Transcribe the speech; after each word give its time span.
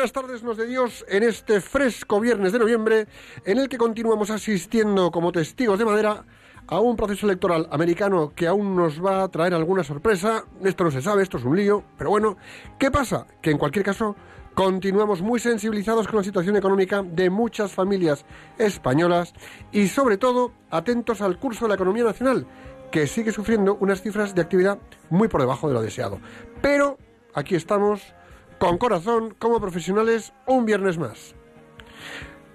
buenas 0.00 0.12
tardes, 0.12 0.42
nos 0.42 0.56
de 0.56 0.66
Dios, 0.66 1.04
en 1.08 1.22
este 1.22 1.60
fresco 1.60 2.20
viernes 2.20 2.52
de 2.52 2.58
noviembre, 2.58 3.06
en 3.44 3.58
el 3.58 3.68
que 3.68 3.76
continuamos 3.76 4.30
asistiendo 4.30 5.10
como 5.10 5.30
testigos 5.30 5.78
de 5.78 5.84
madera 5.84 6.24
a 6.68 6.80
un 6.80 6.96
proceso 6.96 7.26
electoral 7.26 7.68
americano 7.70 8.32
que 8.34 8.46
aún 8.46 8.74
nos 8.74 9.04
va 9.04 9.22
a 9.22 9.28
traer 9.28 9.52
alguna 9.52 9.84
sorpresa. 9.84 10.44
Esto 10.64 10.84
no 10.84 10.90
se 10.90 11.02
sabe, 11.02 11.22
esto 11.22 11.36
es 11.36 11.44
un 11.44 11.54
lío, 11.54 11.84
pero 11.98 12.08
bueno, 12.08 12.38
¿qué 12.78 12.90
pasa? 12.90 13.26
Que 13.42 13.50
en 13.50 13.58
cualquier 13.58 13.84
caso 13.84 14.16
continuamos 14.54 15.20
muy 15.20 15.38
sensibilizados 15.38 16.08
con 16.08 16.16
la 16.16 16.24
situación 16.24 16.56
económica 16.56 17.02
de 17.02 17.28
muchas 17.28 17.70
familias 17.70 18.24
españolas 18.56 19.34
y 19.70 19.88
sobre 19.88 20.16
todo 20.16 20.52
atentos 20.70 21.20
al 21.20 21.38
curso 21.38 21.66
de 21.66 21.68
la 21.68 21.74
economía 21.74 22.04
nacional, 22.04 22.46
que 22.90 23.06
sigue 23.06 23.32
sufriendo 23.32 23.76
unas 23.80 24.00
cifras 24.00 24.34
de 24.34 24.40
actividad 24.40 24.78
muy 25.10 25.28
por 25.28 25.42
debajo 25.42 25.68
de 25.68 25.74
lo 25.74 25.82
deseado. 25.82 26.20
Pero 26.62 26.96
aquí 27.34 27.54
estamos 27.54 28.14
con 28.60 28.76
corazón, 28.76 29.34
como 29.38 29.58
profesionales, 29.58 30.34
un 30.46 30.66
viernes 30.66 30.98
más. 30.98 31.34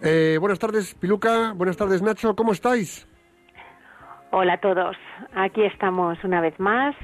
Eh, 0.04 0.38
buenas 0.40 0.60
tardes, 0.60 0.94
Piluca. 0.94 1.54
Buenas 1.54 1.78
tardes, 1.78 2.04
Nacho. 2.04 2.36
¿Cómo 2.36 2.52
estáis? 2.52 3.08
Hola 4.30 4.54
a 4.54 4.58
todos, 4.58 4.96
aquí 5.34 5.64
estamos 5.64 6.24
una 6.24 6.42
vez 6.42 6.60
más 6.60 6.96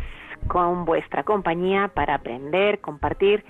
con 0.47 0.85
vuestra 0.85 1.23
compañía 1.23 1.88
para 1.88 2.16
aprender, 2.16 2.80
compartir 2.80 3.43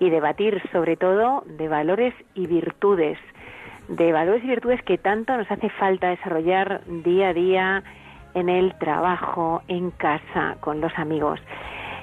y 0.00 0.10
debatir 0.10 0.60
sobre 0.70 0.96
todo 0.96 1.44
de 1.46 1.68
valores 1.68 2.12
y 2.34 2.46
virtudes, 2.46 3.18
de 3.88 4.12
valores 4.12 4.44
y 4.44 4.48
virtudes 4.48 4.82
que 4.82 4.98
tanto 4.98 5.34
nos 5.34 5.50
hace 5.50 5.70
falta 5.70 6.08
desarrollar 6.08 6.82
día 7.04 7.28
a 7.28 7.32
día 7.32 7.84
en 8.34 8.48
el 8.48 8.76
trabajo, 8.78 9.62
en 9.68 9.92
casa, 9.92 10.56
con 10.60 10.80
los 10.80 10.92
amigos. 10.98 11.40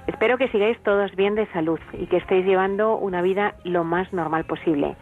Espero 0.08 0.38
que 0.38 0.48
sigáis 0.50 0.82
todos 0.84 1.16
bien 1.16 1.36
de 1.36 1.46
salud 1.52 1.80
y 1.94 2.08
que 2.08 2.18
estéis 2.18 2.46
llevando 2.46 2.98
una 2.98 3.22
vida 3.22 3.56
lo 3.64 3.84
más 3.84 4.12
normal 4.14 4.46
posible. 4.46 4.96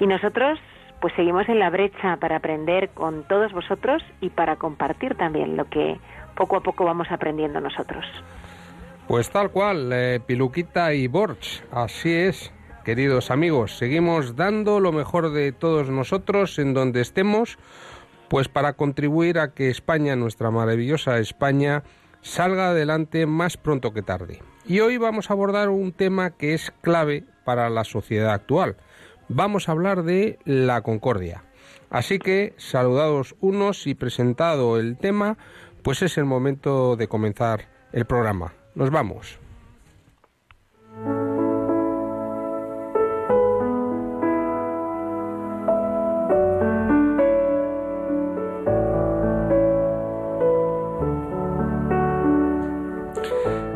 Y 0.00 0.06
nosotros 0.06 0.58
pues 1.00 1.12
seguimos 1.16 1.48
en 1.48 1.58
la 1.58 1.68
brecha 1.68 2.16
para 2.18 2.36
aprender 2.36 2.90
con 2.90 3.24
todos 3.24 3.52
vosotros 3.52 4.04
y 4.20 4.30
para 4.30 4.54
compartir 4.54 5.16
también 5.16 5.56
lo 5.56 5.68
que 5.68 5.98
poco 6.36 6.56
a 6.56 6.60
poco 6.62 6.84
vamos 6.84 7.08
aprendiendo 7.10 7.60
nosotros. 7.60 8.04
Pues 9.08 9.28
tal 9.30 9.50
cual, 9.50 9.90
eh, 9.92 10.20
Piluquita 10.24 10.94
y 10.94 11.08
Borch, 11.08 11.64
así 11.72 12.12
es, 12.14 12.52
queridos 12.84 13.32
amigos, 13.32 13.76
seguimos 13.76 14.36
dando 14.36 14.78
lo 14.78 14.92
mejor 14.92 15.32
de 15.32 15.50
todos 15.50 15.90
nosotros 15.90 16.60
en 16.60 16.72
donde 16.72 17.00
estemos, 17.00 17.58
pues 18.28 18.48
para 18.48 18.74
contribuir 18.74 19.40
a 19.40 19.54
que 19.54 19.70
España, 19.70 20.14
nuestra 20.14 20.52
maravillosa 20.52 21.18
España, 21.18 21.82
salga 22.22 22.70
adelante 22.70 23.26
más 23.26 23.56
pronto 23.56 23.92
que 23.92 24.02
tarde. 24.02 24.40
Y 24.64 24.80
hoy 24.80 24.96
vamos 24.96 25.28
a 25.28 25.34
abordar 25.34 25.68
un 25.68 25.92
tema 25.92 26.30
que 26.30 26.54
es 26.54 26.72
clave 26.80 27.24
para 27.44 27.68
la 27.68 27.84
sociedad 27.84 28.32
actual. 28.32 28.76
Vamos 29.28 29.68
a 29.68 29.72
hablar 29.72 30.04
de 30.04 30.38
la 30.44 30.82
concordia. 30.82 31.44
Así 31.90 32.18
que, 32.18 32.54
saludados 32.56 33.34
unos 33.40 33.86
y 33.86 33.94
presentado 33.94 34.78
el 34.78 34.96
tema, 34.96 35.36
pues 35.82 36.02
es 36.02 36.16
el 36.16 36.24
momento 36.24 36.96
de 36.96 37.08
comenzar 37.08 37.68
el 37.92 38.06
programa. 38.06 38.54
Nos 38.74 38.90
vamos. 38.90 39.38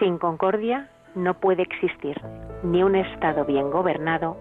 Sin 0.00 0.16
concordia 0.16 0.88
no 1.14 1.38
puede 1.38 1.62
existir 1.62 2.16
ni 2.62 2.82
un 2.82 2.96
Estado 2.96 3.44
bien 3.44 3.70
gobernado, 3.70 4.34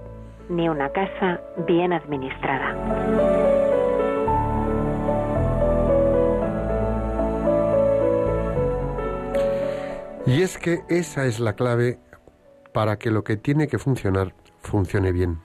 ni 0.47 0.70
una 0.70 0.90
casa 0.90 1.42
bien 1.68 1.92
administrada. 1.92 2.75
Y 10.25 10.42
es 10.42 10.58
que 10.58 10.80
esa 10.88 11.25
es 11.25 11.42
la 11.42 11.53
clave 11.53 12.00
para 12.72 12.97
que 12.97 13.12
lo 13.12 13.26
que 13.26 13.36
tiene 13.36 13.68
que 13.68 13.80
funcionar 13.80 14.34
funcione 14.61 15.11
bien. 15.11 15.40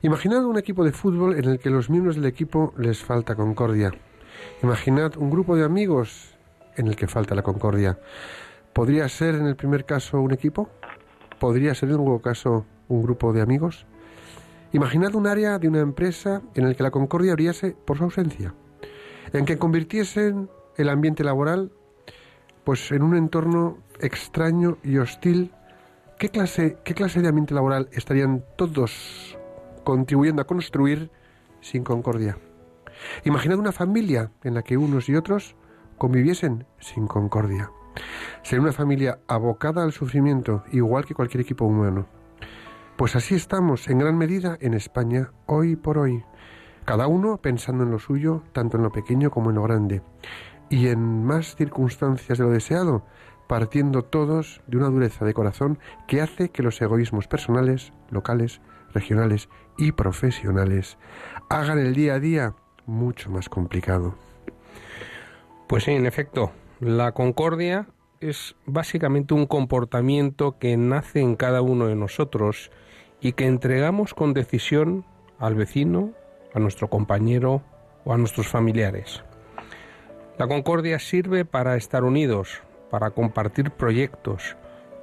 Imaginad 0.00 0.46
un 0.46 0.56
equipo 0.56 0.84
de 0.84 0.92
fútbol 0.92 1.36
en 1.36 1.44
el 1.44 1.58
que 1.58 1.68
los 1.68 1.90
miembros 1.90 2.16
del 2.16 2.24
equipo 2.24 2.72
les 2.78 3.02
falta 3.02 3.34
concordia. 3.34 3.92
Imaginad 4.62 5.18
un 5.18 5.30
grupo 5.30 5.54
de 5.54 5.64
amigos 5.64 6.34
en 6.76 6.86
el 6.86 6.96
que 6.96 7.08
falta 7.08 7.34
la 7.34 7.42
concordia. 7.42 7.98
¿Podría 8.74 9.08
ser 9.08 9.36
en 9.36 9.46
el 9.46 9.54
primer 9.54 9.86
caso 9.86 10.20
un 10.20 10.32
equipo? 10.32 10.68
¿Podría 11.38 11.76
ser 11.76 11.90
en 11.90 12.00
un 12.00 12.18
caso 12.18 12.66
un 12.88 13.02
grupo 13.02 13.32
de 13.32 13.40
amigos? 13.40 13.86
Imaginad 14.72 15.14
un 15.14 15.28
área 15.28 15.60
de 15.60 15.68
una 15.68 15.78
empresa 15.78 16.42
en 16.56 16.66
el 16.66 16.74
que 16.74 16.82
la 16.82 16.90
concordia 16.90 17.34
brillase 17.34 17.76
por 17.84 17.98
su 17.98 18.04
ausencia, 18.04 18.52
en 19.32 19.44
que 19.44 19.58
convirtiesen 19.58 20.50
el 20.76 20.88
ambiente 20.88 21.22
laboral 21.22 21.70
pues 22.64 22.90
en 22.90 23.04
un 23.04 23.16
entorno 23.16 23.78
extraño 24.00 24.78
y 24.82 24.98
hostil. 24.98 25.52
¿Qué 26.18 26.30
clase, 26.30 26.76
qué 26.84 26.94
clase 26.94 27.22
de 27.22 27.28
ambiente 27.28 27.54
laboral 27.54 27.88
estarían 27.92 28.44
todos 28.56 29.38
contribuyendo 29.84 30.42
a 30.42 30.46
construir 30.46 31.12
sin 31.60 31.84
concordia? 31.84 32.38
Imaginad 33.22 33.58
una 33.58 33.70
familia 33.70 34.32
en 34.42 34.54
la 34.54 34.62
que 34.62 34.76
unos 34.76 35.08
y 35.08 35.14
otros 35.14 35.54
conviviesen 35.96 36.66
sin 36.80 37.06
concordia. 37.06 37.70
Sería 38.42 38.62
una 38.62 38.72
familia 38.72 39.20
abocada 39.26 39.82
al 39.82 39.92
sufrimiento, 39.92 40.64
igual 40.72 41.04
que 41.04 41.14
cualquier 41.14 41.42
equipo 41.42 41.64
humano. 41.64 42.06
Pues 42.96 43.16
así 43.16 43.34
estamos 43.34 43.88
en 43.88 43.98
gran 43.98 44.16
medida 44.16 44.56
en 44.60 44.74
España 44.74 45.32
hoy 45.46 45.76
por 45.76 45.98
hoy. 45.98 46.24
cada 46.84 47.06
uno 47.06 47.38
pensando 47.38 47.82
en 47.84 47.90
lo 47.90 47.98
suyo, 47.98 48.42
tanto 48.52 48.76
en 48.76 48.82
lo 48.82 48.92
pequeño 48.92 49.30
como 49.30 49.48
en 49.48 49.56
lo 49.56 49.62
grande, 49.62 50.02
y 50.68 50.88
en 50.88 51.24
más 51.24 51.56
circunstancias 51.56 52.36
de 52.36 52.44
lo 52.44 52.50
deseado, 52.50 53.06
partiendo 53.46 54.02
todos 54.02 54.62
de 54.66 54.76
una 54.76 54.88
dureza 54.88 55.24
de 55.24 55.34
corazón 55.34 55.78
que 56.06 56.20
hace 56.20 56.50
que 56.50 56.62
los 56.62 56.80
egoísmos 56.80 57.26
personales, 57.26 57.92
locales, 58.10 58.60
regionales 58.92 59.48
y 59.76 59.92
profesionales 59.92 60.98
hagan 61.50 61.78
el 61.78 61.94
día 61.94 62.14
a 62.14 62.20
día 62.20 62.54
mucho 62.86 63.30
más 63.30 63.48
complicado. 63.48 64.14
Pues 65.66 65.84
sí, 65.84 65.92
en 65.92 66.06
efecto, 66.06 66.52
la 66.84 67.12
concordia 67.12 67.86
es 68.20 68.56
básicamente 68.66 69.32
un 69.32 69.46
comportamiento 69.46 70.58
que 70.58 70.76
nace 70.76 71.20
en 71.20 71.34
cada 71.34 71.62
uno 71.62 71.86
de 71.86 71.96
nosotros 71.96 72.70
y 73.22 73.32
que 73.32 73.46
entregamos 73.46 74.12
con 74.12 74.34
decisión 74.34 75.06
al 75.38 75.54
vecino, 75.54 76.12
a 76.52 76.58
nuestro 76.58 76.90
compañero 76.90 77.62
o 78.04 78.12
a 78.12 78.18
nuestros 78.18 78.48
familiares. 78.48 79.24
La 80.36 80.46
concordia 80.46 80.98
sirve 80.98 81.46
para 81.46 81.76
estar 81.76 82.04
unidos, 82.04 82.62
para 82.90 83.12
compartir 83.12 83.70
proyectos, 83.70 84.54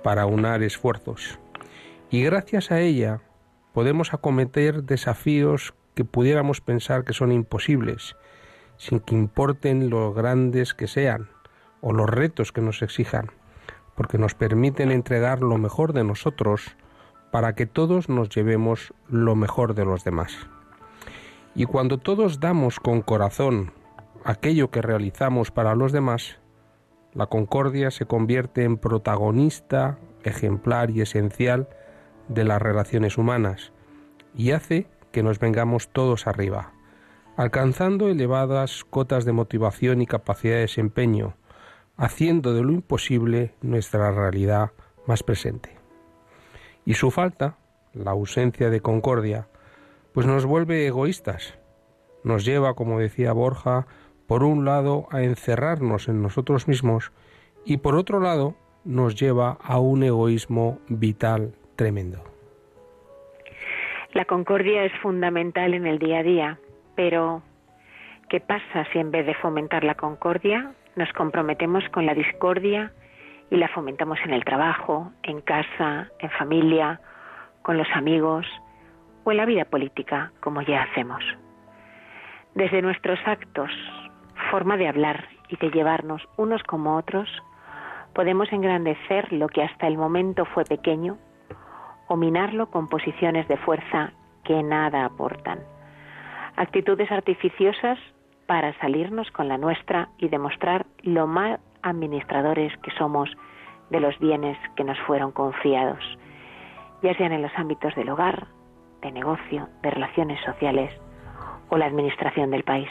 para 0.03 0.27
unar 0.27 0.61
esfuerzos. 0.61 1.39
Y 2.11 2.21
gracias 2.21 2.69
a 2.69 2.79
ella 2.79 3.21
podemos 3.73 4.13
acometer 4.13 4.83
desafíos 4.83 5.73
que 5.95 6.05
pudiéramos 6.05 6.61
pensar 6.61 7.05
que 7.05 7.13
son 7.13 7.31
imposibles, 7.31 8.15
sin 8.77 8.99
que 8.99 9.15
importen 9.15 9.89
lo 9.89 10.13
grandes 10.13 10.75
que 10.75 10.85
sean 10.85 11.30
o 11.81 11.93
los 11.93 12.09
retos 12.09 12.51
que 12.51 12.61
nos 12.61 12.81
exijan, 12.81 13.31
porque 13.95 14.17
nos 14.17 14.35
permiten 14.35 14.91
entregar 14.91 15.41
lo 15.41 15.57
mejor 15.57 15.93
de 15.93 16.03
nosotros 16.03 16.75
para 17.31 17.55
que 17.55 17.65
todos 17.65 18.09
nos 18.09 18.29
llevemos 18.29 18.93
lo 19.07 19.35
mejor 19.35 19.73
de 19.73 19.85
los 19.85 20.03
demás. 20.03 20.47
Y 21.55 21.65
cuando 21.65 21.97
todos 21.97 22.39
damos 22.39 22.79
con 22.79 23.01
corazón 23.01 23.73
aquello 24.23 24.71
que 24.71 24.81
realizamos 24.81 25.51
para 25.51 25.75
los 25.75 25.91
demás, 25.91 26.39
la 27.13 27.25
concordia 27.25 27.91
se 27.91 28.05
convierte 28.05 28.63
en 28.63 28.77
protagonista, 28.77 29.97
ejemplar 30.23 30.91
y 30.91 31.01
esencial 31.01 31.67
de 32.27 32.45
las 32.45 32.61
relaciones 32.61 33.17
humanas 33.17 33.73
y 34.35 34.51
hace 34.51 34.87
que 35.11 35.23
nos 35.23 35.39
vengamos 35.39 35.89
todos 35.89 36.27
arriba, 36.27 36.71
alcanzando 37.35 38.07
elevadas 38.07 38.85
cotas 38.89 39.25
de 39.25 39.33
motivación 39.33 40.01
y 40.01 40.05
capacidad 40.05 40.55
de 40.55 40.61
desempeño, 40.61 41.35
haciendo 41.97 42.53
de 42.53 42.63
lo 42.63 42.71
imposible 42.71 43.53
nuestra 43.61 44.11
realidad 44.11 44.71
más 45.05 45.23
presente. 45.23 45.77
Y 46.85 46.95
su 46.95 47.11
falta, 47.11 47.57
la 47.93 48.11
ausencia 48.11 48.69
de 48.69 48.81
concordia, 48.81 49.47
pues 50.13 50.25
nos 50.25 50.45
vuelve 50.45 50.88
egoístas, 50.88 51.57
nos 52.23 52.45
lleva, 52.45 52.73
como 52.73 52.99
decía 52.99 53.33
Borja, 53.33 53.88
por 54.27 54.43
un 54.43 54.65
lado 54.65 55.07
a 55.11 55.23
encerrarnos 55.23 56.07
en 56.07 56.21
nosotros 56.21 56.67
mismos 56.67 57.11
y 57.65 57.77
por 57.77 57.95
otro 57.95 58.19
lado 58.19 58.55
nos 58.83 59.15
lleva 59.15 59.57
a 59.61 59.79
un 59.79 60.03
egoísmo 60.03 60.79
vital 60.88 61.53
tremendo. 61.75 62.23
La 64.13 64.25
concordia 64.25 64.83
es 64.83 64.91
fundamental 65.01 65.73
en 65.73 65.88
el 65.88 65.99
día 65.99 66.19
a 66.19 66.23
día, 66.23 66.59
pero 66.95 67.41
¿qué 68.29 68.39
pasa 68.39 68.85
si 68.91 68.99
en 68.99 69.11
vez 69.11 69.25
de 69.25 69.35
fomentar 69.35 69.83
la 69.83 69.95
concordia 69.95 70.73
nos 70.95 71.11
comprometemos 71.13 71.83
con 71.89 72.05
la 72.05 72.13
discordia 72.13 72.91
y 73.49 73.57
la 73.57 73.67
fomentamos 73.69 74.19
en 74.23 74.33
el 74.33 74.43
trabajo, 74.43 75.11
en 75.23 75.41
casa, 75.41 76.07
en 76.19 76.29
familia, 76.31 76.99
con 77.61 77.77
los 77.77 77.88
amigos 77.93 78.45
o 79.23 79.31
en 79.31 79.38
la 79.38 79.45
vida 79.45 79.65
política, 79.65 80.31
como 80.39 80.61
ya 80.61 80.83
hacemos? 80.83 81.23
Desde 82.55 82.81
nuestros 82.81 83.19
actos, 83.25 83.71
forma 84.49 84.77
de 84.77 84.88
hablar 84.88 85.27
y 85.49 85.57
de 85.57 85.69
llevarnos 85.69 86.21
unos 86.38 86.63
como 86.63 86.97
otros, 86.97 87.29
podemos 88.13 88.51
engrandecer 88.51 89.31
lo 89.31 89.47
que 89.47 89.63
hasta 89.63 89.88
el 89.88 89.97
momento 89.97 90.45
fue 90.45 90.65
pequeño 90.65 91.17
o 92.07 92.17
minarlo 92.17 92.69
con 92.69 92.89
posiciones 92.89 93.47
de 93.47 93.57
fuerza 93.57 94.11
que 94.43 94.61
nada 94.63 95.05
aportan. 95.05 95.59
Actitudes 96.57 97.09
artificiosas 97.11 97.97
para 98.51 98.77
salirnos 98.80 99.31
con 99.31 99.48
la 99.48 99.57
nuestra 99.57 100.09
y 100.18 100.27
demostrar 100.27 100.86
lo 101.03 101.25
mal 101.25 101.62
administradores 101.83 102.77
que 102.80 102.92
somos 102.98 103.30
de 103.89 104.01
los 104.01 104.19
bienes 104.19 104.57
que 104.75 104.83
nos 104.83 105.00
fueron 105.07 105.31
confiados, 105.31 106.03
ya 107.01 107.15
sean 107.15 107.31
en 107.31 107.44
los 107.44 107.51
ámbitos 107.56 107.95
del 107.95 108.09
hogar, 108.09 108.48
de 109.01 109.13
negocio, 109.13 109.69
de 109.81 109.92
relaciones 109.92 110.38
sociales 110.44 110.92
o 111.69 111.77
la 111.77 111.86
administración 111.86 112.51
del 112.51 112.65
país. 112.65 112.89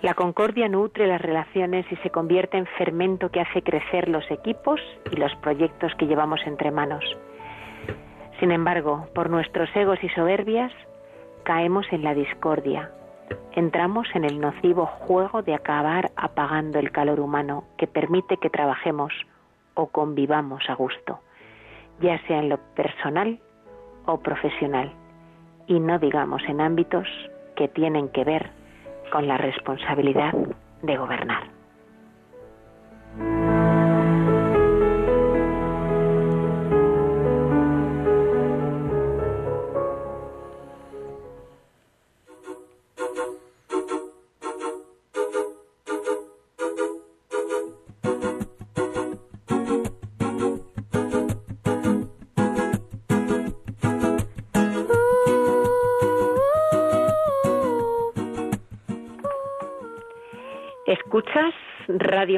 La 0.00 0.14
concordia 0.14 0.68
nutre 0.68 1.06
las 1.06 1.22
relaciones 1.22 1.86
y 1.92 1.94
se 1.98 2.10
convierte 2.10 2.58
en 2.58 2.66
fermento 2.66 3.30
que 3.30 3.42
hace 3.42 3.62
crecer 3.62 4.08
los 4.08 4.28
equipos 4.28 4.80
y 5.12 5.14
los 5.18 5.32
proyectos 5.36 5.94
que 5.94 6.08
llevamos 6.08 6.40
entre 6.46 6.72
manos. 6.72 7.04
Sin 8.40 8.50
embargo, 8.50 9.06
por 9.14 9.30
nuestros 9.30 9.70
egos 9.76 10.02
y 10.02 10.08
soberbias, 10.08 10.72
caemos 11.44 11.86
en 11.92 12.02
la 12.02 12.12
discordia. 12.12 12.90
Entramos 13.52 14.06
en 14.14 14.24
el 14.24 14.40
nocivo 14.40 14.86
juego 14.86 15.42
de 15.42 15.54
acabar 15.54 16.10
apagando 16.16 16.78
el 16.78 16.90
calor 16.90 17.20
humano 17.20 17.64
que 17.76 17.86
permite 17.86 18.36
que 18.36 18.50
trabajemos 18.50 19.12
o 19.74 19.86
convivamos 19.86 20.62
a 20.68 20.74
gusto, 20.74 21.20
ya 22.00 22.18
sea 22.26 22.38
en 22.38 22.48
lo 22.48 22.58
personal 22.74 23.38
o 24.06 24.18
profesional, 24.18 24.92
y 25.66 25.80
no 25.80 25.98
digamos 25.98 26.42
en 26.48 26.60
ámbitos 26.60 27.06
que 27.56 27.68
tienen 27.68 28.08
que 28.08 28.24
ver 28.24 28.50
con 29.10 29.28
la 29.28 29.36
responsabilidad 29.36 30.32
de 30.82 30.96
gobernar. 30.96 31.61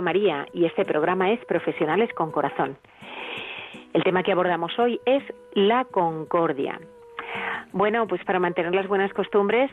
María 0.05 0.47
y 0.53 0.67
este 0.67 0.85
programa 0.85 1.33
es 1.33 1.45
Profesionales 1.47 2.11
con 2.15 2.31
Corazón. 2.31 2.77
El 3.93 4.05
tema 4.05 4.23
que 4.23 4.33
abordamos 4.33 4.79
hoy 4.79 5.01
es 5.07 5.23
la 5.55 5.85
concordia. 5.87 6.81
Bueno, 7.73 8.07
pues 8.07 8.25
para 8.25 8.39
mantener 8.39 8.75
las 8.75 8.87
buenas 8.87 9.13
costumbres, 9.13 9.71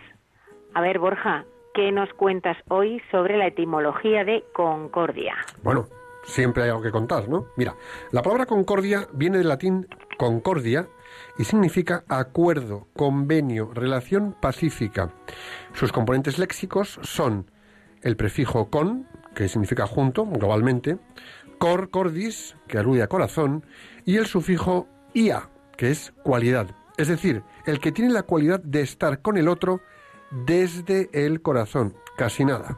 a 0.73 0.81
ver 0.81 0.97
Borja, 0.97 1.45
¿qué 1.73 1.91
nos 1.91 2.11
cuentas 2.13 2.57
hoy 2.69 3.01
sobre 3.11 3.37
la 3.37 3.47
etimología 3.47 4.23
de 4.23 4.43
concordia? 4.53 5.35
Bueno, 5.61 5.85
siempre 6.23 6.63
hay 6.63 6.69
algo 6.69 6.81
que 6.81 6.91
contar, 6.91 7.27
¿no? 7.29 7.45
Mira, 7.57 7.75
la 8.11 8.21
palabra 8.21 8.45
concordia 8.45 9.07
viene 9.13 9.37
del 9.37 9.49
latín 9.49 9.87
concordia 10.17 10.87
y 11.37 11.43
significa 11.43 12.03
acuerdo, 12.07 12.87
convenio, 12.95 13.71
relación 13.73 14.35
pacífica. 14.39 15.09
Sus 15.73 15.91
componentes 15.91 16.39
léxicos 16.39 16.99
son 17.01 17.49
el 18.01 18.15
prefijo 18.15 18.69
con, 18.69 19.07
que 19.35 19.47
significa 19.47 19.87
junto, 19.87 20.25
globalmente, 20.25 20.97
cor, 21.57 21.89
cordis, 21.89 22.55
que 22.67 22.77
alude 22.77 23.03
a 23.03 23.07
corazón, 23.07 23.65
y 24.05 24.17
el 24.17 24.25
sufijo 24.25 24.87
ia, 25.13 25.49
que 25.77 25.91
es 25.91 26.13
cualidad, 26.23 26.67
es 26.97 27.07
decir, 27.07 27.43
el 27.65 27.79
que 27.79 27.91
tiene 27.91 28.11
la 28.11 28.23
cualidad 28.23 28.59
de 28.59 28.81
estar 28.81 29.21
con 29.21 29.37
el 29.37 29.47
otro 29.47 29.81
desde 30.31 31.09
el 31.13 31.41
corazón, 31.41 31.95
casi 32.17 32.45
nada. 32.45 32.77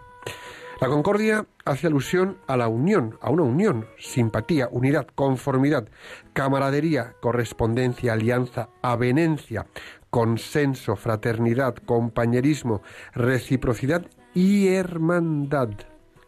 La 0.81 0.89
concordia 0.89 1.45
hace 1.65 1.87
alusión 1.87 2.37
a 2.47 2.57
la 2.57 2.67
unión, 2.67 3.17
a 3.21 3.29
una 3.29 3.43
unión, 3.43 3.87
simpatía, 3.97 4.67
unidad, 4.69 5.07
conformidad, 5.15 5.87
camaradería, 6.33 7.15
correspondencia, 7.21 8.13
alianza, 8.13 8.69
avenencia, 8.81 9.67
consenso, 10.09 10.95
fraternidad, 10.95 11.75
compañerismo, 11.75 12.81
reciprocidad 13.13 14.05
y 14.33 14.67
hermandad, 14.67 15.69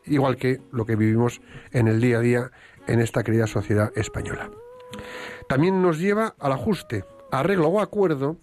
igual 0.07 0.37
que 0.37 0.61
lo 0.71 0.85
que 0.85 0.95
vivimos 0.95 1.41
en 1.71 1.87
el 1.87 2.01
día 2.01 2.17
a 2.17 2.21
día 2.21 2.51
en 2.87 2.99
esta 2.99 3.23
querida 3.23 3.47
sociedad 3.47 3.91
española. 3.95 4.49
También 5.47 5.81
nos 5.81 5.99
lleva 5.99 6.35
al 6.39 6.51
ajuste, 6.51 7.05
arreglo 7.31 7.67
o 7.67 7.81
acuerdo 7.81 8.37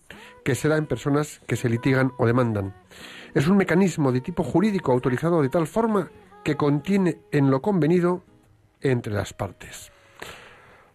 que 0.44 0.54
se 0.54 0.68
da 0.68 0.76
en 0.76 0.86
personas 0.86 1.40
que 1.46 1.56
se 1.56 1.68
litigan 1.68 2.12
o 2.18 2.26
demandan. 2.26 2.74
Es 3.34 3.46
un 3.48 3.56
mecanismo 3.56 4.12
de 4.12 4.20
tipo 4.20 4.42
jurídico 4.42 4.92
autorizado 4.92 5.42
de 5.42 5.48
tal 5.48 5.66
forma 5.66 6.10
que 6.44 6.56
contiene 6.56 7.18
en 7.30 7.50
lo 7.50 7.62
convenido 7.62 8.22
entre 8.80 9.12
las 9.12 9.32
partes. 9.32 9.92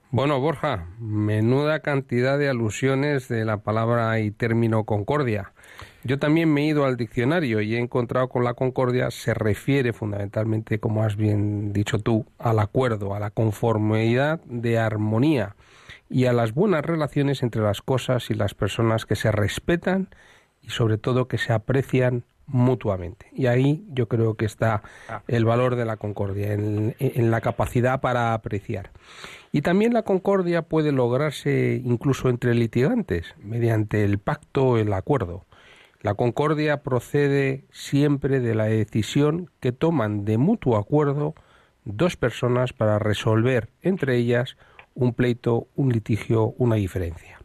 Bueno, 0.09 0.39
Borja, 0.39 0.87
menuda 0.99 1.81
cantidad 1.81 2.37
de 2.37 2.49
alusiones 2.49 3.27
de 3.27 3.43
la 3.43 3.57
palabra 3.57 4.19
y 4.19 4.31
término 4.31 4.85
concordia. 4.85 5.51
Yo 6.07 6.19
también 6.19 6.53
me 6.53 6.61
he 6.61 6.67
ido 6.67 6.85
al 6.85 6.95
diccionario 6.95 7.59
y 7.59 7.75
he 7.75 7.79
encontrado 7.79 8.29
con 8.29 8.45
la 8.45 8.53
concordia 8.53 9.11
se 9.11 9.33
refiere 9.33 9.91
fundamentalmente, 9.91 10.79
como 10.79 11.03
has 11.03 11.17
bien 11.17 11.73
dicho 11.73 11.99
tú, 11.99 12.25
al 12.39 12.59
acuerdo, 12.59 13.13
a 13.13 13.19
la 13.19 13.29
conformidad 13.29 14.39
de 14.45 14.79
armonía 14.79 15.57
y 16.09 16.23
a 16.23 16.31
las 16.31 16.53
buenas 16.53 16.85
relaciones 16.85 17.43
entre 17.43 17.61
las 17.61 17.81
cosas 17.81 18.29
y 18.29 18.35
las 18.35 18.53
personas 18.53 19.05
que 19.05 19.17
se 19.17 19.33
respetan 19.33 20.07
y 20.61 20.69
sobre 20.69 20.97
todo 20.97 21.27
que 21.27 21.37
se 21.37 21.51
aprecian 21.51 22.23
mutuamente. 22.45 23.25
Y 23.33 23.47
ahí 23.47 23.85
yo 23.89 24.07
creo 24.07 24.35
que 24.35 24.45
está 24.45 24.83
el 25.27 25.43
valor 25.43 25.75
de 25.75 25.83
la 25.83 25.97
concordia, 25.97 26.53
en, 26.53 26.95
en, 26.99 27.31
la 27.31 27.41
capacidad 27.41 27.99
para 27.99 28.33
apreciar. 28.33 28.91
Y 29.51 29.61
también 29.61 29.93
la 29.93 30.03
concordia 30.03 30.61
puede 30.61 30.93
lograrse 30.93 31.81
incluso 31.83 32.29
entre 32.29 32.55
litigantes, 32.55 33.35
mediante 33.43 34.05
el 34.05 34.19
pacto 34.19 34.67
o 34.67 34.77
el 34.77 34.93
acuerdo. 34.93 35.43
La 36.01 36.13
concordia 36.13 36.83
procede 36.83 37.65
siempre 37.71 38.39
de 38.39 38.53
la 38.53 38.65
decisión 38.65 39.49
que 39.59 39.71
toman 39.71 40.25
de 40.25 40.37
mutuo 40.37 40.77
acuerdo 40.77 41.33
dos 41.85 42.17
personas 42.17 42.73
para 42.73 42.99
resolver 42.99 43.69
entre 43.81 44.15
ellas 44.15 44.57
un 44.93 45.13
pleito, 45.13 45.67
un 45.75 45.91
litigio, 45.91 46.53
una 46.57 46.75
diferencia. 46.75 47.39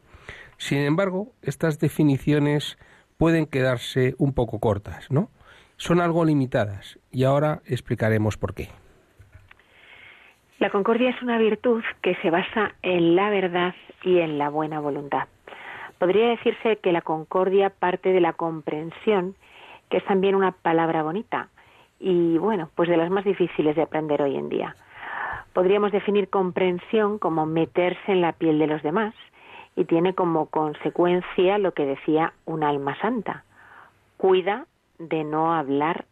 Sin 0.59 0.79
embargo, 0.79 1.33
estas 1.43 1.79
definiciones 1.79 2.79
pueden 3.17 3.47
quedarse 3.47 4.15
un 4.19 4.33
poco 4.33 4.59
cortas, 4.59 5.11
¿no? 5.11 5.31
Son 5.77 6.01
algo 6.01 6.25
limitadas 6.25 6.99
y 7.11 7.25
ahora 7.25 7.63
explicaremos 7.67 8.37
por 8.37 8.55
qué. 8.55 8.69
La 10.59 10.71
concordia 10.71 11.11
es 11.11 11.21
una 11.23 11.39
virtud 11.39 11.83
que 12.03 12.15
se 12.23 12.31
basa 12.31 12.75
en 12.83 13.17
la 13.17 13.31
verdad 13.31 13.75
y 14.05 14.19
en 14.19 14.39
la 14.39 14.49
buena 14.49 14.79
voluntad. 14.79 15.27
Podría 16.03 16.31
decirse 16.31 16.79
que 16.79 16.91
la 16.91 17.03
concordia 17.03 17.71
parte 17.71 18.13
de 18.13 18.21
la 18.21 18.33
comprensión, 18.33 19.37
que 19.89 19.99
es 19.99 20.05
también 20.05 20.35
una 20.35 20.51
palabra 20.51 21.05
bonita 21.05 21.49
y 22.01 22.39
bueno, 22.39 22.71
pues 22.75 22.89
de 22.89 22.97
las 22.97 23.09
más 23.09 23.25
difíciles 23.25 23.77
de 23.77 23.83
aprender 23.83 24.21
hoy 24.21 24.35
en 24.35 24.49
día. 24.49 24.75
Podríamos 25.53 25.93
definir 25.93 26.29
comprensión 26.29 27.21
como 27.21 27.47
meterse 27.47 28.11
en 28.11 28.21
la 28.21 28.33
piel 28.33 28.59
de 28.59 28.67
los 28.67 28.83
demás 28.83 29.15
y 29.77 29.85
tiene 29.85 30.13
como 30.13 30.47
consecuencia 30.47 31.59
lo 31.59 31.71
que 31.71 31.87
decía 31.87 32.33
un 32.47 32.65
alma 32.65 32.99
santa. 32.99 33.45
Cuida 34.17 34.67
de 34.99 35.23
no 35.23 35.55
hablar 35.55 36.07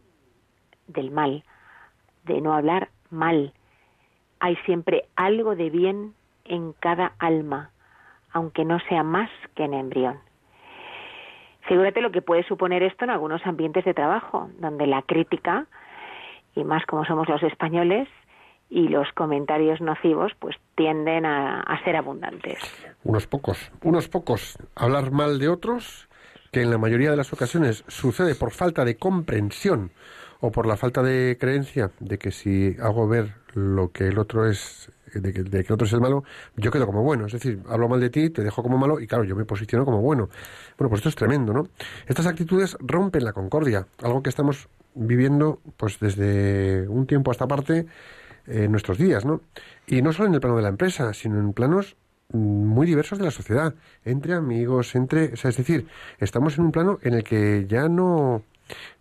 del 0.87 1.11
mal, 1.11 1.43
de 2.23 2.39
no 2.39 2.53
hablar 2.53 2.87
mal. 3.09 3.51
Hay 4.39 4.55
siempre 4.65 5.03
algo 5.17 5.57
de 5.57 5.69
bien 5.69 6.13
en 6.45 6.71
cada 6.79 7.11
alma 7.19 7.71
aunque 8.33 8.65
no 8.65 8.79
sea 8.89 9.03
más 9.03 9.29
que 9.55 9.63
en 9.63 9.73
embrión. 9.73 10.19
Figúrate 11.67 12.01
lo 12.01 12.11
que 12.11 12.21
puede 12.21 12.43
suponer 12.43 12.83
esto 12.83 13.05
en 13.05 13.11
algunos 13.11 13.45
ambientes 13.45 13.85
de 13.85 13.93
trabajo, 13.93 14.49
donde 14.59 14.87
la 14.87 15.03
crítica, 15.03 15.67
y 16.55 16.63
más 16.63 16.85
como 16.85 17.05
somos 17.05 17.29
los 17.29 17.43
españoles, 17.43 18.07
y 18.69 18.87
los 18.87 19.11
comentarios 19.13 19.81
nocivos 19.81 20.31
pues 20.39 20.55
tienden 20.75 21.25
a, 21.25 21.59
a, 21.59 21.83
ser 21.83 21.97
abundantes. 21.97 22.57
Unos 23.03 23.27
pocos, 23.27 23.71
unos 23.83 24.07
pocos. 24.07 24.57
Hablar 24.75 25.11
mal 25.11 25.39
de 25.39 25.49
otros, 25.49 26.07
que 26.51 26.61
en 26.61 26.71
la 26.71 26.77
mayoría 26.77 27.11
de 27.11 27.17
las 27.17 27.33
ocasiones 27.33 27.83
sucede 27.87 28.33
por 28.33 28.51
falta 28.51 28.85
de 28.85 28.95
comprensión 28.95 29.91
o 30.39 30.51
por 30.51 30.65
la 30.65 30.77
falta 30.77 31.03
de 31.03 31.37
creencia 31.39 31.91
de 31.99 32.17
que 32.17 32.31
si 32.31 32.75
hago 32.81 33.07
ver 33.07 33.35
lo 33.53 33.91
que 33.91 34.07
el 34.07 34.17
otro 34.17 34.49
es 34.49 34.91
de 35.13 35.63
que, 35.63 35.73
otro 35.73 35.85
es 35.85 35.93
el 35.93 36.01
malo, 36.01 36.23
yo 36.55 36.71
quedo 36.71 36.85
como 36.85 37.03
bueno. 37.03 37.25
Es 37.25 37.33
decir, 37.33 37.61
hablo 37.69 37.89
mal 37.89 37.99
de 37.99 38.09
ti, 38.09 38.29
te 38.29 38.43
dejo 38.43 38.63
como 38.63 38.77
malo 38.77 38.99
y 38.99 39.07
claro, 39.07 39.23
yo 39.23 39.35
me 39.35 39.45
posiciono 39.45 39.85
como 39.85 40.01
bueno. 40.01 40.29
Bueno, 40.77 40.89
pues 40.89 40.99
esto 40.99 41.09
es 41.09 41.15
tremendo, 41.15 41.53
¿no? 41.53 41.67
Estas 42.07 42.25
actitudes 42.27 42.77
rompen 42.79 43.23
la 43.23 43.33
concordia, 43.33 43.87
algo 44.01 44.23
que 44.23 44.29
estamos 44.29 44.69
viviendo 44.93 45.59
pues 45.77 45.99
desde 45.99 46.87
un 46.87 47.07
tiempo 47.07 47.31
a 47.31 47.33
esta 47.33 47.47
parte 47.47 47.85
en 48.47 48.71
nuestros 48.71 48.97
días, 48.97 49.25
¿no? 49.25 49.41
Y 49.87 50.01
no 50.01 50.13
solo 50.13 50.29
en 50.29 50.35
el 50.35 50.41
plano 50.41 50.57
de 50.57 50.63
la 50.63 50.69
empresa, 50.69 51.13
sino 51.13 51.39
en 51.39 51.53
planos 51.53 51.95
muy 52.33 52.87
diversos 52.87 53.19
de 53.19 53.25
la 53.25 53.31
sociedad, 53.31 53.75
entre 54.05 54.33
amigos, 54.33 54.95
entre, 54.95 55.33
es 55.33 55.43
decir, 55.43 55.87
estamos 56.19 56.57
en 56.57 56.65
un 56.65 56.71
plano 56.71 56.97
en 57.01 57.13
el 57.15 57.23
que 57.23 57.65
ya 57.67 57.89
no 57.89 58.43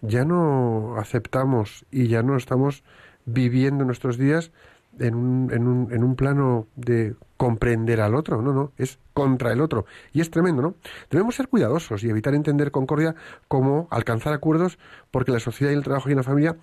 ya 0.00 0.24
no 0.24 0.96
aceptamos 0.96 1.84
y 1.90 2.08
ya 2.08 2.22
no 2.22 2.36
estamos 2.36 2.82
viviendo 3.24 3.84
nuestros 3.84 4.18
días 4.18 4.50
en 4.98 5.14
un, 5.14 5.52
en, 5.52 5.66
un, 5.66 5.92
en 5.92 6.04
un 6.04 6.16
plano 6.16 6.66
de 6.76 7.14
comprender 7.36 8.00
al 8.02 8.14
otro, 8.14 8.42
no, 8.42 8.52
no, 8.52 8.72
es 8.76 8.98
contra 9.14 9.52
el 9.52 9.60
otro. 9.60 9.86
Y 10.12 10.20
es 10.20 10.30
tremendo, 10.30 10.60
¿no? 10.60 10.74
Debemos 11.10 11.34
ser 11.34 11.48
cuidadosos 11.48 12.04
y 12.04 12.10
evitar 12.10 12.34
entender 12.34 12.70
concordia 12.70 13.14
como 13.48 13.88
alcanzar 13.90 14.34
acuerdos, 14.34 14.78
porque 15.10 15.32
la 15.32 15.40
sociedad 15.40 15.72
y 15.72 15.76
el 15.76 15.82
trabajo 15.82 16.10
y 16.10 16.14
la 16.14 16.22
familia 16.22 16.56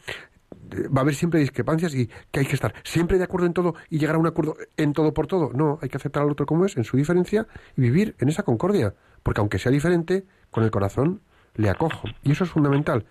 eh, 0.72 0.88
va 0.88 1.00
a 1.00 1.02
haber 1.02 1.16
siempre 1.16 1.40
discrepancias 1.40 1.96
y 1.96 2.10
que 2.32 2.42
hay 2.42 2.46
que 2.46 2.54
estar 2.54 2.74
siempre 2.84 3.18
de 3.18 3.24
acuerdo 3.24 3.48
en 3.48 3.54
todo 3.54 3.76
y 3.90 3.98
llegar 3.98 4.16
a 4.16 4.20
un 4.20 4.28
acuerdo 4.28 4.56
en 4.78 4.94
todo 4.94 5.14
por 5.14 5.28
todo. 5.28 5.52
No, 5.54 5.80
hay 5.82 5.90
que 5.90 5.98
aceptar 5.98 6.24
al 6.24 6.30
otro 6.30 6.46
como 6.46 6.66
es, 6.66 6.78
en 6.78 6.84
su 6.84 6.96
diferencia, 6.96 7.48
y 7.76 7.82
vivir 7.82 8.16
en 8.20 8.30
esa 8.30 8.44
concordia. 8.44 8.94
Porque 9.24 9.42
aunque 9.42 9.60
sea 9.60 9.72
diferente, 9.72 10.26
con 10.52 10.64
el 10.64 10.72
corazón 10.72 11.22
le 11.56 11.70
acojo. 11.70 12.08
Y 12.24 12.34
eso 12.34 12.44
es 12.44 12.52
fundamental. 12.52 13.06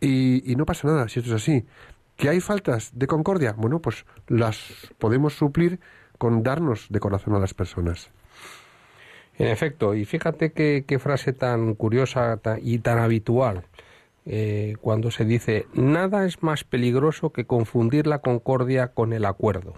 Y, 0.00 0.50
y 0.50 0.56
no 0.56 0.66
pasa 0.66 0.88
nada 0.88 1.08
si 1.08 1.20
esto 1.20 1.34
es 1.34 1.42
así. 1.42 1.64
¿Que 2.16 2.28
hay 2.28 2.40
faltas 2.40 2.90
de 2.94 3.06
concordia? 3.06 3.54
Bueno, 3.56 3.80
pues 3.80 4.04
las 4.28 4.60
podemos 4.98 5.34
suplir 5.34 5.80
con 6.18 6.42
darnos 6.42 6.86
de 6.88 7.00
corazón 7.00 7.34
a 7.34 7.40
las 7.40 7.54
personas. 7.54 8.10
En 9.38 9.48
efecto, 9.48 9.94
y 9.94 10.04
fíjate 10.04 10.52
qué, 10.52 10.98
frase 11.00 11.32
tan 11.32 11.74
curiosa 11.74 12.38
y 12.62 12.78
tan 12.78 12.98
habitual. 12.98 13.64
Eh, 14.24 14.76
cuando 14.80 15.10
se 15.10 15.24
dice 15.24 15.66
nada 15.74 16.26
es 16.26 16.44
más 16.44 16.62
peligroso 16.62 17.32
que 17.32 17.44
confundir 17.44 18.06
la 18.06 18.20
concordia 18.20 18.88
con 18.88 19.12
el 19.12 19.24
acuerdo, 19.24 19.74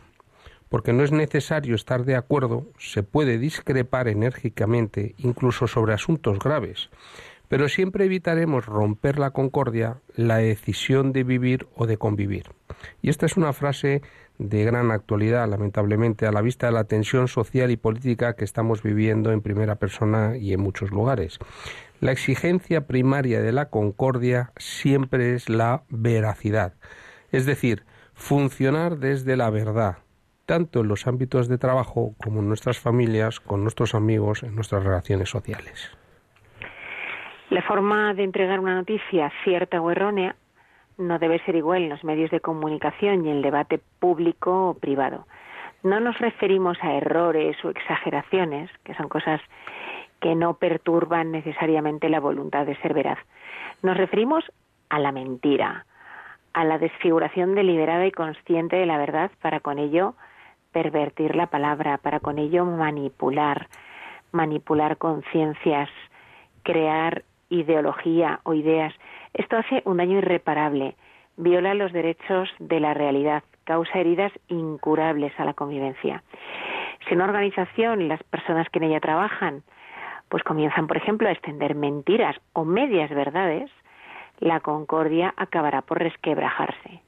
porque 0.69 0.93
no 0.93 1.03
es 1.03 1.13
necesario 1.13 1.75
estar 1.75 2.05
de 2.05 2.15
acuerdo, 2.15 2.67
se 2.79 3.03
puede 3.03 3.39
discrepar 3.39 4.07
enérgicamente, 4.07 5.15
incluso 5.17 5.67
sobre 5.67 5.95
asuntos 5.95 6.39
graves, 6.41 6.91
pero 7.49 7.69
siempre 7.69 8.05
evitaremos 8.05 8.67
romper 8.67 9.19
la 9.19 9.31
concordia, 9.31 9.99
la 10.17 10.39
decisión 10.39 11.13
de 11.13 11.25
vivir 11.25 11.67
o 11.77 11.87
de 11.87 11.97
convivir. 11.97 12.51
Y 13.03 13.11
esta 13.11 13.27
es 13.27 13.37
una 13.37 13.53
frase 13.53 14.03
de 14.39 14.65
gran 14.65 14.91
actualidad, 14.91 15.49
lamentablemente, 15.49 16.27
a 16.27 16.33
la 16.33 16.41
vista 16.41 16.67
de 16.67 16.73
la 16.73 16.85
tensión 16.85 17.29
social 17.29 17.71
y 17.71 17.77
política 17.77 18.35
que 18.35 18.45
estamos 18.45 18.83
viviendo 18.83 19.33
en 19.33 19.43
primera 19.43 19.77
persona 19.77 20.37
y 20.37 20.53
en 20.53 20.61
muchos 20.61 20.91
lugares. 20.91 21.39
La 22.01 22.13
exigencia 22.13 22.87
primaria 22.87 23.41
de 23.41 23.53
la 23.53 23.71
concordia 23.71 24.53
siempre 24.57 25.35
es 25.35 25.49
la 25.49 25.85
veracidad, 25.89 26.75
es 27.31 27.47
decir, 27.47 27.85
funcionar 28.15 28.99
desde 28.99 29.37
la 29.37 29.51
verdad, 29.51 29.99
tanto 30.47 30.81
en 30.81 30.89
los 30.89 31.07
ámbitos 31.07 31.49
de 31.49 31.59
trabajo 31.59 32.15
como 32.23 32.41
en 32.41 32.49
nuestras 32.49 32.79
familias, 32.79 33.41
con 33.41 33.63
nuestros 33.63 33.95
amigos, 33.95 34.43
en 34.43 34.55
nuestras 34.55 34.85
relaciones 34.85 35.31
sociales. 35.31 35.97
La 37.51 37.63
forma 37.63 38.15
de 38.15 38.25
entregar 38.25 38.59
una 38.61 38.75
noticia 38.75 39.31
cierta 39.45 39.81
o 39.81 39.91
errónea 39.91 40.35
no 40.97 41.19
debe 41.19 41.41
ser 41.41 41.57
igual 41.57 41.83
en 41.83 41.91
los 41.91 42.05
medios 42.05 42.31
de 42.31 42.41
comunicación 42.41 43.27
y 43.27 43.31
en 43.31 43.37
el 43.37 43.43
debate 43.43 43.81
público 43.99 44.71
o 44.71 44.75
privado. 44.75 45.27
No 45.83 46.01
nos 46.01 46.19
referimos 46.19 46.79
a 46.83 46.95
errores 46.95 47.63
o 47.65 47.71
exageraciones, 47.71 48.71
que 48.85 48.95
son 48.95 49.09
cosas 49.09 49.41
que 50.21 50.35
no 50.35 50.55
perturban 50.55 51.33
necesariamente 51.33 52.09
la 52.09 52.21
voluntad 52.21 52.65
de 52.65 52.77
ser 52.77 52.95
veraz. 52.95 53.19
Nos 53.83 53.97
referimos 53.97 54.51
a 54.89 54.99
la 54.99 55.13
mentira, 55.13 55.85
a 56.55 56.65
la 56.65 56.79
desfiguración 56.79 57.55
deliberada 57.55 58.07
y 58.07 58.13
consciente 58.13 58.77
de 58.77 58.87
la 58.87 58.97
verdad 58.97 59.31
para 59.43 59.61
con 59.61 59.79
ello 59.79 60.15
pervertir 60.73 61.37
la 61.37 61.49
palabra, 61.49 61.99
para 61.99 62.21
con 62.21 62.39
ello 62.39 62.65
manipular, 62.65 63.69
manipular 64.33 64.97
conciencias, 64.97 65.91
crear 66.63 67.23
ideología 67.55 68.41
o 68.45 68.55
ideas. 68.55 68.95
Esto 69.33 69.57
hace 69.57 69.83
un 69.85 69.99
daño 69.99 70.19
irreparable, 70.19 70.95
viola 71.37 71.75
los 71.75 71.93
derechos 71.93 72.49
de 72.59 72.81
la 72.81 72.95
realidad, 72.95 73.43
causa 73.65 73.99
heridas 73.99 74.33
incurables 74.49 75.33
a 75.39 75.45
la 75.45 75.55
convivencia. 75.55 76.23
Si 77.09 77.15
una 77.15 77.25
organización, 77.25 78.09
las 78.09 78.23
personas 78.25 78.69
que 78.71 78.79
en 78.79 78.85
ella 78.85 79.01
trabajan, 79.01 79.63
pues 80.29 80.43
comienzan, 80.43 80.87
por 80.87 80.97
ejemplo, 80.97 81.29
a 81.29 81.33
extender 81.33 81.75
mentiras 81.75 82.37
o 82.53 82.65
medias 82.65 83.11
verdades, 83.11 83.71
la 84.41 84.61
concordia 84.61 85.33
acabará 85.37 85.83
por 85.83 85.99
resquebrajarse. 85.99 87.03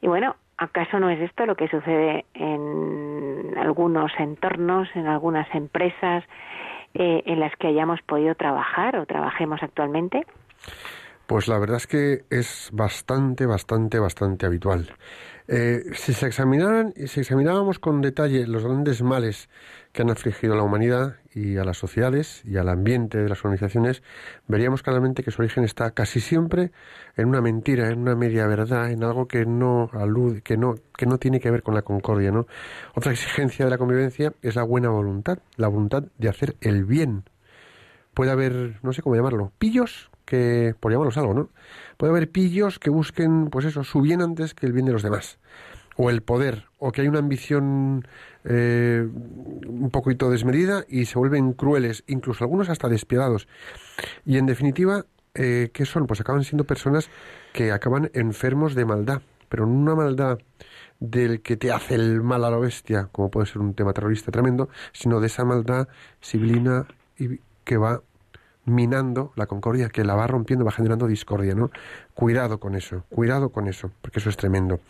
Y 0.00 0.06
bueno, 0.06 0.36
¿acaso 0.56 0.98
no 1.00 1.10
es 1.10 1.20
esto 1.20 1.44
lo 1.44 1.56
que 1.56 1.68
sucede 1.68 2.24
en 2.34 3.54
algunos 3.58 4.12
entornos, 4.18 4.88
en 4.94 5.06
algunas 5.06 5.52
empresas, 5.54 6.24
eh, 6.94 7.22
en 7.26 7.40
las 7.40 7.54
que 7.56 7.68
hayamos 7.68 8.00
podido 8.02 8.34
trabajar 8.34 8.96
o 8.96 9.06
trabajemos 9.06 9.62
actualmente? 9.62 10.26
Pues 11.30 11.46
la 11.46 11.60
verdad 11.60 11.76
es 11.76 11.86
que 11.86 12.24
es 12.28 12.70
bastante, 12.72 13.46
bastante, 13.46 14.00
bastante 14.00 14.46
habitual. 14.46 14.96
Eh, 15.46 15.84
si 15.94 16.12
se 16.12 16.26
examinaran, 16.26 16.92
si 17.06 17.20
examinábamos 17.20 17.78
con 17.78 18.00
detalle 18.00 18.48
los 18.48 18.64
grandes 18.64 19.00
males 19.00 19.48
que 19.92 20.02
han 20.02 20.10
afligido 20.10 20.54
a 20.54 20.56
la 20.56 20.64
humanidad 20.64 21.18
y 21.32 21.56
a 21.56 21.62
las 21.62 21.78
sociedades 21.78 22.44
y 22.44 22.56
al 22.56 22.68
ambiente 22.68 23.18
de 23.18 23.28
las 23.28 23.44
organizaciones, 23.44 24.02
veríamos 24.48 24.82
claramente 24.82 25.22
que 25.22 25.30
su 25.30 25.40
origen 25.40 25.62
está 25.62 25.92
casi 25.92 26.18
siempre 26.18 26.72
en 27.16 27.28
una 27.28 27.40
mentira, 27.40 27.90
en 27.90 28.00
una 28.00 28.16
media 28.16 28.48
verdad, 28.48 28.90
en 28.90 29.04
algo 29.04 29.28
que 29.28 29.46
no 29.46 29.88
alude, 29.92 30.42
que 30.42 30.56
no, 30.56 30.74
que 30.98 31.06
no 31.06 31.18
tiene 31.18 31.38
que 31.38 31.52
ver 31.52 31.62
con 31.62 31.76
la 31.76 31.82
concordia, 31.82 32.32
¿no? 32.32 32.48
Otra 32.96 33.12
exigencia 33.12 33.64
de 33.66 33.70
la 33.70 33.78
convivencia 33.78 34.32
es 34.42 34.56
la 34.56 34.64
buena 34.64 34.88
voluntad, 34.88 35.38
la 35.54 35.68
voluntad 35.68 36.02
de 36.18 36.28
hacer 36.28 36.56
el 36.60 36.84
bien. 36.86 37.22
Puede 38.14 38.32
haber, 38.32 38.80
no 38.82 38.92
sé 38.92 39.00
cómo 39.00 39.14
llamarlo, 39.14 39.52
pillos 39.60 40.09
que, 40.30 40.74
por 40.78 40.92
llamarlos 40.92 41.18
algo, 41.18 41.34
¿no? 41.34 41.50
Puede 41.96 42.12
haber 42.12 42.30
pillos 42.30 42.78
que 42.78 42.88
busquen, 42.88 43.50
pues 43.50 43.66
eso, 43.66 43.82
su 43.84 44.00
bien 44.00 44.22
antes 44.22 44.54
que 44.54 44.66
el 44.66 44.72
bien 44.72 44.86
de 44.86 44.92
los 44.92 45.02
demás 45.02 45.38
o 45.96 46.08
el 46.08 46.22
poder, 46.22 46.64
o 46.78 46.92
que 46.92 47.02
hay 47.02 47.08
una 47.08 47.18
ambición 47.18 48.06
eh, 48.44 49.06
un 49.66 49.90
poquito 49.90 50.30
desmedida 50.30 50.84
y 50.88 51.04
se 51.04 51.18
vuelven 51.18 51.52
crueles, 51.52 52.04
incluso 52.06 52.44
algunos 52.44 52.70
hasta 52.70 52.88
despiadados. 52.88 53.48
Y 54.24 54.38
en 54.38 54.46
definitiva, 54.46 55.04
eh, 55.34 55.70
¿qué 55.74 55.84
son? 55.84 56.06
Pues 56.06 56.20
acaban 56.20 56.42
siendo 56.44 56.64
personas 56.64 57.10
que 57.52 57.70
acaban 57.70 58.10
enfermos 58.14 58.74
de 58.74 58.86
maldad, 58.86 59.20
pero 59.50 59.66
no 59.66 59.74
una 59.74 59.94
maldad 59.94 60.38
del 61.00 61.42
que 61.42 61.58
te 61.58 61.70
hace 61.70 61.96
el 61.96 62.22
mal 62.22 62.44
a 62.44 62.50
la 62.50 62.58
bestia, 62.58 63.08
como 63.12 63.30
puede 63.30 63.46
ser 63.46 63.58
un 63.58 63.74
tema 63.74 63.92
terrorista 63.92 64.30
tremendo, 64.30 64.70
sino 64.92 65.20
de 65.20 65.26
esa 65.26 65.44
maldad 65.44 65.88
civilina 66.22 66.86
y 67.18 67.40
que 67.64 67.76
va 67.76 68.00
minando 68.70 69.32
la 69.36 69.46
concordia, 69.46 69.88
que 69.88 70.04
la 70.04 70.14
va 70.14 70.26
rompiendo, 70.26 70.64
va 70.64 70.72
generando 70.72 71.06
discordia, 71.06 71.54
¿no? 71.54 71.70
Cuidado 72.14 72.58
con 72.58 72.74
eso, 72.74 73.04
cuidado 73.10 73.50
con 73.50 73.66
eso, 73.66 73.90
porque 74.00 74.20
eso 74.20 74.30
es 74.30 74.36
tremendo. 74.36 74.80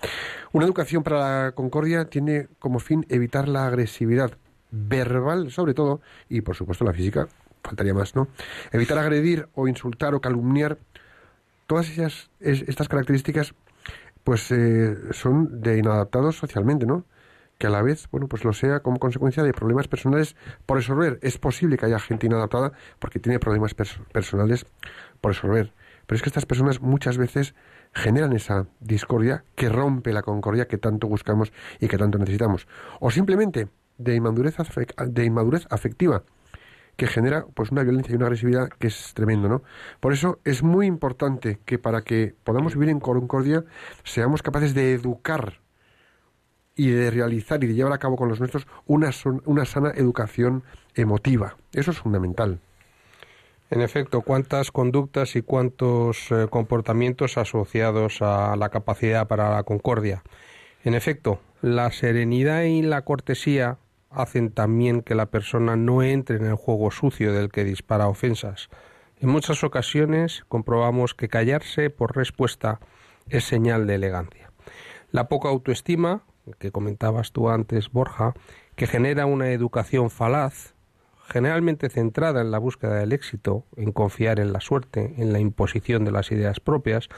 Una 0.52 0.66
educación 0.66 1.02
para 1.02 1.44
la 1.44 1.52
concordia 1.52 2.04
tiene 2.04 2.48
como 2.58 2.78
fin 2.78 3.06
evitar 3.08 3.48
la 3.48 3.66
agresividad 3.66 4.32
verbal, 4.70 5.50
sobre 5.50 5.74
todo, 5.74 6.00
y 6.28 6.42
por 6.42 6.54
supuesto 6.54 6.84
la 6.84 6.92
física, 6.92 7.28
faltaría 7.62 7.94
más, 7.94 8.14
¿no? 8.14 8.28
Evitar 8.72 8.98
agredir 8.98 9.48
o 9.54 9.66
insultar 9.66 10.14
o 10.14 10.20
calumniar. 10.20 10.78
Todas 11.66 11.88
ellas, 11.90 12.30
estas 12.40 12.88
características, 12.88 13.54
pues 14.24 14.50
eh, 14.50 14.96
son 15.12 15.62
de 15.62 15.78
inadaptados 15.78 16.36
socialmente, 16.36 16.86
¿no? 16.86 17.04
Que 17.60 17.66
a 17.66 17.70
la 17.70 17.82
vez, 17.82 18.08
bueno, 18.10 18.26
pues 18.26 18.42
lo 18.42 18.54
sea 18.54 18.80
como 18.80 18.98
consecuencia 18.98 19.42
de 19.42 19.52
problemas 19.52 19.86
personales 19.86 20.34
por 20.64 20.78
resolver. 20.78 21.18
Es 21.20 21.36
posible 21.36 21.76
que 21.76 21.84
haya 21.84 21.98
gente 21.98 22.24
inadaptada 22.24 22.72
porque 22.98 23.20
tiene 23.20 23.38
problemas 23.38 23.74
personales 23.74 24.64
por 25.20 25.32
resolver. 25.32 25.74
Pero 26.06 26.16
es 26.16 26.22
que 26.22 26.30
estas 26.30 26.46
personas 26.46 26.80
muchas 26.80 27.18
veces 27.18 27.54
generan 27.92 28.32
esa 28.32 28.66
discordia 28.80 29.44
que 29.56 29.68
rompe 29.68 30.14
la 30.14 30.22
concordia 30.22 30.68
que 30.68 30.78
tanto 30.78 31.06
buscamos 31.06 31.52
y 31.78 31.88
que 31.88 31.98
tanto 31.98 32.16
necesitamos. 32.16 32.66
O 32.98 33.10
simplemente 33.10 33.68
de 33.98 34.14
inmadurez, 34.14 34.56
de 35.08 35.24
inmadurez 35.26 35.66
afectiva 35.68 36.22
que 36.96 37.06
genera 37.06 37.44
pues 37.54 37.70
una 37.72 37.82
violencia 37.82 38.12
y 38.12 38.16
una 38.16 38.24
agresividad 38.26 38.70
que 38.70 38.86
es 38.86 39.12
tremendo, 39.12 39.50
¿no? 39.50 39.62
Por 40.00 40.14
eso 40.14 40.40
es 40.44 40.62
muy 40.62 40.86
importante 40.86 41.60
que 41.66 41.78
para 41.78 42.00
que 42.00 42.34
podamos 42.42 42.72
vivir 42.72 42.88
en 42.88 43.00
concordia 43.00 43.64
seamos 44.02 44.42
capaces 44.42 44.72
de 44.72 44.94
educar 44.94 45.60
y 46.76 46.90
de 46.90 47.10
realizar 47.10 47.62
y 47.62 47.66
de 47.66 47.74
llevar 47.74 47.92
a 47.92 47.98
cabo 47.98 48.16
con 48.16 48.28
los 48.28 48.40
nuestros 48.40 48.66
una, 48.86 49.10
una 49.44 49.64
sana 49.64 49.90
educación 49.90 50.62
emotiva. 50.94 51.56
Eso 51.72 51.90
es 51.90 51.98
fundamental. 51.98 52.60
En 53.70 53.82
efecto, 53.82 54.22
cuántas 54.22 54.72
conductas 54.72 55.36
y 55.36 55.42
cuántos 55.42 56.32
eh, 56.32 56.48
comportamientos 56.50 57.38
asociados 57.38 58.20
a 58.20 58.56
la 58.56 58.68
capacidad 58.68 59.28
para 59.28 59.50
la 59.54 59.62
concordia. 59.62 60.24
En 60.82 60.94
efecto, 60.94 61.40
la 61.62 61.92
serenidad 61.92 62.62
y 62.62 62.82
la 62.82 63.02
cortesía 63.02 63.78
hacen 64.10 64.50
también 64.50 65.02
que 65.02 65.14
la 65.14 65.26
persona 65.26 65.76
no 65.76 66.02
entre 66.02 66.36
en 66.36 66.46
el 66.46 66.56
juego 66.56 66.90
sucio 66.90 67.32
del 67.32 67.50
que 67.50 67.62
dispara 67.62 68.08
ofensas. 68.08 68.70
En 69.20 69.28
muchas 69.28 69.62
ocasiones 69.62 70.44
comprobamos 70.48 71.14
que 71.14 71.28
callarse 71.28 71.90
por 71.90 72.16
respuesta 72.16 72.80
es 73.28 73.44
señal 73.44 73.86
de 73.86 73.94
elegancia. 73.94 74.50
La 75.12 75.28
poca 75.28 75.48
autoestima 75.48 76.22
que 76.58 76.72
comentabas 76.72 77.32
tú 77.32 77.48
antes, 77.48 77.90
Borja, 77.90 78.34
que 78.76 78.86
genera 78.86 79.26
una 79.26 79.50
educación 79.50 80.10
falaz, 80.10 80.74
generalmente 81.30 81.88
centrada 81.88 82.40
en 82.40 82.50
la 82.50 82.58
búsqueda 82.58 82.96
del 82.96 83.12
éxito, 83.12 83.64
en 83.76 83.92
confiar 83.92 84.40
en 84.40 84.52
la 84.52 84.60
suerte, 84.60 85.14
en 85.18 85.32
la 85.32 85.38
imposición 85.38 86.04
de 86.04 86.10
las 86.10 86.32
ideas 86.32 86.60
propias, 86.60 87.08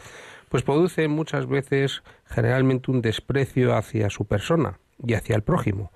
pues 0.48 0.62
produce 0.62 1.08
muchas 1.08 1.46
veces 1.46 2.02
generalmente 2.26 2.90
un 2.90 3.00
desprecio 3.00 3.74
hacia 3.74 4.10
su 4.10 4.26
persona 4.26 4.78
y 5.02 5.14
hacia 5.14 5.34
el 5.34 5.42
prójimo. 5.42 5.90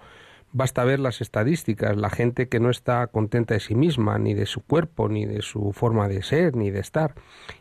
Basta 0.53 0.85
ver 0.85 1.01
las 1.01 1.21
estadísticas, 1.21 1.97
la 1.99 2.09
gente 2.09 2.49
que 2.49 2.61
no 2.61 2.71
está 2.71 3.07
contenta 3.09 3.53
de 3.53 3.61
sí 3.61 3.75
misma, 3.75 4.19
ni 4.19 4.33
de 4.33 4.47
su 4.47 4.63
cuerpo, 4.63 5.11
ni 5.11 5.27
de 5.27 5.43
su 5.43 5.73
forma 5.75 6.09
de 6.09 6.23
ser, 6.23 6.57
ni 6.57 6.71
de 6.71 6.81
estar. 6.81 7.15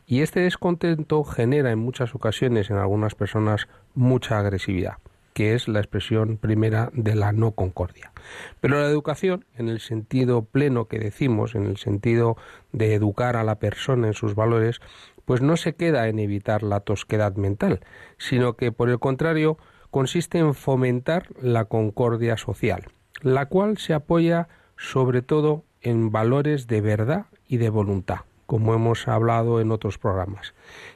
Y 0.06 0.22
este 0.22 0.40
descontento 0.42 1.24
genera 1.26 1.72
en 1.72 1.80
muchas 1.80 2.16
ocasiones 2.16 2.70
en 2.70 2.78
algunas 2.78 3.16
personas 3.16 3.68
mucha 3.94 4.40
agresividad 4.40 5.00
que 5.36 5.54
es 5.54 5.68
la 5.68 5.80
expresión 5.80 6.38
primera 6.38 6.90
de 6.94 7.14
la 7.14 7.34
no 7.34 7.52
concordia. 7.52 8.14
Pero 8.62 8.80
la 8.80 8.88
educación, 8.88 9.44
en 9.58 9.68
el 9.68 9.82
sentido 9.82 10.46
pleno 10.46 10.88
que 10.88 10.98
decimos, 10.98 11.56
en 11.56 11.66
el 11.66 11.76
sentido 11.76 12.38
de 12.72 12.94
educar 12.94 13.36
a 13.36 13.44
la 13.44 13.60
persona 13.60 14.08
en 14.08 14.14
sus 14.14 14.34
valores, 14.34 14.80
pues 15.26 15.42
no 15.42 15.58
se 15.58 15.76
queda 15.76 16.08
en 16.08 16.20
evitar 16.20 16.64
la 16.64 16.80
tosquedad 16.80 17.36
mental, 17.36 17.82
sino 18.18 18.56
que 18.56 18.72
por 18.72 18.90
el 18.90 18.98
contrario 18.98 19.58
consiste 19.92 20.38
en 20.38 20.56
fomentar 20.56 21.28
la 21.42 21.66
concordia 21.66 22.38
social, 22.38 22.86
la 23.22 23.48
cual 23.48 23.78
se 23.78 23.94
apoya 23.94 24.48
sobre 24.78 25.22
todo 25.22 25.66
en 25.82 26.14
valores 26.14 26.68
de 26.68 26.80
verdad 26.80 27.26
y 27.46 27.58
de 27.58 27.70
voluntad, 27.70 28.20
como 28.46 28.74
hemos 28.74 29.10
hablado 29.10 29.60
en 29.60 29.72
otros 29.72 29.98
programas. 29.98 30.54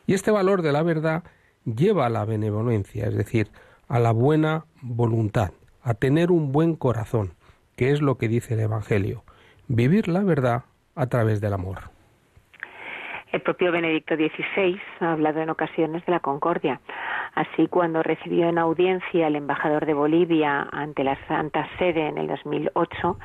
Y 0.08 0.14
este 0.14 0.32
valor 0.32 0.62
de 0.62 0.72
la 0.72 0.82
verdad 0.82 1.24
lleva 1.66 2.06
a 2.06 2.10
la 2.10 2.24
benevolencia, 2.24 3.08
es 3.08 3.16
decir, 3.16 3.52
a 3.90 4.00
la 4.00 4.12
buena 4.12 4.66
voluntad, 4.82 5.52
a 5.84 5.96
tener 5.96 6.32
un 6.32 6.52
buen 6.52 6.76
corazón, 6.76 7.34
que 7.76 7.92
es 7.92 8.02
lo 8.02 8.18
que 8.18 8.28
dice 8.28 8.54
el 8.54 8.62
Evangelio, 8.62 9.24
vivir 9.68 10.08
la 10.08 10.24
verdad 10.24 10.64
a 10.96 11.08
través 11.08 11.42
del 11.42 11.54
amor. 11.54 11.90
El 13.32 13.42
propio 13.42 13.72
Benedicto 13.72 14.16
XVI 14.16 14.80
ha 15.02 15.12
hablado 15.12 15.42
en 15.42 15.50
ocasiones 15.50 16.04
de 16.06 16.12
la 16.12 16.20
concordia. 16.20 16.82
Así, 17.36 17.68
cuando 17.68 18.02
recibió 18.02 18.50
en 18.50 18.58
audiencia 18.58 19.28
al 19.28 19.36
embajador 19.36 19.86
de 19.86 19.94
Bolivia 19.94 20.68
ante 20.72 21.04
la 21.04 21.16
Santa 21.28 21.68
Sede 21.78 22.08
en 22.08 22.18
el 22.18 22.28
2008, 22.28 23.20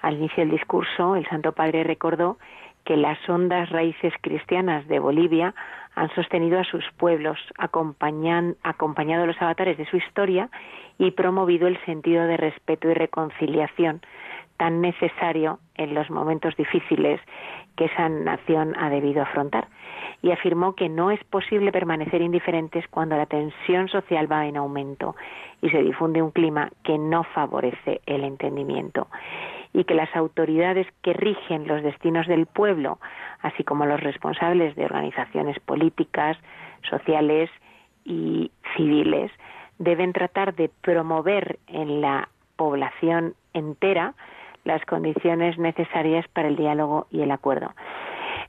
al 0.00 0.14
inicio 0.14 0.44
del 0.44 0.50
discurso, 0.50 1.16
el 1.16 1.26
Santo 1.28 1.52
Padre 1.52 1.84
recordó 1.84 2.38
que 2.84 2.96
las 2.96 3.18
hondas 3.28 3.70
raíces 3.70 4.12
cristianas 4.20 4.86
de 4.88 4.98
Bolivia 4.98 5.54
han 5.94 6.12
sostenido 6.14 6.58
a 6.58 6.64
sus 6.64 6.84
pueblos, 6.96 7.38
acompañan, 7.58 8.56
acompañado 8.62 9.26
los 9.26 9.40
avatares 9.40 9.78
de 9.78 9.86
su 9.86 9.96
historia 9.96 10.50
y 10.98 11.12
promovido 11.12 11.66
el 11.68 11.82
sentido 11.84 12.26
de 12.26 12.36
respeto 12.36 12.88
y 12.88 12.94
reconciliación 12.94 14.00
tan 14.56 14.80
necesario 14.80 15.58
en 15.74 15.94
los 15.94 16.10
momentos 16.10 16.56
difíciles 16.56 17.20
que 17.76 17.86
esa 17.86 18.08
nación 18.08 18.74
ha 18.78 18.88
debido 18.88 19.22
afrontar. 19.22 19.66
Y 20.22 20.30
afirmó 20.30 20.74
que 20.74 20.88
no 20.88 21.10
es 21.10 21.22
posible 21.24 21.72
permanecer 21.72 22.22
indiferentes 22.22 22.86
cuando 22.88 23.16
la 23.16 23.26
tensión 23.26 23.88
social 23.88 24.30
va 24.30 24.46
en 24.46 24.56
aumento 24.56 25.16
y 25.60 25.70
se 25.70 25.82
difunde 25.82 26.22
un 26.22 26.30
clima 26.30 26.70
que 26.84 26.98
no 26.98 27.24
favorece 27.24 28.00
el 28.06 28.24
entendimiento 28.24 29.08
y 29.74 29.84
que 29.84 29.94
las 29.94 30.14
autoridades 30.16 30.86
que 31.02 31.12
rigen 31.12 31.66
los 31.66 31.82
destinos 31.82 32.26
del 32.28 32.46
pueblo, 32.46 32.98
así 33.42 33.64
como 33.64 33.84
los 33.84 34.00
responsables 34.00 34.74
de 34.76 34.84
organizaciones 34.84 35.58
políticas, 35.58 36.38
sociales 36.88 37.50
y 38.04 38.52
civiles, 38.76 39.32
deben 39.78 40.12
tratar 40.12 40.54
de 40.54 40.70
promover 40.80 41.58
en 41.66 42.00
la 42.00 42.28
población 42.56 43.34
entera 43.52 44.14
las 44.62 44.82
condiciones 44.86 45.58
necesarias 45.58 46.26
para 46.28 46.48
el 46.48 46.56
diálogo 46.56 47.08
y 47.10 47.22
el 47.22 47.32
acuerdo, 47.32 47.74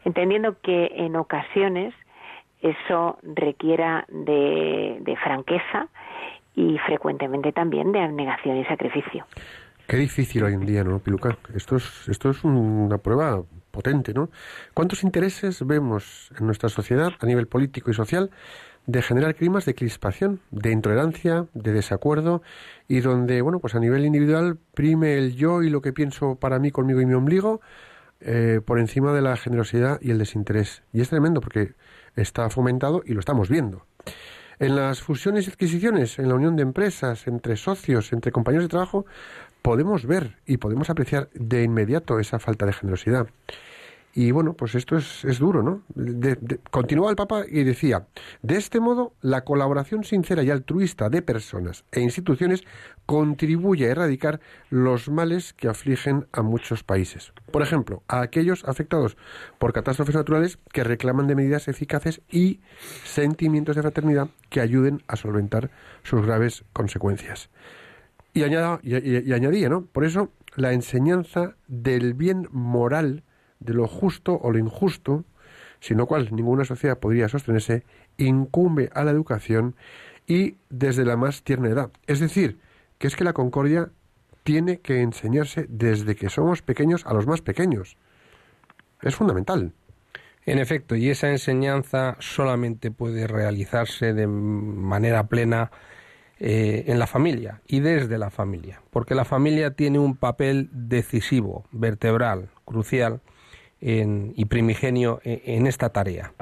entendiendo 0.06 0.62
que 0.62 0.92
en 0.96 1.16
ocasiones 1.16 1.94
eso 2.62 3.18
requiera 3.24 4.06
de, 4.10 4.98
de 5.02 5.16
franqueza 5.18 5.88
y 6.56 6.78
frecuentemente 6.86 7.52
también 7.52 7.92
de 7.92 8.02
abnegación 8.02 8.58
y 8.58 8.66
sacrificio. 8.66 9.26
Qué 9.88 9.98
difícil 9.98 10.44
hoy 10.44 10.54
en 10.54 10.66
día, 10.66 10.84
¿no, 10.84 10.98
Piluca? 10.98 11.38
Esto 11.54 11.76
es, 11.76 12.08
esto 12.08 12.32
es 12.32 12.44
una 12.44 12.98
prueba 12.98 13.44
potente, 13.70 14.16
¿no? 14.16 14.32
¿Cuántos 14.74 15.04
intereses 15.04 15.66
vemos 15.66 16.32
en 16.40 16.48
nuestra 16.48 16.70
sociedad 16.70 17.12
a 17.20 17.26
nivel 17.28 17.46
político 17.46 17.92
y 17.92 17.94
social 17.94 18.32
de 18.88 19.04
generar 19.04 19.36
climas 19.36 19.66
de 19.66 19.76
crispación, 19.76 20.40
de 20.50 20.72
intolerancia, 20.72 21.46
de 21.54 21.72
desacuerdo 21.72 22.42
y 22.88 23.02
donde, 23.02 23.42
bueno, 23.44 23.60
pues 23.60 23.76
a 23.76 23.80
nivel 23.80 24.06
individual 24.06 24.58
prime 24.74 25.20
el 25.20 25.36
yo 25.36 25.62
y 25.62 25.70
lo 25.70 25.82
que 25.82 25.94
pienso 25.94 26.34
para 26.34 26.58
mí, 26.58 26.72
conmigo 26.72 27.00
y 27.00 27.06
mi 27.06 27.14
ombligo 27.14 27.62
eh, 28.22 28.62
por 28.66 28.80
encima 28.80 29.14
de 29.14 29.22
la 29.22 29.38
generosidad 29.38 30.00
y 30.02 30.10
el 30.10 30.18
desinterés. 30.18 30.82
Y 30.94 31.02
es 31.02 31.10
tremendo 31.10 31.42
porque 31.42 31.76
está 32.16 32.50
fomentado 32.50 33.04
y 33.06 33.14
lo 33.14 33.20
estamos 33.20 33.50
viendo. 33.50 33.86
En 34.58 34.76
las 34.76 35.02
fusiones 35.02 35.48
y 35.48 35.52
adquisiciones, 35.52 36.18
en 36.18 36.30
la 36.30 36.36
unión 36.36 36.56
de 36.56 36.62
empresas, 36.62 37.28
entre 37.28 37.58
socios, 37.58 38.14
entre 38.14 38.32
compañeros 38.32 38.66
de 38.66 38.70
trabajo, 38.70 39.06
podemos 39.66 40.06
ver 40.06 40.38
y 40.46 40.58
podemos 40.58 40.92
apreciar 40.92 41.28
de 41.34 41.64
inmediato 41.64 42.20
esa 42.20 42.38
falta 42.38 42.68
de 42.68 42.74
generosidad. 42.74 43.28
Y 44.14 44.30
bueno, 44.30 44.54
pues 44.54 44.76
esto 44.76 44.96
es, 44.96 45.26
es 45.26 45.40
duro, 45.40 45.64
¿no? 45.64 45.82
De- 45.96 46.60
continuaba 46.70 47.10
el 47.10 47.16
Papa 47.16 47.46
y 47.50 47.64
decía, 47.64 48.06
de 48.44 48.58
este 48.58 48.80
modo, 48.80 49.14
la 49.22 49.42
colaboración 49.44 50.04
sincera 50.04 50.44
y 50.44 50.52
altruista 50.52 51.10
de 51.10 51.24
personas 51.24 51.84
e 51.92 52.00
instituciones 52.00 52.64
contribuye 53.08 53.88
a 53.88 53.90
erradicar 53.90 54.40
los 54.70 55.10
males 55.10 55.54
que 55.54 55.68
afligen 55.68 56.28
a 56.32 56.44
muchos 56.44 56.84
países. 56.84 57.34
Por 57.52 57.64
ejemplo, 57.64 58.04
a 58.08 58.22
aquellos 58.22 58.64
afectados 58.66 59.18
por 59.58 59.74
catástrofes 59.74 60.14
naturales 60.16 60.60
que 60.72 60.84
reclaman 60.84 61.26
de 61.26 61.36
medidas 61.36 61.68
eficaces 61.68 62.22
y 62.30 62.60
sentimientos 63.04 63.76
de 63.76 63.82
fraternidad 63.82 64.30
que 64.52 64.62
ayuden 64.62 65.02
a 65.08 65.16
solventar 65.16 65.72
sus 66.04 66.24
graves 66.24 66.64
consecuencias. 66.72 67.50
Y, 68.36 68.44
añadía, 68.44 69.70
¿no? 69.70 69.86
Por 69.86 70.04
eso, 70.04 70.30
la 70.56 70.74
enseñanza 70.74 71.56
del 71.68 72.14
bien 72.14 72.50
moral, 72.52 73.24
de 73.62 73.74
lo 73.74 73.88
justo 73.88 74.38
o 74.38 74.52
lo 74.52 74.60
injusto, 74.60 75.24
sin 75.80 75.98
lo 75.98 76.06
cual 76.06 76.28
ninguna 76.36 76.66
sociedad 76.66 77.00
podría 77.00 77.30
sostenerse, 77.30 77.84
incumbe 78.18 78.90
a 78.94 79.06
la 79.06 79.12
educación 79.12 79.76
y 80.28 80.58
desde 80.70 81.06
la 81.06 81.16
más 81.16 81.44
tierna 81.44 81.70
edad. 81.70 81.92
Es 82.08 82.20
decir, 82.20 82.60
que 82.98 83.08
es 83.08 83.16
que 83.16 83.24
la 83.24 83.32
concordia 83.32 83.90
tiene 84.44 84.80
que 84.82 85.02
enseñarse 85.02 85.66
desde 85.70 86.18
que 86.18 86.30
somos 86.30 86.62
pequeños 86.62 87.06
a 87.06 87.14
los 87.14 87.28
más 87.28 87.42
pequeños. 87.42 87.96
Es 89.02 89.16
fundamental. 89.16 89.72
En 90.46 90.60
efecto, 90.60 90.96
y 90.96 91.10
esa 91.10 91.32
enseñanza 91.32 92.18
solamente 92.20 92.92
puede 92.92 93.28
realizarse 93.28 94.14
de 94.14 94.28
manera 94.28 95.28
plena 95.28 95.72
eh, 96.40 96.84
en 96.88 97.00
la 97.00 97.08
familia 97.08 97.62
y 97.68 97.80
desde 97.80 98.18
la 98.18 98.30
familia, 98.30 98.82
porque 98.92 99.16
la 99.16 99.26
familia 99.26 99.72
tiene 99.72 100.00
un 100.00 100.16
papel 100.18 100.70
decisivo, 100.72 101.66
vertebral, 101.72 102.50
crucial 102.66 103.22
en- 103.82 104.34
y 104.36 104.46
primigenio 104.46 105.22
e- 105.24 105.42
en 105.46 105.68
esta 105.68 105.90
tarea, 105.90 106.34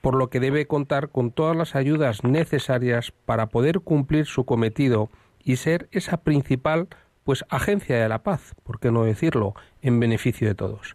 por 0.00 0.14
lo 0.16 0.28
que 0.30 0.40
debe 0.40 0.66
contar 0.66 1.10
con 1.10 1.30
todas 1.30 1.56
las 1.56 1.74
ayudas 1.76 2.24
necesarias 2.24 3.12
para 3.24 3.46
poder 3.46 3.80
cumplir 3.80 4.26
su 4.26 4.44
cometido 4.44 5.10
y 5.42 5.56
ser 5.56 5.88
esa 5.92 6.18
principal 6.18 6.88
pues 7.24 7.44
agencia 7.48 8.00
de 8.00 8.08
la 8.08 8.22
paz, 8.22 8.54
por 8.62 8.78
qué 8.78 8.92
no 8.92 9.02
decirlo, 9.02 9.54
en 9.82 9.98
beneficio 9.98 10.46
de 10.46 10.54
todos. 10.54 10.94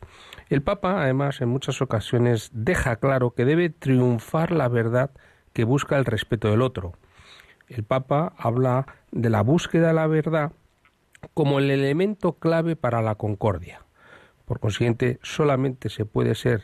El 0.49 0.61
Papa, 0.61 1.01
además, 1.03 1.41
en 1.41 1.49
muchas 1.49 1.81
ocasiones 1.81 2.49
deja 2.53 2.95
claro 2.97 3.31
que 3.31 3.43
debe 3.43 3.69
triunfar 3.69 4.51
la 4.51 4.69
verdad 4.69 5.11
que 5.51 5.65
busca 5.65 5.97
el 5.97 6.05
respeto 6.05 6.49
del 6.49 6.61
otro. 6.61 6.93
El 7.71 7.85
Papa 7.85 8.33
habla 8.37 8.85
de 9.13 9.29
la 9.29 9.41
búsqueda 9.43 9.87
de 9.87 9.93
la 9.93 10.07
verdad 10.07 10.51
como 11.33 11.57
el 11.57 11.71
elemento 11.71 12.33
clave 12.33 12.75
para 12.75 13.01
la 13.01 13.15
concordia. 13.15 13.85
Por 14.43 14.59
consiguiente, 14.59 15.19
solamente 15.21 15.87
se 15.87 16.03
puede 16.03 16.35
ser 16.35 16.63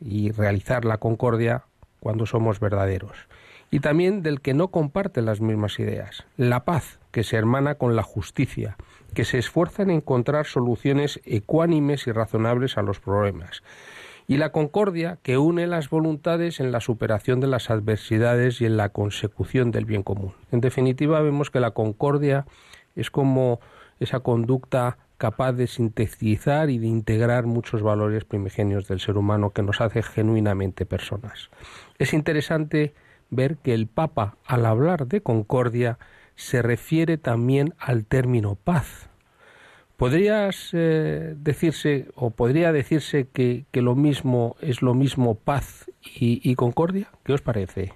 y 0.00 0.30
realizar 0.32 0.84
la 0.84 0.98
concordia 0.98 1.64
cuando 2.00 2.26
somos 2.26 2.60
verdaderos. 2.60 3.16
Y 3.70 3.80
también 3.80 4.22
del 4.22 4.42
que 4.42 4.52
no 4.52 4.68
comparte 4.68 5.22
las 5.22 5.40
mismas 5.40 5.78
ideas. 5.78 6.26
La 6.36 6.66
paz, 6.66 6.98
que 7.10 7.24
se 7.24 7.36
hermana 7.36 7.76
con 7.76 7.96
la 7.96 8.02
justicia, 8.02 8.76
que 9.14 9.24
se 9.24 9.38
esfuerza 9.38 9.82
en 9.82 9.90
encontrar 9.90 10.44
soluciones 10.44 11.20
ecuánimes 11.24 12.06
y 12.06 12.12
razonables 12.12 12.76
a 12.76 12.82
los 12.82 13.00
problemas. 13.00 13.62
Y 14.30 14.36
la 14.36 14.52
concordia, 14.52 15.18
que 15.22 15.38
une 15.38 15.66
las 15.66 15.88
voluntades 15.88 16.60
en 16.60 16.70
la 16.70 16.80
superación 16.80 17.40
de 17.40 17.46
las 17.46 17.70
adversidades 17.70 18.60
y 18.60 18.66
en 18.66 18.76
la 18.76 18.90
consecución 18.90 19.70
del 19.70 19.86
bien 19.86 20.02
común. 20.02 20.34
En 20.52 20.60
definitiva, 20.60 21.22
vemos 21.22 21.50
que 21.50 21.60
la 21.60 21.70
concordia 21.70 22.44
es 22.94 23.10
como 23.10 23.58
esa 24.00 24.20
conducta 24.20 24.98
capaz 25.16 25.52
de 25.52 25.66
sintetizar 25.66 26.68
y 26.68 26.78
de 26.78 26.86
integrar 26.86 27.46
muchos 27.46 27.82
valores 27.82 28.26
primigenios 28.26 28.86
del 28.86 29.00
ser 29.00 29.16
humano 29.16 29.50
que 29.54 29.62
nos 29.62 29.80
hace 29.80 30.02
genuinamente 30.02 30.84
personas. 30.84 31.48
Es 31.98 32.12
interesante 32.12 32.92
ver 33.30 33.56
que 33.56 33.72
el 33.72 33.86
Papa, 33.86 34.36
al 34.44 34.66
hablar 34.66 35.06
de 35.06 35.22
concordia, 35.22 35.98
se 36.36 36.60
refiere 36.60 37.16
también 37.16 37.74
al 37.78 38.04
término 38.04 38.56
paz. 38.56 39.08
¿Podrías 39.98 40.70
eh, 40.74 41.34
decirse 41.36 42.06
o 42.14 42.30
podría 42.30 42.70
decirse 42.70 43.26
que, 43.34 43.64
que 43.72 43.82
lo 43.82 43.96
mismo 43.96 44.54
es 44.60 44.80
lo 44.80 44.94
mismo 44.94 45.34
paz 45.34 45.90
y, 46.00 46.54
concordia? 46.54 47.08
¿Qué 47.24 47.32
os 47.32 47.42
parece? 47.42 47.90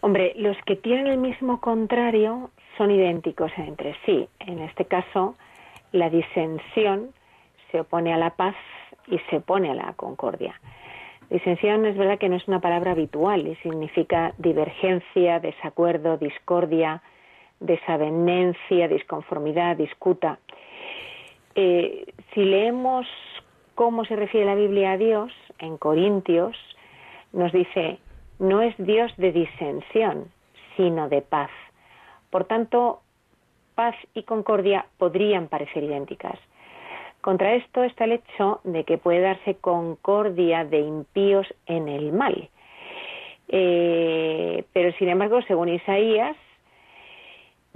Hombre, 0.00 0.32
los 0.36 0.56
que 0.64 0.76
tienen 0.76 1.08
el 1.08 1.18
mismo 1.18 1.60
contrario 1.60 2.50
son 2.78 2.90
idénticos 2.90 3.52
entre 3.58 3.96
sí. 4.06 4.30
En 4.40 4.60
este 4.60 4.86
caso, 4.86 5.36
la 5.92 6.08
disensión 6.08 7.10
se 7.70 7.80
opone 7.80 8.14
a 8.14 8.16
la 8.16 8.30
paz 8.30 8.56
y 9.08 9.18
se 9.28 9.36
opone 9.36 9.70
a 9.70 9.74
la 9.74 9.92
concordia. 9.92 10.58
Disensión 11.28 11.84
es 11.84 11.98
verdad 11.98 12.18
que 12.18 12.30
no 12.30 12.36
es 12.36 12.48
una 12.48 12.62
palabra 12.62 12.92
habitual 12.92 13.46
y 13.46 13.56
significa 13.56 14.32
divergencia, 14.38 15.38
desacuerdo, 15.38 16.16
discordia, 16.16 17.02
desavenencia, 17.60 18.88
disconformidad, 18.88 19.76
disputa. 19.76 20.38
Eh, 21.54 22.12
si 22.34 22.44
leemos 22.44 23.06
cómo 23.74 24.04
se 24.04 24.16
refiere 24.16 24.46
la 24.46 24.54
Biblia 24.54 24.92
a 24.92 24.96
Dios, 24.96 25.32
en 25.58 25.76
Corintios 25.76 26.56
nos 27.32 27.52
dice, 27.52 27.98
no 28.38 28.62
es 28.62 28.74
Dios 28.78 29.12
de 29.16 29.32
disensión, 29.32 30.30
sino 30.76 31.08
de 31.08 31.22
paz. 31.22 31.50
Por 32.30 32.44
tanto, 32.44 33.00
paz 33.74 33.94
y 34.14 34.22
concordia 34.22 34.86
podrían 34.98 35.48
parecer 35.48 35.84
idénticas. 35.84 36.38
Contra 37.20 37.54
esto 37.54 37.82
está 37.82 38.04
el 38.04 38.12
hecho 38.12 38.60
de 38.64 38.84
que 38.84 38.98
puede 38.98 39.20
darse 39.20 39.56
concordia 39.56 40.64
de 40.64 40.80
impíos 40.80 41.46
en 41.66 41.88
el 41.88 42.12
mal. 42.12 42.48
Eh, 43.48 44.64
pero 44.72 44.92
sin 44.98 45.08
embargo, 45.08 45.40
según 45.42 45.68
Isaías, 45.68 46.36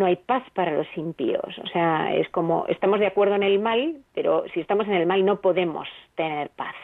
no 0.02 0.08
hay 0.08 0.16
paz 0.16 0.42
para 0.52 0.72
los 0.72 0.88
impíos. 0.96 1.56
O 1.62 1.66
sea, 1.68 2.12
es 2.12 2.28
como 2.30 2.66
estamos 2.66 2.98
de 2.98 3.06
acuerdo 3.06 3.36
en 3.36 3.44
el 3.44 3.60
mal, 3.60 3.98
pero 4.14 4.44
si 4.52 4.58
estamos 4.58 4.88
en 4.88 4.94
el 4.94 5.06
mal 5.06 5.24
no 5.24 5.40
podemos 5.40 5.88
tener 6.16 6.50
paz. 6.50 6.74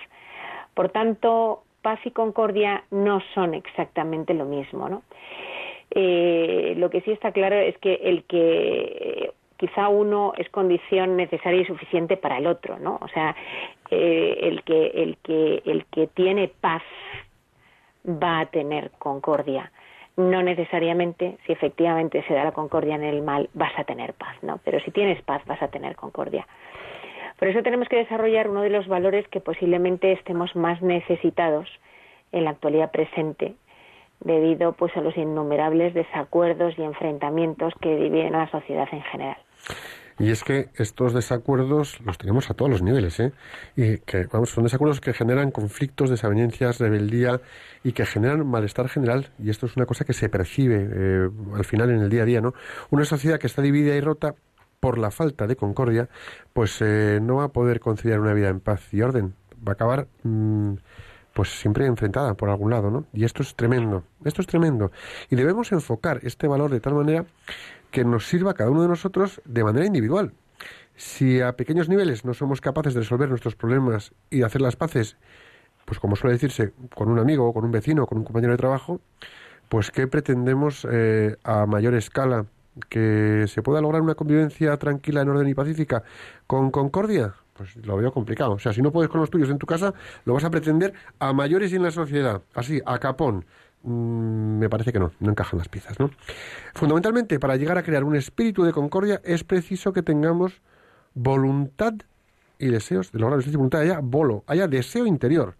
Por 0.75 0.91
tanto, 0.91 1.65
paz 1.83 1.99
y 2.05 2.13
concordia 2.13 2.85
no 2.93 3.21
son 3.35 3.55
exactamente 3.55 4.35
lo 4.35 4.45
mismo, 4.45 4.89
¿no? 4.89 5.03
Eh, 5.91 6.75
lo 6.77 6.91
que 6.91 7.01
sí 7.01 7.11
está 7.11 7.33
claro 7.33 7.57
es 7.57 7.77
que 7.79 7.95
el 7.95 8.23
que 8.25 9.33
quizá 9.57 9.89
uno 9.89 10.33
es 10.37 10.49
condición 10.51 11.17
necesaria 11.17 11.63
y 11.63 11.65
suficiente 11.65 12.17
para 12.17 12.39
el 12.39 12.47
otro, 12.47 12.79
¿no? 12.79 13.01
O 13.03 13.09
sea, 13.09 13.35
eh, 13.91 14.39
el 14.43 14.63
que 14.63 14.87
el 14.95 15.17
que 15.25 15.61
el 15.65 15.87
que 15.87 16.07
tiene 16.07 16.53
paz 16.61 16.83
va 18.07 18.41
a 18.41 18.47
tener 18.47 18.93
concordia. 18.99 19.73
No 20.19 20.43
necesariamente, 20.43 21.39
si 21.47 21.53
efectivamente 21.53 22.25
se 22.27 22.35
da 22.35 22.43
la 22.43 22.51
concordia 22.51 22.97
en 22.97 23.05
el 23.05 23.23
mal, 23.23 23.49
vas 23.55 23.73
a 23.79 23.85
tener 23.85 24.15
paz, 24.15 24.37
¿no? 24.43 24.59
Pero 24.65 24.81
si 24.81 24.91
tienes 24.91 25.23
paz, 25.23 25.43
vas 25.47 25.63
a 25.63 25.69
tener 25.69 25.95
concordia. 25.95 26.45
Por 27.39 27.47
eso 27.47 27.63
tenemos 27.63 27.89
que 27.89 27.99
desarrollar 27.99 28.49
uno 28.49 28.63
de 28.63 28.71
los 28.71 28.89
valores 28.89 29.29
que 29.29 29.39
posiblemente 29.39 30.11
estemos 30.11 30.57
más 30.57 30.83
necesitados 30.83 31.69
en 32.33 32.43
la 32.43 32.51
actualidad 32.51 32.91
presente, 32.91 33.55
debido 34.19 34.73
pues 34.73 34.97
a 34.97 35.03
los 35.03 35.17
innumerables 35.17 35.95
desacuerdos 35.95 36.77
y 36.77 36.83
enfrentamientos 36.83 37.73
que 37.81 37.95
dividen 37.95 38.35
a 38.35 38.39
la 38.39 38.51
sociedad 38.51 38.89
en 38.91 39.03
general. 39.03 39.39
Y 40.19 40.31
es 40.31 40.43
que 40.43 40.69
estos 40.75 41.15
desacuerdos 41.15 42.01
los 42.01 42.19
tenemos 42.19 42.51
a 42.51 42.55
todos 42.55 42.71
los 42.71 42.83
niveles, 42.83 43.21
¿eh? 43.21 43.33
Y 43.77 43.99
que, 43.99 44.27
vamos, 44.27 44.51
son 44.51 44.65
desacuerdos 44.65 45.01
que 45.01 45.13
generan 45.13 45.53
conflictos, 45.53 46.11
desavenencias, 46.11 46.81
rebeldía 46.81 47.41
y 47.85 47.93
que 47.93 48.05
generan 48.05 48.45
malestar 48.47 48.89
general. 48.89 49.31
Y 49.39 49.51
esto 49.51 49.67
es 49.67 49.77
una 49.77 49.87
cosa 49.87 50.05
que 50.05 50.13
se 50.13 50.29
percibe 50.29 50.89
eh, 50.91 51.31
al 51.55 51.65
final 51.65 51.91
en 51.91 52.01
el 52.01 52.11
día 52.11 52.23
a 52.23 52.27
día, 52.27 52.41
¿no? 52.41 52.53
Una 52.91 53.05
sociedad 53.05 53.39
que 53.39 53.47
está 53.47 53.63
dividida 53.63 53.95
y 53.95 54.01
rota 54.01 54.35
por 54.81 54.99
la 54.99 55.11
falta 55.11 55.47
de 55.47 55.57
concordia, 55.57 56.09
pues 56.53 56.79
eh, 56.81 57.21
no 57.23 57.37
va 57.37 57.45
a 57.45 57.49
poder 57.49 57.79
conciliar 57.79 58.21
una 58.21 58.35
vida 58.35 58.49
en 58.49 58.61
paz 58.61 58.93
y 58.93 59.03
orden. 59.03 59.35
Va 59.67 59.73
a 59.73 59.75
acabar, 59.75 60.09
mm, 60.25 60.75
pues 61.33 61.49
siempre 61.61 61.87
enfrentada 61.87 62.35
por 62.35 62.51
algún 62.51 62.71
lado, 62.71 62.91
¿no? 62.91 63.07
Y 63.13 63.25
esto 63.25 63.43
es 63.43 63.55
tremendo. 63.55 64.03
Esto 64.25 64.41
es 64.41 64.49
tremendo. 64.49 64.91
Y 65.31 65.37
debemos 65.37 65.71
enfocar 65.71 66.21
este 66.25 66.49
valor 66.49 66.71
de 66.71 66.81
tal 66.81 66.95
manera 66.95 67.25
que 67.91 68.05
nos 68.05 68.27
sirva 68.27 68.55
cada 68.55 68.71
uno 68.71 68.83
de 68.83 68.89
nosotros 68.89 69.41
de 69.45 69.65
manera 69.65 69.87
individual. 69.87 70.33
Si 70.97 71.41
a 71.41 71.53
pequeños 71.53 71.89
niveles 71.89 72.25
no 72.25 72.35
somos 72.35 72.61
capaces 72.61 72.95
de 72.95 73.01
resolver 73.01 73.29
nuestros 73.29 73.55
problemas 73.55 74.13
y 74.31 74.39
de 74.39 74.45
hacer 74.45 74.61
las 74.61 74.77
paces, 74.77 75.17
pues 75.85 76.01
como 76.01 76.17
suele 76.17 76.35
decirse, 76.35 76.73
con 76.95 77.09
un 77.09 77.19
amigo, 77.19 77.53
con 77.53 77.65
un 77.65 77.71
vecino, 77.71 78.07
con 78.07 78.19
un 78.19 78.25
compañero 78.25 78.53
de 78.53 78.59
trabajo, 78.59 79.01
pues 79.69 79.91
¿qué 79.91 80.07
pretendemos 80.07 80.87
eh, 80.91 81.37
a 81.45 81.67
mayor 81.67 81.95
escala? 81.95 82.47
¿Que 82.89 83.45
se 83.49 83.63
pueda 83.63 83.81
lograr 83.81 84.03
una 84.03 84.15
convivencia 84.15 84.77
tranquila, 84.77 85.23
en 85.23 85.29
orden 85.31 85.49
y 85.49 85.55
pacífica 85.55 86.03
con 86.47 86.71
concordia? 86.71 87.35
pues 87.59 87.77
lo 87.85 87.97
veo 87.97 88.13
complicado. 88.13 88.53
O 88.53 88.59
sea, 88.59 88.73
si 88.73 88.81
no 88.81 88.93
puedes 88.93 89.11
con 89.11 89.21
los 89.21 89.31
tuyos 89.31 89.51
en 89.51 89.59
tu 89.59 89.67
casa, 89.67 89.93
lo 90.25 90.33
vas 90.33 90.45
a 90.45 90.51
pretender 90.51 90.95
a 91.19 91.33
mayores 91.33 91.73
y 91.73 91.77
en 91.77 91.83
la 91.83 91.91
sociedad, 91.91 92.41
así, 92.55 92.81
a 92.87 92.99
capón. 92.99 93.45
Mm, 93.83 94.59
me 94.59 94.69
parece 94.69 94.93
que 94.93 94.99
no, 94.99 95.13
no 95.21 95.31
encajan 95.31 95.59
las 95.59 95.69
piezas, 95.69 95.99
¿no? 96.01 96.11
Fundamentalmente, 96.75 97.39
para 97.39 97.57
llegar 97.57 97.79
a 97.79 97.83
crear 97.83 98.05
un 98.05 98.17
espíritu 98.17 98.65
de 98.65 98.73
concordia 98.73 99.21
es 99.25 99.45
preciso 99.45 99.93
que 99.93 100.03
tengamos 100.03 100.61
voluntad 101.15 101.95
y 102.59 102.67
deseos 102.69 103.13
de 103.13 103.21
lograr 103.21 103.41
el 103.41 103.57
voluntad, 103.57 103.83
haya 103.83 104.01
bolo, 104.01 104.43
haya 104.47 104.67
deseo 104.67 105.07
interior. 105.07 105.57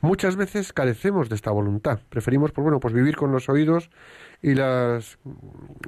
Muchas 0.00 0.36
veces 0.36 0.72
carecemos 0.72 1.28
de 1.28 1.36
esta 1.36 1.50
voluntad. 1.50 2.00
Preferimos, 2.08 2.52
pues 2.52 2.62
bueno, 2.62 2.80
pues 2.80 2.92
vivir 2.92 3.16
con 3.16 3.32
los 3.32 3.48
oídos 3.48 3.90
y 4.42 4.54
las 4.54 5.18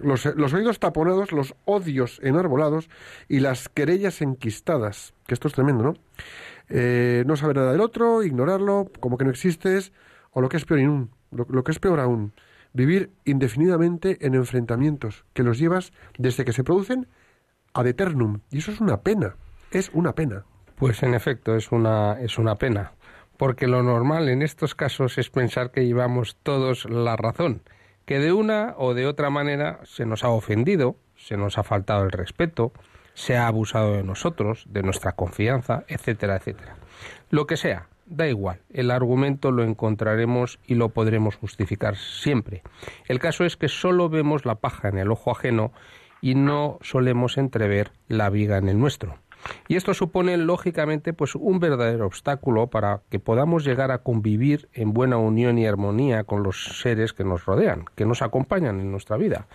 los, 0.02 0.24
los 0.36 0.52
oídos 0.54 0.78
taponados, 0.78 1.32
los 1.32 1.54
odios 1.64 2.20
enarbolados 2.22 2.88
y 3.28 3.40
las 3.40 3.68
querellas 3.68 4.22
enquistadas. 4.22 5.14
Que 5.26 5.34
esto 5.34 5.48
es 5.48 5.54
tremendo, 5.54 5.84
¿no? 5.84 5.94
Eh, 6.68 7.24
no 7.26 7.36
saber 7.36 7.56
nada 7.56 7.72
del 7.72 7.80
otro, 7.80 8.22
ignorarlo, 8.22 8.90
como 9.00 9.18
que 9.18 9.24
no 9.24 9.30
existes, 9.30 9.92
o 10.30 10.40
lo 10.40 10.48
que 10.48 10.56
es 10.56 10.64
peor 10.64 10.80
lo, 11.36 11.64
que 11.64 11.72
es 11.72 11.78
peor 11.78 12.00
aún, 12.00 12.32
vivir 12.72 13.10
indefinidamente 13.24 14.18
en 14.26 14.34
enfrentamientos 14.34 15.24
que 15.32 15.42
los 15.42 15.58
llevas 15.58 15.92
desde 16.18 16.44
que 16.44 16.52
se 16.52 16.64
producen 16.64 17.08
ad 17.72 17.86
eternum. 17.86 18.40
Y 18.50 18.58
eso 18.58 18.72
es 18.72 18.80
una 18.80 19.02
pena, 19.02 19.36
es 19.70 19.90
una 19.92 20.14
pena. 20.14 20.44
Pues 20.76 21.02
en 21.02 21.14
efecto, 21.14 21.56
es 21.56 21.72
una, 21.72 22.20
es 22.20 22.38
una 22.38 22.56
pena, 22.56 22.92
porque 23.36 23.66
lo 23.66 23.82
normal 23.82 24.28
en 24.28 24.42
estos 24.42 24.74
casos 24.74 25.18
es 25.18 25.30
pensar 25.30 25.70
que 25.70 25.86
llevamos 25.86 26.36
todos 26.42 26.84
la 26.88 27.16
razón, 27.16 27.62
que 28.04 28.18
de 28.18 28.32
una 28.32 28.74
o 28.76 28.94
de 28.94 29.06
otra 29.06 29.30
manera 29.30 29.80
se 29.84 30.04
nos 30.04 30.22
ha 30.24 30.28
ofendido, 30.28 30.96
se 31.16 31.36
nos 31.36 31.58
ha 31.58 31.62
faltado 31.62 32.04
el 32.04 32.12
respeto, 32.12 32.72
se 33.14 33.36
ha 33.36 33.46
abusado 33.46 33.94
de 33.94 34.02
nosotros, 34.02 34.66
de 34.68 34.82
nuestra 34.82 35.12
confianza, 35.12 35.84
etcétera, 35.88 36.36
etcétera. 36.36 36.76
Lo 37.30 37.46
que 37.46 37.56
sea, 37.56 37.88
da 38.06 38.28
igual, 38.28 38.60
el 38.72 38.90
argumento 38.90 39.50
lo 39.50 39.62
encontraremos 39.62 40.58
y 40.66 40.74
lo 40.74 40.90
podremos 40.90 41.36
justificar 41.36 41.96
siempre. 41.96 42.62
El 43.06 43.18
caso 43.18 43.44
es 43.44 43.56
que 43.56 43.68
solo 43.68 44.08
vemos 44.08 44.44
la 44.46 44.56
paja 44.56 44.88
en 44.88 44.98
el 44.98 45.10
ojo 45.10 45.30
ajeno 45.30 45.72
y 46.20 46.34
no 46.34 46.78
solemos 46.80 47.36
entrever 47.36 47.92
la 48.08 48.30
viga 48.30 48.58
en 48.58 48.68
el 48.68 48.78
nuestro. 48.78 49.18
Y 49.68 49.76
esto 49.76 49.94
supone, 49.94 50.36
lógicamente, 50.36 51.12
pues 51.12 51.34
un 51.34 51.60
verdadero 51.60 52.06
obstáculo 52.06 52.68
para 52.68 53.02
que 53.10 53.20
podamos 53.20 53.64
llegar 53.64 53.90
a 53.90 53.98
convivir 53.98 54.68
en 54.72 54.92
buena 54.92 55.18
unión 55.18 55.58
y 55.58 55.66
armonía 55.66 56.24
con 56.24 56.42
los 56.42 56.80
seres 56.80 57.12
que 57.12 57.24
nos 57.24 57.44
rodean, 57.44 57.84
que 57.94 58.06
nos 58.06 58.22
acompañan 58.22 58.80
en 58.80 58.90
nuestra 58.90 59.16
vida. 59.16 59.46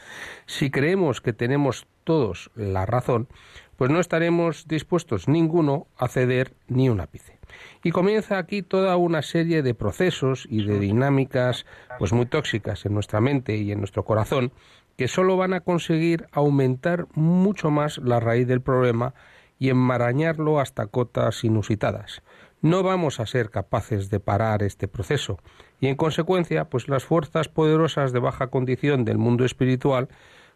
Si 0.46 0.72
creemos 0.72 1.20
que 1.20 1.34
tenemos 1.34 1.88
todos 2.04 2.52
la 2.56 2.86
razón, 2.86 3.28
pues 3.76 3.92
no 3.92 4.00
estaremos 4.00 4.68
dispuestos 4.68 5.28
ninguno 5.28 5.88
a 5.98 6.08
ceder 6.08 6.54
ni 6.68 6.90
un 6.90 7.02
ápice. 7.02 7.41
Y 7.84 7.92
comienza 7.92 8.38
aquí 8.38 8.62
toda 8.62 8.96
una 8.98 9.22
serie 9.22 9.62
de 9.62 9.74
procesos 9.74 10.48
y 10.50 10.66
de 10.66 10.80
dinámicas 10.80 11.66
pues 12.00 12.14
muy 12.14 12.26
tóxicas 12.26 12.86
en 12.86 12.94
nuestra 12.94 13.22
mente 13.22 13.58
y 13.58 13.72
en 13.72 13.80
nuestro 13.80 14.04
corazón 14.06 14.52
que 14.98 15.08
solo 15.08 15.38
van 15.38 15.54
a 15.54 15.62
conseguir 15.62 16.28
aumentar 16.32 17.08
mucho 17.16 17.72
más 17.72 17.98
la 17.98 18.20
raíz 18.20 18.48
del 18.48 18.62
problema 18.62 19.14
y 19.58 19.70
enmarañarlo 19.70 20.60
hasta 20.60 20.88
cotas 20.88 21.44
inusitadas. 21.44 22.22
No 22.62 22.84
vamos 22.84 23.20
a 23.20 23.26
ser 23.26 23.50
capaces 23.50 24.10
de 24.10 24.20
parar 24.20 24.62
este 24.62 24.88
proceso 24.88 25.40
y 25.80 25.88
en 25.88 25.96
consecuencia, 25.96 26.66
pues 26.66 26.88
las 26.88 27.04
fuerzas 27.04 27.48
poderosas 27.48 28.14
de 28.14 28.20
baja 28.20 28.48
condición 28.48 29.04
del 29.04 29.18
mundo 29.18 29.46
espiritual 29.46 30.10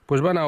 pues 0.06 0.22
van 0.22 0.38
a, 0.38 0.46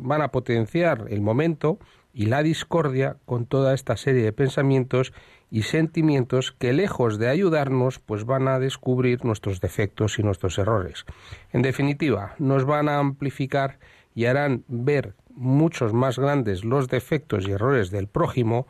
van 0.00 0.22
a 0.22 0.32
potenciar 0.32 1.06
el 1.10 1.20
momento 1.20 1.78
y 2.12 2.26
la 2.26 2.42
discordia 2.42 3.16
con 3.24 3.46
toda 3.46 3.74
esta 3.74 3.96
serie 3.96 4.24
de 4.24 4.32
pensamientos 4.32 5.12
y 5.50 5.62
sentimientos 5.62 6.52
que 6.52 6.72
lejos 6.72 7.18
de 7.18 7.28
ayudarnos 7.28 7.98
pues 7.98 8.24
van 8.24 8.48
a 8.48 8.58
descubrir 8.58 9.24
nuestros 9.24 9.60
defectos 9.60 10.18
y 10.18 10.22
nuestros 10.22 10.58
errores. 10.58 11.04
En 11.52 11.62
definitiva, 11.62 12.34
nos 12.38 12.64
van 12.64 12.88
a 12.88 12.98
amplificar 12.98 13.78
y 14.14 14.26
harán 14.26 14.64
ver 14.68 15.14
muchos 15.34 15.92
más 15.92 16.18
grandes 16.18 16.64
los 16.64 16.88
defectos 16.88 17.48
y 17.48 17.52
errores 17.52 17.90
del 17.90 18.08
prójimo 18.08 18.66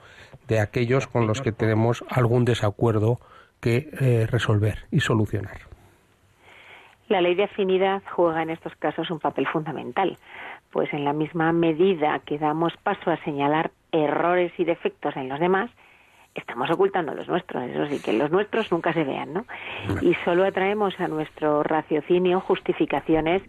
de 0.49 0.61
aquellos 0.61 1.07
con 1.07 1.27
los 1.27 1.41
que 1.41 1.53
tenemos 1.53 2.05
algún 2.09 2.45
desacuerdo 2.45 3.19
que 3.61 3.91
eh, 4.01 4.27
resolver 4.31 4.87
y 4.91 5.01
solucionar. 5.01 5.59
La 7.09 7.21
ley 7.21 7.35
de 7.35 7.45
afinidad 7.45 8.03
juega 8.13 8.43
en 8.43 8.51
estos 8.51 8.75
casos 8.77 9.11
un 9.11 9.19
papel 9.19 9.47
fundamental, 9.49 10.17
pues 10.71 10.93
en 10.93 11.05
la 11.05 11.13
misma 11.13 11.53
medida 11.53 12.21
que 12.21 12.39
damos 12.39 12.73
paso 12.85 13.11
a 13.11 13.17
señalar 13.25 13.73
errores 13.91 14.53
y 14.59 14.65
defectos 14.65 15.17
en 15.17 15.29
los 15.29 15.41
demás, 15.41 15.71
estamos 16.35 16.71
ocultando 16.71 17.15
los 17.15 17.29
nuestros, 17.29 17.65
eso 17.65 17.87
sí, 17.87 18.01
que 18.01 18.13
los 18.13 18.31
nuestros 18.31 18.71
nunca 18.71 18.93
se 18.93 19.05
vean, 19.05 19.33
¿no? 19.33 19.45
Y 20.01 20.15
solo 20.25 20.45
atraemos 20.45 20.99
a 21.01 21.09
nuestro 21.09 21.63
raciocinio 21.63 22.41
justificaciones 22.41 23.43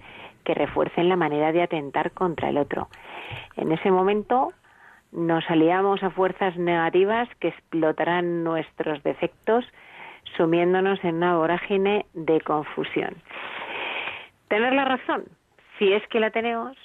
que 0.44 0.54
refuercen 0.54 1.10
la 1.10 1.16
manera 1.16 1.52
de 1.52 1.62
atentar 1.62 2.12
contra 2.12 2.50
el 2.50 2.58
otro. 2.58 2.90
En 3.56 3.72
ese 3.72 3.92
momento 3.92 4.54
nos 5.12 5.48
aliamos 5.50 6.02
a 6.04 6.10
fuerzas 6.10 6.58
negativas 6.58 7.28
que 7.40 7.50
explotarán 7.50 8.44
nuestros 8.44 9.04
defectos, 9.04 9.66
sumiéndonos 10.38 11.04
en 11.04 11.16
una 11.16 11.36
vorágine 11.36 12.06
de 12.14 12.42
confusión. 12.42 13.16
Tener 14.48 14.74
la 14.74 14.86
razón, 14.86 15.26
si 15.78 15.94
es 15.94 16.06
que 16.08 16.20
la 16.20 16.32
tenemos, 16.32 16.78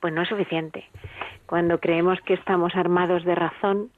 pues 0.00 0.12
no 0.12 0.22
es 0.22 0.28
suficiente. 0.28 0.84
Cuando 1.46 1.80
creemos 1.80 2.20
que 2.22 2.34
estamos 2.34 2.74
armados 2.76 3.24
de 3.24 3.34
razón, 3.34 3.90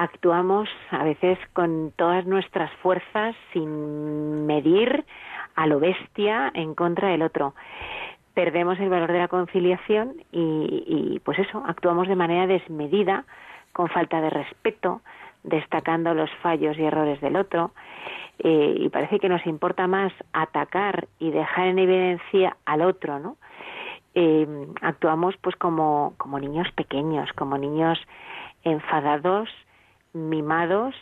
actuamos 0.00 0.66
a 0.90 1.04
veces 1.04 1.38
con 1.52 1.92
todas 1.94 2.24
nuestras 2.24 2.72
fuerzas 2.82 3.36
sin 3.52 4.46
medir 4.46 5.04
a 5.56 5.66
lo 5.66 5.78
bestia 5.78 6.50
en 6.54 6.74
contra 6.74 7.08
del 7.08 7.20
otro. 7.20 7.54
Perdemos 8.32 8.80
el 8.80 8.88
valor 8.88 9.12
de 9.12 9.18
la 9.18 9.28
conciliación 9.28 10.14
y, 10.32 10.84
y 10.86 11.18
pues 11.20 11.38
eso, 11.38 11.62
actuamos 11.66 12.08
de 12.08 12.16
manera 12.16 12.46
desmedida, 12.46 13.24
con 13.74 13.88
falta 13.88 14.22
de 14.22 14.30
respeto, 14.30 15.02
destacando 15.42 16.14
los 16.14 16.30
fallos 16.42 16.78
y 16.78 16.82
errores 16.82 17.20
del 17.20 17.36
otro. 17.36 17.72
Eh, 18.38 18.74
y 18.78 18.88
parece 18.88 19.20
que 19.20 19.28
nos 19.28 19.46
importa 19.46 19.86
más 19.86 20.14
atacar 20.32 21.08
y 21.18 21.30
dejar 21.30 21.66
en 21.66 21.78
evidencia 21.78 22.56
al 22.64 22.80
otro, 22.80 23.18
¿no? 23.18 23.36
Eh, 24.14 24.66
actuamos 24.80 25.36
pues 25.42 25.56
como, 25.56 26.14
como 26.16 26.40
niños 26.40 26.68
pequeños, 26.72 27.30
como 27.34 27.58
niños 27.58 27.98
enfadados 28.64 29.50
mimados 30.12 30.94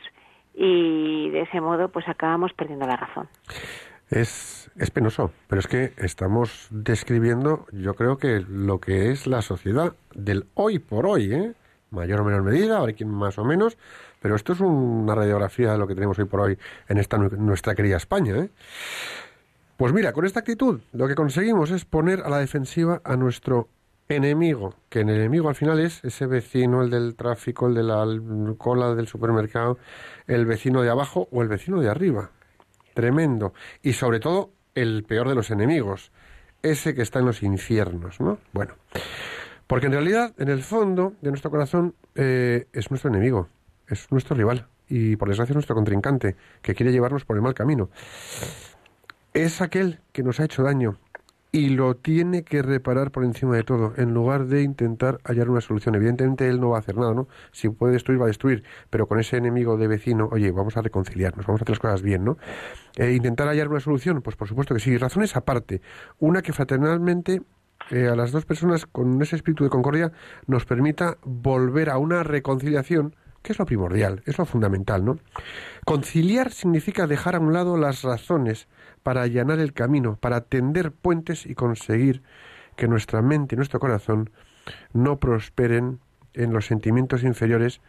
y 0.55 1.31
de 1.31 1.43
ese 1.43 1.61
modo 1.61 1.89
pues 1.89 2.09
acabamos 2.09 2.53
perdiendo 2.53 2.87
la 2.87 2.97
razón. 2.97 3.29
Es, 4.11 4.71
es 4.77 4.91
penoso, 4.91 5.33
pero 5.49 5.61
es 5.61 5.67
que 5.67 5.93
estamos 5.99 6.69
describiendo, 6.71 7.67
yo 7.73 7.95
creo 7.95 8.17
que 8.17 8.41
lo 8.49 8.81
que 8.81 9.11
es 9.11 9.27
la 9.27 9.43
sociedad 9.43 9.95
del 10.15 10.47
hoy 10.55 10.79
por 10.79 11.07
hoy, 11.07 11.33
¿eh? 11.33 11.53
mayor 11.91 12.21
o 12.21 12.25
menor 12.25 12.43
medida, 12.43 12.79
ahora 12.79 12.93
quien 12.93 13.11
más 13.11 13.39
o 13.39 13.45
menos, 13.45 13.77
pero 14.21 14.35
esto 14.35 14.53
es 14.53 14.61
una 14.61 15.15
radiografía 15.15 15.73
de 15.73 15.79
lo 15.79 15.87
que 15.87 15.95
tenemos 15.95 16.19
hoy 16.19 16.25
por 16.25 16.41
hoy 16.41 16.59
en 16.89 16.99
esta 16.99 17.19
nuestra 17.19 17.75
querida 17.75 17.97
España. 17.97 18.37
¿eh? 18.37 18.51
Pues 19.77 19.93
mira, 19.93 20.13
con 20.13 20.25
esta 20.25 20.41
actitud 20.41 20.81
lo 20.93 21.07
que 21.07 21.15
conseguimos 21.15 21.71
es 21.71 21.85
poner 21.85 22.21
a 22.21 22.29
la 22.29 22.39
defensiva 22.39 23.01
a 23.05 23.17
nuestro 23.17 23.69
enemigo, 24.09 24.75
que 24.89 25.01
el 25.01 25.11
enemigo 25.11 25.49
al 25.49 25.55
final 25.55 25.81
es 25.81 26.03
ese 26.05 26.27
vecino, 26.27 26.83
el 26.83 26.91
del 26.91 27.15
tráfico, 27.15 27.67
el 27.67 27.75
de 27.75 27.83
la 27.83 28.07
cola 28.57 28.95
del 28.95 29.07
supermercado, 29.07 29.79
el 30.27 30.47
vecino 30.47 30.83
de 30.83 30.91
abajo 30.91 31.29
o 31.31 31.43
el 31.43 31.49
vecino 31.49 31.81
de 31.81 31.89
arriba. 31.89 32.31
Tremendo. 32.95 33.53
Y 33.83 33.93
sobre 33.93 34.21
todo, 34.21 34.51
el 34.75 35.05
peor 35.05 35.29
de 35.29 35.35
los 35.35 35.51
enemigos, 35.51 36.11
ese 36.63 36.95
que 36.95 37.03
está 37.03 37.19
en 37.19 37.27
los 37.27 37.43
infiernos, 37.43 38.21
¿no? 38.21 38.39
Bueno, 38.53 38.75
porque 39.67 39.87
en 39.87 39.93
realidad, 39.93 40.35
en 40.39 40.49
el 40.49 40.63
fondo 40.63 41.15
de 41.21 41.31
nuestro 41.31 41.51
corazón, 41.51 41.95
eh, 42.15 42.67
es 42.73 42.91
nuestro 42.91 43.11
enemigo, 43.11 43.49
es 43.89 44.11
nuestro 44.11 44.37
rival 44.37 44.67
y 44.89 45.17
por 45.17 45.29
desgracia 45.29 45.53
es 45.53 45.57
nuestro 45.57 45.75
contrincante, 45.75 46.37
que 46.63 46.75
quiere 46.75 46.93
llevarnos 46.93 47.25
por 47.25 47.37
el 47.37 47.43
mal 47.43 47.55
camino. 47.55 47.91
Es 49.35 49.61
aquel 49.61 50.01
que 50.13 50.23
nos 50.23 50.41
ha 50.41 50.45
hecho 50.45 50.63
daño, 50.63 50.99
y 51.51 51.71
lo 51.71 51.97
tiene 51.97 52.43
que 52.43 52.63
reparar 52.63 53.11
por 53.11 53.25
encima 53.25 53.57
de 53.57 53.63
todo, 53.63 53.95
en 53.97 54.13
lugar 54.13 54.47
de 54.47 54.63
intentar 54.63 55.19
hallar 55.25 55.49
una 55.49 55.61
solución. 55.61 55.95
Evidentemente 55.95 56.49
él 56.49 56.61
no 56.61 56.71
va 56.71 56.77
a 56.77 56.81
hacer 56.81 56.97
nada, 56.97 57.15
¿no? 57.15 57.29
Si 57.53 57.69
puede 57.71 57.95
destruir, 57.95 58.21
va 58.21 58.25
a 58.25 58.29
destruir, 58.29 58.65
pero 58.91 59.07
con 59.07 59.19
ese 59.19 59.37
enemigo 59.37 59.79
de 59.79 59.87
vecino, 59.87 60.29
oye, 60.31 60.51
vamos 60.51 60.77
a 60.77 60.83
reconciliarnos, 60.83 61.47
vamos 61.47 61.63
a 61.63 61.65
hacer 61.65 61.71
las 61.71 61.79
cosas 61.79 62.03
bien, 62.03 62.25
¿no? 62.25 62.37
E 62.97 63.13
intentar 63.13 63.49
hallar 63.49 63.69
una 63.69 63.81
solución, 63.81 64.21
pues 64.21 64.37
por 64.37 64.49
supuesto 64.49 64.75
que 64.75 64.81
sí. 64.81 64.97
Razones 64.99 65.37
aparte, 65.37 65.81
una 66.19 66.43
que 66.43 66.53
fraternalmente 66.53 67.41
eh, 67.91 68.09
a 68.09 68.17
las 68.17 68.33
dos 68.33 68.45
personas 68.45 68.85
con 68.85 69.21
ese 69.23 69.37
espíritu 69.37 69.65
de 69.65 69.71
concordia 69.71 70.13
nos 70.47 70.67
permita 70.67 71.17
volver 71.25 71.89
a 71.89 71.97
una 71.97 72.23
reconciliación 72.25 73.15
que 73.43 73.53
es 73.53 73.59
lo 73.59 73.67
primordial, 73.67 74.23
es 74.27 74.37
lo 74.37 74.45
fundamental, 74.45 75.05
¿no? 75.05 75.19
Conciliar 75.87 76.51
significa 76.51 77.07
dejar 77.07 77.37
a 77.37 77.39
un 77.39 77.53
lado 77.53 77.79
las 77.79 78.03
razones 78.03 78.69
para 79.09 79.23
allanar 79.23 79.59
el 79.59 79.73
camino, 79.73 80.19
para 80.21 80.43
tender 80.43 80.93
puentes 80.93 81.47
y 81.47 81.55
conseguir 81.55 82.23
que 82.77 82.89
nuestra 82.89 83.23
mente 83.23 83.55
y 83.55 83.57
nuestro 83.57 83.81
corazón 83.81 84.29
no 84.93 85.19
prosperen 85.19 85.99
en 86.35 86.53
los 86.53 86.67
sentimientos 86.67 87.23
inferiores 87.23 87.81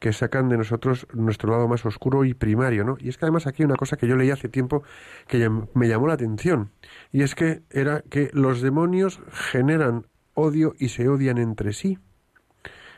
que 0.00 0.12
sacan 0.12 0.50
de 0.50 0.58
nosotros 0.58 1.06
nuestro 1.14 1.50
lado 1.50 1.66
más 1.66 1.86
oscuro 1.86 2.26
y 2.26 2.34
primario, 2.34 2.84
¿no? 2.84 2.98
Y 3.00 3.08
es 3.08 3.16
que 3.16 3.24
además 3.24 3.46
aquí 3.46 3.62
hay 3.62 3.64
una 3.64 3.76
cosa 3.76 3.96
que 3.96 4.06
yo 4.06 4.16
leí 4.16 4.30
hace 4.30 4.50
tiempo 4.50 4.82
que 5.28 5.48
me 5.72 5.88
llamó 5.88 6.08
la 6.08 6.12
atención, 6.12 6.72
y 7.10 7.22
es 7.22 7.34
que 7.34 7.62
era 7.70 8.02
que 8.10 8.28
los 8.34 8.60
demonios 8.60 9.22
generan 9.30 10.04
odio 10.34 10.74
y 10.78 10.90
se 10.90 11.08
odian 11.08 11.38
entre 11.38 11.72
sí. 11.72 11.98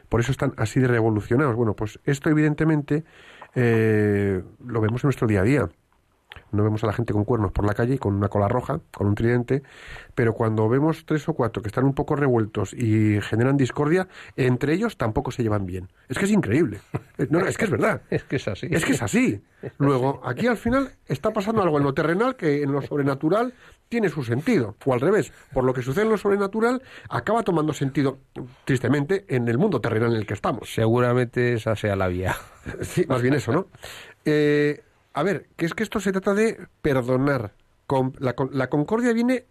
Por 0.09 0.19
eso 0.19 0.33
están 0.33 0.53
así 0.57 0.81
de 0.81 0.89
revolucionados. 0.89 1.55
Bueno, 1.55 1.77
pues 1.77 2.01
esto 2.03 2.29
evidentemente 2.29 3.05
eh, 3.55 4.43
lo 4.67 4.81
vemos 4.81 5.05
en 5.05 5.07
nuestro 5.07 5.29
día 5.29 5.43
a 5.43 5.45
día. 5.45 5.69
No 6.51 6.63
vemos 6.63 6.83
a 6.85 6.87
la 6.87 6.93
gente 6.93 7.13
con 7.13 7.25
cuernos 7.25 7.53
por 7.53 7.67
la 7.67 7.75
calle 7.75 7.95
y 7.95 7.99
con 7.99 8.15
una 8.15 8.29
cola 8.29 8.49
roja, 8.49 8.81
con 8.93 9.07
un 9.07 9.15
tridente, 9.15 9.63
pero 10.15 10.33
cuando 10.33 10.69
vemos 10.69 11.05
tres 11.05 11.29
o 11.29 11.35
cuatro 11.35 11.63
que 11.63 11.69
están 11.69 11.85
un 11.85 11.95
poco 11.95 12.17
revueltos 12.17 12.73
y 12.73 13.21
generan 13.21 13.57
discordia, 13.57 14.09
entre 14.37 14.73
ellos 14.73 14.97
tampoco 14.97 15.31
se 15.31 15.43
llevan 15.43 15.67
bien. 15.67 15.89
Es 16.09 16.19
que 16.19 16.25
es 16.25 16.31
increíble. 16.31 16.81
No, 17.31 17.41
es 17.41 17.59
que 17.59 17.65
es 17.65 17.71
verdad. 17.71 18.03
Es 18.11 18.23
que 18.23 18.37
es 18.37 18.47
así. 18.47 18.69
Es 18.71 18.85
que 18.85 18.93
es 18.93 19.03
así. 19.03 19.43
Luego, 19.79 20.21
aquí 20.25 20.47
al 20.47 20.57
final 20.57 20.93
está 21.07 21.33
pasando 21.33 21.63
algo 21.63 21.79
en 21.79 21.83
lo 21.83 21.93
terrenal 21.93 22.37
que 22.37 22.63
en 22.63 22.71
lo 22.71 22.81
sobrenatural 22.81 23.55
tiene 23.89 24.09
su 24.09 24.23
sentido. 24.23 24.77
O 24.85 24.95
al 24.95 25.01
revés, 25.01 25.33
por 25.53 25.65
lo 25.65 25.75
que 25.75 25.83
sucede 25.83 26.05
en 26.05 26.11
lo 26.11 26.17
sobrenatural, 26.17 26.81
acaba 27.11 27.43
tomando 27.43 27.73
sentido, 27.73 28.21
tristemente, 28.65 29.25
en 29.29 29.49
el 29.49 29.59
mundo 29.59 29.81
terrenal 29.81 30.13
en 30.13 30.19
el 30.19 30.27
que 30.27 30.35
estamos. 30.35 30.73
Seguramente 30.73 31.55
esa 31.55 31.75
sea 31.75 31.97
la 31.97 32.07
vía. 32.07 32.37
Sí, 32.83 33.05
más 33.09 33.21
bien 33.21 33.35
eso, 33.35 33.53
¿no? 33.53 33.67
Eh, 34.31 34.83
a 35.19 35.23
ver, 35.25 35.49
que 35.57 35.67
es 35.67 35.75
que 35.75 35.83
esto 35.83 35.99
se 35.99 36.13
trata 36.13 36.33
de 36.33 36.69
perdonar. 36.81 37.53
La, 38.21 38.37
la 38.53 38.69
concordia 38.69 39.13
viene 39.13 39.47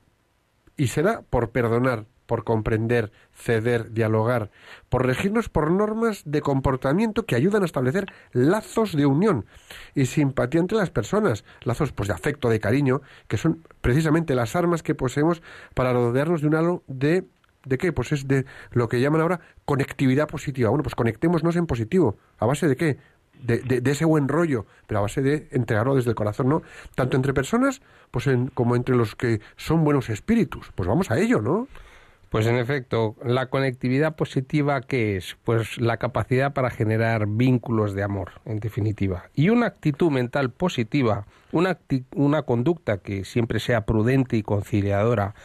y 0.78 0.88
será 0.88 1.24
por 1.24 1.50
perdonar, 1.50 2.06
por 2.26 2.46
comprender, 2.46 3.12
ceder, 3.34 3.92
dialogar, 3.92 4.50
por 4.88 5.06
regirnos 5.06 5.50
por 5.50 5.70
normas 5.72 6.22
de 6.24 6.42
comportamiento 6.42 7.26
que 7.26 7.36
ayudan 7.36 7.64
a 7.64 7.66
establecer 7.66 8.06
lazos 8.32 8.96
de 8.96 9.08
unión 9.08 9.46
y 9.94 10.06
simpatía 10.06 10.62
entre 10.62 10.78
las 10.78 10.90
personas, 10.90 11.44
lazos 11.64 11.92
pues 11.92 12.08
de 12.08 12.14
afecto, 12.14 12.48
de 12.48 12.62
cariño, 12.62 13.02
que 13.28 13.36
son 13.38 13.64
precisamente 13.82 14.36
las 14.36 14.56
armas 14.56 14.84
que 14.84 14.96
poseemos 14.96 15.42
para 15.74 15.92
rodearnos 15.92 16.42
de 16.42 16.48
un 16.48 16.56
halo 16.56 16.84
de 16.88 17.26
¿De 17.66 17.78
qué? 17.78 17.92
Pues 17.92 18.14
es 18.14 18.30
de 18.30 18.46
lo 18.72 18.88
que 18.88 19.02
llaman 19.02 19.20
ahora 19.20 19.42
conectividad 19.66 20.30
positiva. 20.30 20.70
Bueno, 20.70 20.84
pues 20.84 20.96
conectémonos 20.96 21.56
en 21.58 21.68
positivo. 21.68 22.18
¿A 22.38 22.46
base 22.46 22.66
de 22.70 22.78
qué? 22.78 22.98
De, 23.42 23.60
de- 23.60 23.92
ese 23.92 24.06
buen 24.06 24.28
rollo, 24.28 24.66
pero 24.88 25.00
a 25.00 25.02
base 25.02 25.22
de 25.22 25.48
entregarlo 25.52 25.96
desde 25.96 26.10
el 26.10 26.16
corazón, 26.16 26.50
¿no? 26.50 26.62
Tanto 26.96 27.16
entre 27.18 27.34
personas 27.34 27.82
pues 28.12 28.28
en- 28.28 28.48
como 28.48 28.76
entre 28.76 28.96
los 28.96 29.16
que 29.16 29.42
son 29.56 29.84
buenos 29.84 30.10
espíritus. 30.10 30.72
Pues 30.76 30.88
vamos 30.88 31.12
a 31.12 31.20
ello, 31.20 31.42
¿no? 31.42 31.68
Pues 32.30 32.46
en 32.46 32.58
efecto, 32.58 33.16
la 33.24 33.46
conectividad 33.46 34.16
positiva, 34.18 34.82
¿qué 34.82 35.16
es? 35.16 35.38
Pues 35.46 35.80
la 35.80 35.96
capacidad 35.96 36.52
para 36.54 36.70
generar 36.70 37.26
vínculos 37.26 37.94
de 37.94 38.04
amor, 38.04 38.32
en 38.44 38.60
definitiva. 38.60 39.30
Y 39.34 39.50
una 39.50 39.68
actitud 39.68 40.12
mental 40.12 40.52
positiva, 40.52 41.26
una, 41.54 41.78
una 42.16 42.42
conducta 42.42 42.98
que 42.98 43.24
siempre 43.24 43.62
sea 43.62 43.86
prudente 43.86 44.36
y 44.36 44.44
conciliadora, 44.44 45.36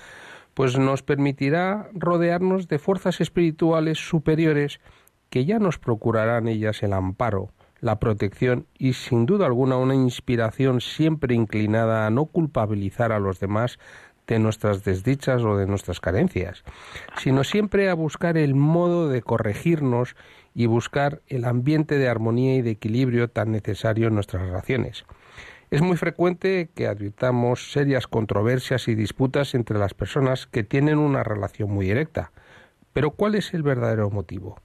pues 0.55 0.77
nos 0.77 1.05
permitirá 1.05 1.89
rodearnos 1.95 2.67
de 2.67 2.81
fuerzas 2.81 3.21
espirituales 3.21 3.99
superiores 3.99 4.81
que 5.31 5.45
ya 5.45 5.61
nos 5.61 5.79
procurarán 5.79 6.49
ellas 6.49 6.83
el 6.83 6.93
amparo, 6.95 7.51
la 7.83 7.99
protección 7.99 8.67
y 8.79 8.95
sin 8.95 9.27
duda 9.27 9.45
alguna 9.45 9.77
una 9.77 9.95
inspiración 9.95 10.81
siempre 10.81 11.35
inclinada 11.35 12.07
a 12.07 12.11
no 12.11 12.27
culpabilizar 12.27 13.13
a 13.13 13.19
los 13.19 13.41
demás 13.41 13.79
de 14.29 14.39
nuestras 14.39 14.85
desdichas 14.85 15.43
o 15.43 15.57
de 15.57 15.67
nuestras 15.67 16.01
carencias, 16.01 16.63
sino 17.19 17.43
siempre 17.43 17.91
a 17.91 17.95
buscar 17.95 18.39
el 18.39 18.55
modo 18.55 19.09
de 19.09 19.21
corregirnos 19.21 20.15
y 20.55 20.67
buscar 20.67 21.23
el 21.27 21.45
ambiente 21.45 21.99
de 21.99 22.09
armonía 22.09 22.55
y 22.55 22.63
de 22.63 22.71
equilibrio 22.71 23.29
tan 23.29 23.51
necesario 23.51 24.09
en 24.09 24.15
nuestras 24.15 24.43
relaciones. 24.43 25.05
Es 25.73 25.83
muy 25.83 25.97
frecuente 25.97 26.71
que 26.77 26.87
advirtamos 26.87 27.73
serias 27.73 28.07
controversias 28.07 28.87
y 28.87 28.95
disputas 28.95 29.55
entre 29.55 29.79
las 29.79 29.93
personas 29.93 30.47
que 30.47 30.63
tienen 30.63 30.99
una 30.99 31.25
relación 31.25 31.71
muy 31.73 31.87
directa. 31.87 32.31
Pero 32.93 33.11
¿cuál 33.11 33.35
es 33.35 33.55
el 33.55 33.65
verdadero 33.65 34.09
motivo? 34.11 34.61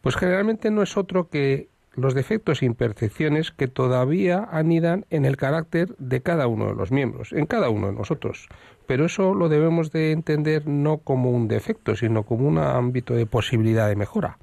Pues 0.00 0.16
generalmente 0.16 0.70
no 0.70 0.82
es 0.82 0.96
otro 0.96 1.28
que 1.28 1.68
los 1.96 2.14
defectos 2.14 2.62
e 2.62 2.66
imperfecciones 2.66 3.50
que 3.50 3.68
todavía 3.68 4.48
anidan 4.50 5.06
en 5.10 5.24
el 5.24 5.36
carácter 5.36 5.96
de 5.98 6.20
cada 6.22 6.46
uno 6.46 6.66
de 6.66 6.74
los 6.74 6.90
miembros, 6.90 7.32
en 7.32 7.46
cada 7.46 7.70
uno 7.70 7.88
de 7.88 7.94
nosotros. 7.94 8.48
Pero 8.86 9.06
eso 9.06 9.34
lo 9.34 9.48
debemos 9.48 9.90
de 9.90 10.12
entender 10.12 10.66
no 10.66 10.98
como 10.98 11.30
un 11.30 11.48
defecto, 11.48 11.96
sino 11.96 12.22
como 12.22 12.46
un 12.46 12.58
ámbito 12.58 13.14
de 13.14 13.26
posibilidad 13.26 13.88
de 13.88 13.96
mejora. 13.96 14.38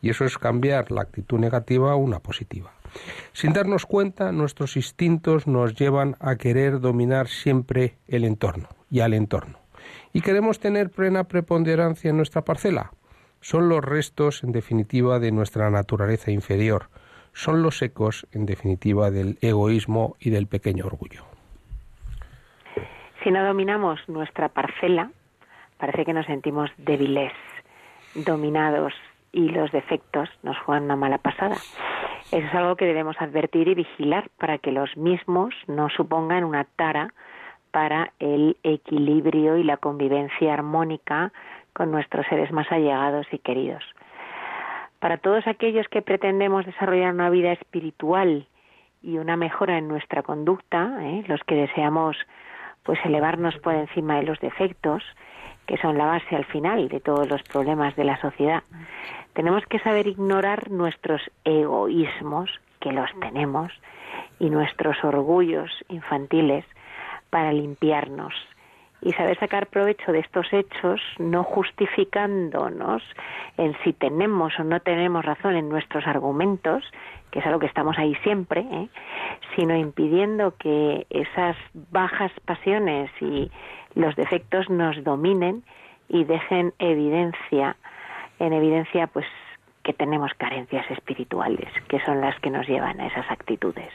Y 0.00 0.10
eso 0.10 0.24
es 0.24 0.38
cambiar 0.38 0.90
la 0.90 1.02
actitud 1.02 1.38
negativa 1.38 1.92
a 1.92 1.96
una 1.96 2.20
positiva. 2.20 2.72
Sin 3.32 3.52
darnos 3.52 3.86
cuenta, 3.86 4.32
nuestros 4.32 4.76
instintos 4.76 5.46
nos 5.46 5.74
llevan 5.74 6.16
a 6.20 6.36
querer 6.36 6.80
dominar 6.80 7.28
siempre 7.28 7.96
el 8.06 8.24
entorno 8.24 8.68
y 8.90 9.00
al 9.00 9.14
entorno. 9.14 9.58
Y 10.12 10.20
queremos 10.20 10.60
tener 10.60 10.90
plena 10.90 11.24
preponderancia 11.24 12.10
en 12.10 12.16
nuestra 12.16 12.44
parcela. 12.44 12.92
Son 13.44 13.68
los 13.68 13.84
restos, 13.84 14.42
en 14.42 14.52
definitiva, 14.52 15.18
de 15.18 15.30
nuestra 15.30 15.68
naturaleza 15.68 16.30
inferior. 16.30 16.88
Son 17.34 17.62
los 17.62 17.82
ecos, 17.82 18.26
en 18.32 18.46
definitiva, 18.46 19.10
del 19.10 19.36
egoísmo 19.42 20.16
y 20.18 20.30
del 20.30 20.46
pequeño 20.46 20.86
orgullo. 20.86 21.24
Si 23.22 23.30
no 23.30 23.44
dominamos 23.44 24.00
nuestra 24.08 24.48
parcela, 24.48 25.10
parece 25.76 26.06
que 26.06 26.14
nos 26.14 26.24
sentimos 26.24 26.70
débiles, 26.78 27.32
dominados 28.14 28.94
y 29.30 29.50
los 29.50 29.70
defectos 29.72 30.30
nos 30.42 30.56
juegan 30.60 30.84
una 30.84 30.96
mala 30.96 31.18
pasada. 31.18 31.56
Eso 32.32 32.46
es 32.46 32.54
algo 32.54 32.76
que 32.76 32.86
debemos 32.86 33.16
advertir 33.20 33.68
y 33.68 33.74
vigilar 33.74 34.30
para 34.38 34.56
que 34.56 34.72
los 34.72 34.96
mismos 34.96 35.52
no 35.66 35.90
supongan 35.90 36.44
una 36.44 36.64
tara 36.64 37.12
para 37.72 38.14
el 38.20 38.56
equilibrio 38.62 39.58
y 39.58 39.64
la 39.64 39.76
convivencia 39.76 40.54
armónica 40.54 41.30
con 41.74 41.90
nuestros 41.90 42.26
seres 42.28 42.50
más 42.52 42.70
allegados 42.72 43.26
y 43.32 43.38
queridos. 43.38 43.84
Para 45.00 45.18
todos 45.18 45.46
aquellos 45.46 45.86
que 45.88 46.00
pretendemos 46.00 46.64
desarrollar 46.64 47.12
una 47.12 47.28
vida 47.28 47.52
espiritual 47.52 48.46
y 49.02 49.18
una 49.18 49.36
mejora 49.36 49.76
en 49.76 49.88
nuestra 49.88 50.22
conducta, 50.22 50.96
¿eh? 51.02 51.24
los 51.26 51.42
que 51.44 51.56
deseamos 51.56 52.16
pues 52.84 52.98
elevarnos 53.04 53.56
por 53.58 53.74
encima 53.74 54.16
de 54.16 54.22
los 54.22 54.40
defectos, 54.40 55.02
que 55.66 55.76
son 55.78 55.98
la 55.98 56.06
base 56.06 56.36
al 56.36 56.44
final 56.46 56.88
de 56.88 57.00
todos 57.00 57.28
los 57.28 57.42
problemas 57.42 57.96
de 57.96 58.04
la 58.04 58.18
sociedad. 58.20 58.62
Tenemos 59.34 59.64
que 59.66 59.78
saber 59.80 60.06
ignorar 60.06 60.70
nuestros 60.70 61.20
egoísmos, 61.44 62.50
que 62.80 62.92
los 62.92 63.10
tenemos, 63.20 63.72
y 64.38 64.50
nuestros 64.50 65.02
orgullos 65.02 65.70
infantiles 65.88 66.64
para 67.30 67.52
limpiarnos 67.52 68.34
y 69.04 69.12
saber 69.12 69.38
sacar 69.38 69.66
provecho 69.66 70.12
de 70.12 70.20
estos 70.20 70.50
hechos, 70.52 71.00
no 71.18 71.44
justificándonos 71.44 73.02
en 73.58 73.76
si 73.84 73.92
tenemos 73.92 74.58
o 74.58 74.64
no 74.64 74.80
tenemos 74.80 75.24
razón 75.24 75.56
en 75.56 75.68
nuestros 75.68 76.06
argumentos, 76.06 76.82
que 77.30 77.40
es 77.40 77.46
algo 77.46 77.60
que 77.60 77.66
estamos 77.66 77.98
ahí 77.98 78.14
siempre, 78.22 78.62
¿eh? 78.62 78.88
sino 79.54 79.76
impidiendo 79.76 80.56
que 80.56 81.06
esas 81.10 81.56
bajas 81.90 82.32
pasiones 82.46 83.10
y 83.20 83.50
los 83.94 84.16
defectos 84.16 84.70
nos 84.70 85.04
dominen 85.04 85.64
y 86.08 86.24
dejen 86.24 86.72
evidencia, 86.78 87.76
en 88.38 88.54
evidencia, 88.54 89.06
pues 89.06 89.26
que 89.82 89.92
tenemos 89.92 90.32
carencias 90.38 90.90
espirituales, 90.90 91.68
que 91.88 92.00
son 92.06 92.22
las 92.22 92.40
que 92.40 92.48
nos 92.48 92.66
llevan 92.66 92.98
a 93.00 93.06
esas 93.08 93.30
actitudes. 93.30 93.92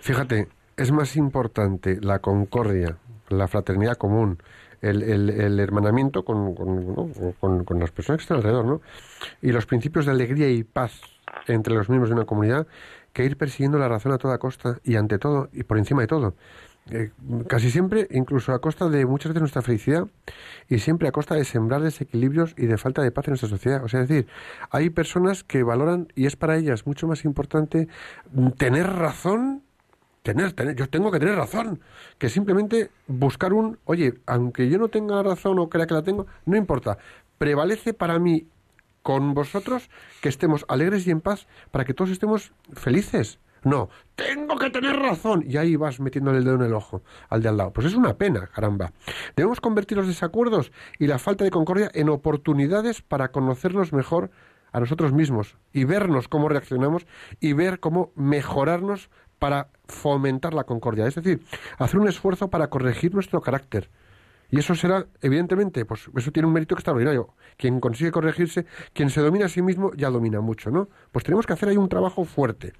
Fíjate, 0.00 0.48
es 0.76 0.90
más 0.92 1.16
importante 1.16 1.98
la 2.00 2.20
concordia, 2.20 2.96
la 3.28 3.48
fraternidad 3.48 3.96
común, 3.96 4.38
el, 4.80 5.02
el- 5.02 5.60
hermanamiento 5.60 6.24
con, 6.24 6.54
con- 6.54 6.94
¿no? 6.94 7.08
con- 7.40 7.64
con 7.64 7.80
las 7.80 7.90
personas 7.90 8.18
que 8.18 8.22
están 8.24 8.36
alrededor, 8.38 8.64
¿no? 8.66 8.80
Y 9.40 9.52
los 9.52 9.66
principios 9.66 10.06
de 10.06 10.12
alegría 10.12 10.50
y 10.50 10.62
paz 10.62 11.00
entre 11.46 11.74
los 11.74 11.88
miembros 11.88 12.10
de 12.10 12.16
una 12.16 12.26
comunidad 12.26 12.66
que 13.12 13.24
ir 13.24 13.36
persiguiendo 13.36 13.78
la 13.78 13.88
razón 13.88 14.12
a 14.12 14.18
toda 14.18 14.38
costa 14.38 14.78
y 14.84 14.96
ante 14.96 15.18
todo 15.18 15.48
y 15.52 15.62
por 15.62 15.78
encima 15.78 16.02
de 16.02 16.06
todo. 16.06 16.34
Eh, 16.90 17.12
casi 17.48 17.70
siempre, 17.70 18.06
incluso 18.10 18.52
a 18.52 18.58
costa 18.60 18.90
de 18.90 19.06
muchas 19.06 19.30
veces 19.30 19.40
nuestra 19.40 19.62
felicidad 19.62 20.06
y 20.68 20.80
siempre 20.80 21.08
a 21.08 21.12
costa 21.12 21.34
de 21.34 21.44
sembrar 21.44 21.80
desequilibrios 21.80 22.54
y 22.58 22.66
de 22.66 22.76
falta 22.76 23.00
de 23.00 23.10
paz 23.10 23.26
en 23.26 23.30
nuestra 23.32 23.48
sociedad. 23.48 23.82
O 23.84 23.88
sea, 23.88 24.02
es 24.02 24.08
decir, 24.08 24.26
hay 24.70 24.90
personas 24.90 25.44
que 25.44 25.62
valoran 25.62 26.08
y 26.14 26.26
es 26.26 26.36
para 26.36 26.56
ellas 26.56 26.86
mucho 26.86 27.08
más 27.08 27.24
importante 27.24 27.88
mm, 28.32 28.48
tener 28.50 28.86
razón 28.86 29.62
tener, 30.24 30.54
tener, 30.54 30.74
yo 30.74 30.88
tengo 30.88 31.12
que 31.12 31.20
tener 31.20 31.36
razón, 31.36 31.80
que 32.18 32.30
simplemente 32.30 32.90
buscar 33.06 33.52
un, 33.52 33.78
oye, 33.84 34.14
aunque 34.26 34.70
yo 34.70 34.78
no 34.78 34.88
tenga 34.88 35.22
razón 35.22 35.58
o 35.58 35.68
crea 35.68 35.86
que 35.86 35.92
la 35.92 36.02
tengo, 36.02 36.26
no 36.46 36.56
importa, 36.56 36.96
prevalece 37.36 37.92
para 37.92 38.18
mí 38.18 38.46
con 39.02 39.34
vosotros 39.34 39.90
que 40.22 40.30
estemos 40.30 40.64
alegres 40.68 41.06
y 41.06 41.10
en 41.10 41.20
paz 41.20 41.46
para 41.70 41.84
que 41.84 41.92
todos 41.92 42.10
estemos 42.10 42.52
felices. 42.72 43.38
No, 43.64 43.90
tengo 44.14 44.56
que 44.56 44.70
tener 44.70 44.96
razón. 44.96 45.44
Y 45.46 45.58
ahí 45.58 45.76
vas 45.76 46.00
metiéndole 46.00 46.38
el 46.38 46.44
dedo 46.44 46.56
en 46.56 46.62
el 46.62 46.74
ojo 46.74 47.02
al 47.28 47.42
de 47.42 47.48
al 47.50 47.58
lado. 47.58 47.72
Pues 47.72 47.86
es 47.86 47.94
una 47.94 48.14
pena, 48.14 48.46
caramba. 48.46 48.92
Debemos 49.36 49.60
convertir 49.60 49.98
los 49.98 50.06
desacuerdos 50.06 50.72
y 50.98 51.06
la 51.06 51.18
falta 51.18 51.44
de 51.44 51.50
concordia 51.50 51.90
en 51.94 52.08
oportunidades 52.08 53.02
para 53.02 53.28
conocernos 53.28 53.92
mejor 53.92 54.30
a 54.74 54.80
nosotros 54.80 55.12
mismos 55.12 55.56
y 55.72 55.84
vernos 55.84 56.28
cómo 56.28 56.48
reaccionamos 56.48 57.06
y 57.40 57.52
ver 57.52 57.78
cómo 57.78 58.12
mejorarnos 58.16 59.08
para 59.38 59.68
fomentar 59.86 60.54
la 60.54 60.64
concordia. 60.64 61.06
Es 61.06 61.14
decir, 61.14 61.44
hacer 61.78 62.00
un 62.00 62.08
esfuerzo 62.08 62.48
para 62.48 62.68
corregir 62.68 63.14
nuestro 63.14 63.40
carácter. 63.40 63.90
Y 64.50 64.58
eso 64.58 64.74
será, 64.74 65.06
evidentemente, 65.20 65.84
pues 65.84 66.08
eso 66.14 66.30
tiene 66.30 66.46
un 66.46 66.52
mérito 66.52 66.74
extraordinario. 66.74 67.34
Quien 67.56 67.80
consigue 67.80 68.12
corregirse, 68.12 68.66
quien 68.92 69.10
se 69.10 69.20
domina 69.20 69.46
a 69.46 69.48
sí 69.48 69.62
mismo, 69.62 69.92
ya 69.96 70.10
domina 70.10 70.40
mucho, 70.40 70.70
¿no? 70.70 70.88
Pues 71.12 71.24
tenemos 71.24 71.46
que 71.46 71.54
hacer 71.54 71.68
ahí 71.68 71.76
un 71.76 71.88
trabajo 71.88 72.24
fuerte. 72.24 72.72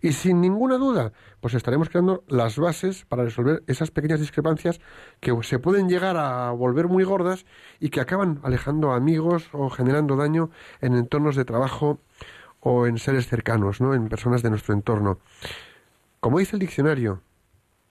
Y 0.00 0.12
sin 0.12 0.40
ninguna 0.40 0.78
duda, 0.78 1.12
pues 1.40 1.52
estaremos 1.52 1.90
creando 1.90 2.24
las 2.28 2.58
bases 2.58 3.04
para 3.04 3.24
resolver 3.24 3.62
esas 3.66 3.90
pequeñas 3.90 4.20
discrepancias 4.20 4.80
que 5.20 5.36
se 5.42 5.58
pueden 5.58 5.88
llegar 5.88 6.16
a 6.16 6.50
volver 6.52 6.88
muy 6.88 7.04
gordas 7.04 7.44
y 7.78 7.90
que 7.90 8.00
acaban 8.00 8.40
alejando 8.42 8.92
amigos 8.92 9.50
o 9.52 9.68
generando 9.68 10.16
daño 10.16 10.50
en 10.80 10.94
entornos 10.94 11.36
de 11.36 11.44
trabajo 11.44 12.00
o 12.60 12.86
en 12.86 12.98
seres 12.98 13.26
cercanos, 13.28 13.80
¿no? 13.80 13.94
En 13.94 14.08
personas 14.08 14.42
de 14.42 14.50
nuestro 14.50 14.74
entorno. 14.74 15.18
Como 16.20 16.40
dice 16.40 16.56
el 16.56 16.60
diccionario, 16.60 17.22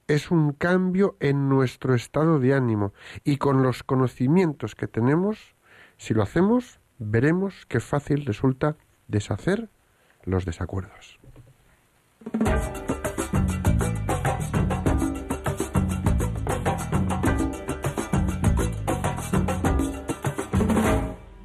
es 0.08 0.32
un 0.32 0.52
cambio 0.52 1.16
en 1.22 1.48
nuestro 1.48 1.96
estado 1.96 2.40
de 2.40 2.54
ánimo 2.54 2.94
y 3.24 3.38
con 3.38 3.64
los 3.64 3.84
conocimientos 3.84 4.76
que 4.76 4.88
tenemos, 4.88 5.56
si 5.98 6.14
lo 6.14 6.24
hacemos, 6.24 6.80
veremos 7.00 7.66
qué 7.68 7.80
fácil 7.80 8.26
resulta 8.26 8.76
deshacer 9.08 9.70
los 10.24 10.44
desacuerdos. 10.44 11.20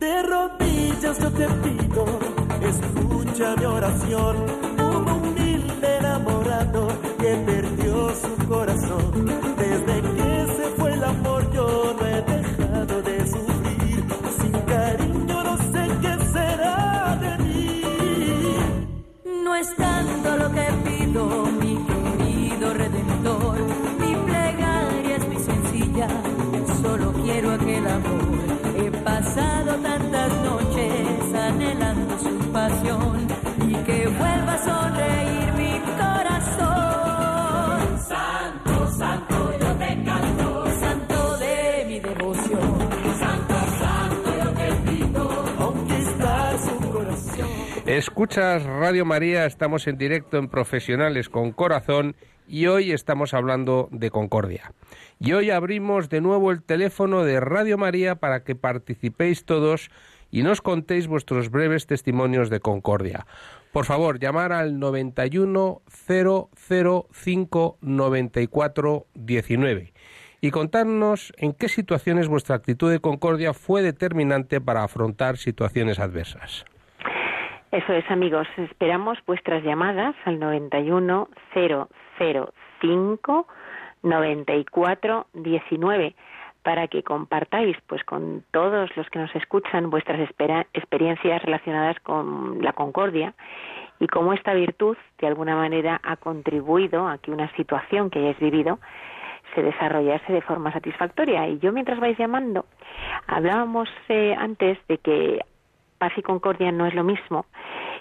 De 0.01 0.23
rodillas 0.25 1.19
yo 1.21 1.31
te 1.31 1.47
pido, 1.47 2.19
escucha 2.61 3.55
mi 3.57 3.65
oración, 3.67 4.72
su 7.93 8.49
corazón. 8.49 9.27
Desde 9.57 9.95
que 10.17 10.31
se 10.57 10.67
fue 10.77 10.93
el 10.95 11.05
amor 11.05 11.51
yo 11.53 11.95
no 11.99 12.07
he 12.07 12.23
dejado 12.23 13.03
de 13.03 13.27
sufrir, 13.27 14.05
sin 14.39 14.53
cariño 14.73 15.45
no 15.45 15.57
sé 15.73 15.83
qué 16.03 16.15
será 16.33 17.19
de 17.21 17.33
mí. 17.45 17.83
No 19.45 19.55
es 19.55 19.77
tanto 19.77 20.37
lo 20.37 20.49
que 20.53 20.67
pido, 20.87 21.23
mi 21.61 21.75
querido 21.91 22.75
redentor. 22.75 23.57
Mi 24.01 24.15
plegaria 24.29 25.17
es 25.17 25.29
muy 25.29 25.43
sencilla, 25.51 26.09
solo 26.83 27.13
quiero 27.25 27.53
aquel 27.53 27.87
amor. 27.87 28.23
He 28.77 28.91
pasado 28.91 29.75
tantas 29.91 30.31
noches 30.49 31.35
anhelando 31.35 32.19
su 32.19 32.35
pasión 32.53 33.27
y 33.69 33.75
que 33.87 34.09
vuelva 34.09 34.55
a 34.55 34.65
sonreír 34.65 35.53
Escuchas 47.93 48.63
Radio 48.63 49.05
María, 49.05 49.45
estamos 49.45 49.87
en 49.87 49.99
directo 49.99 50.39
en 50.39 50.49
Profesionales 50.49 51.29
con 51.29 51.53
Corazón 51.53 52.17
y 52.49 52.67
hoy 52.67 52.91
estamos 52.91 53.35
hablando 53.35 53.91
de 53.93 54.11
concordia. 54.11 54.73
Y 55.21 55.35
hoy 55.35 55.51
abrimos 55.51 56.09
de 56.09 56.23
nuevo 56.23 56.53
el 56.53 56.63
teléfono 56.63 57.23
de 57.23 57.39
Radio 57.39 57.77
María 57.77 58.15
para 58.15 58.45
que 58.45 58.55
participéis 58.55 59.45
todos 59.45 59.91
y 60.31 60.43
nos 60.43 60.63
contéis 60.63 61.07
vuestros 61.07 61.51
breves 61.51 61.87
testimonios 61.87 62.49
de 62.49 62.61
concordia. 62.61 63.27
Por 63.73 63.85
favor, 63.85 64.19
llamar 64.19 64.55
al 64.55 64.79
91 64.79 65.83
005 66.09 67.79
94 67.83 69.07
19 69.13 69.93
y 70.41 70.51
contarnos 70.51 71.35
en 71.37 71.53
qué 71.53 71.69
situaciones 71.69 72.27
vuestra 72.27 72.57
actitud 72.57 72.91
de 72.91 73.01
concordia 73.01 73.53
fue 73.53 73.83
determinante 73.83 74.63
para 74.63 74.83
afrontar 74.83 75.37
situaciones 75.37 75.99
adversas. 75.99 76.65
Eso 77.73 77.93
es, 77.95 78.09
amigos. 78.11 78.47
Esperamos 78.59 79.19
vuestras 79.27 79.65
llamadas 79.65 80.15
al 80.27 80.39
91 80.39 81.29
005 81.55 83.47
94 84.03 85.27
19 85.33 86.15
para 86.63 86.87
que 86.89 87.03
compartáis 87.03 87.79
pues 87.87 88.05
con 88.05 88.45
todos 88.51 88.95
los 88.95 89.09
que 89.09 89.19
nos 89.19 89.35
escuchan 89.35 89.89
vuestras 89.89 90.21
experiencias 90.75 91.43
relacionadas 91.43 91.99
con 92.01 92.63
la 92.63 92.75
concordia 92.75 93.33
y 93.99 94.07
cómo 94.07 94.35
esta 94.35 94.53
virtud 94.53 94.99
de 95.19 95.29
alguna 95.29 95.57
manera 95.57 95.99
ha 96.05 96.17
contribuido 96.17 97.09
a 97.09 97.17
que 97.17 97.31
una 97.31 97.51
situación 97.57 98.11
que 98.11 98.19
hayáis 98.19 98.39
vivido 98.39 98.81
se 99.55 99.63
desarrollase 99.63 100.31
de 100.31 100.43
forma 100.43 100.73
satisfactoria. 100.73 101.49
Y 101.49 101.59
yo 101.59 101.73
mientras 101.73 102.01
vais 102.01 102.19
llamando, 102.19 102.67
hablábamos 103.27 103.89
eh, 104.11 104.35
antes 104.39 104.79
de 104.89 104.99
que 104.99 105.41
paz 106.03 106.19
y 106.19 106.23
concordia 106.23 106.73
no 106.73 106.85
es 106.85 106.95
lo 106.95 107.05
mismo, 107.05 107.47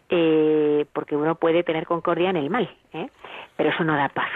eh, 0.10 0.88
porque 0.92 1.16
uno 1.16 1.36
puede 1.36 1.62
tener 1.62 1.86
concordia 1.86 2.32
en 2.32 2.38
el 2.38 2.50
mal, 2.50 2.68
¿eh? 2.94 3.12
pero 3.56 3.70
eso 3.70 3.84
no 3.84 3.96
da 3.96 4.10
paz. 4.10 4.32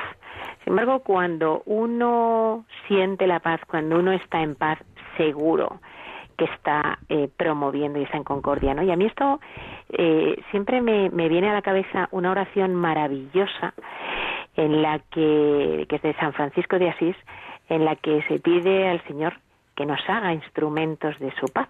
Sin 0.64 0.74
embargo, 0.74 1.00
cuando 1.00 1.64
uno 1.66 2.66
siente 2.88 3.26
la 3.26 3.40
paz, 3.40 3.60
cuando 3.66 3.98
uno 3.98 4.12
está 4.12 4.44
en 4.44 4.54
paz, 4.54 4.78
seguro 5.18 5.80
que 6.38 6.46
está 6.46 7.00
eh, 7.10 7.28
promoviendo 7.36 7.98
y 7.98 8.04
está 8.04 8.18
en 8.18 8.24
concordia, 8.24 8.76
¿no? 8.76 8.84
Y 8.84 8.92
a 8.92 8.96
mí 8.96 9.06
esto 9.08 9.40
eh, 9.90 10.40
siempre 10.52 10.80
me, 10.80 11.10
me 11.10 11.28
viene 11.28 11.50
a 11.50 11.54
la 11.54 11.64
cabeza 11.64 12.08
una 12.12 12.30
oración 12.30 12.76
maravillosa 12.76 13.74
en 14.58 14.84
la 14.84 15.00
que, 15.10 15.88
que 15.90 15.96
es 15.96 16.02
de 16.04 16.14
San 16.16 16.34
Francisco 16.34 16.78
de 16.78 16.90
Asís, 16.90 17.16
en 17.70 17.84
la 17.84 17.96
que 17.96 18.22
se 18.28 18.38
pide 18.38 18.88
al 18.90 19.02
Señor 19.08 19.34
que 19.76 19.88
nos 19.88 20.08
haga 20.08 20.34
instrumentos 20.34 21.18
de 21.18 21.34
su 21.40 21.48
paz. 21.48 21.70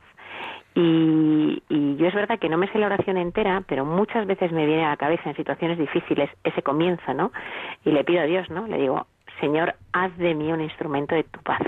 Y, 0.75 1.63
y 1.69 1.95
yo 1.95 2.07
es 2.07 2.13
verdad 2.13 2.37
que 2.37 2.49
no 2.49 2.57
me 2.57 2.67
sé 2.67 2.77
la 2.77 2.87
oración 2.87 3.15
entera, 3.15 3.63
pero 3.65 3.85
muchas 3.85 4.27
veces 4.27 4.51
me 4.51 4.65
viene 4.65 4.85
a 4.85 4.89
la 4.89 4.97
cabeza 4.97 5.29
en 5.29 5.35
situaciones 5.37 5.77
difíciles 5.77 6.29
ese 6.43 6.61
comienzo, 6.61 7.13
¿no? 7.13 7.31
Y 7.85 7.91
le 7.91 8.03
pido 8.03 8.21
a 8.21 8.25
Dios, 8.25 8.49
¿no? 8.49 8.67
Le 8.67 8.77
digo, 8.77 9.07
Señor, 9.39 9.75
haz 9.93 10.15
de 10.17 10.35
mí 10.35 10.51
un 10.51 10.59
instrumento 10.61 11.15
de 11.15 11.23
tu 11.23 11.39
paz. 11.41 11.61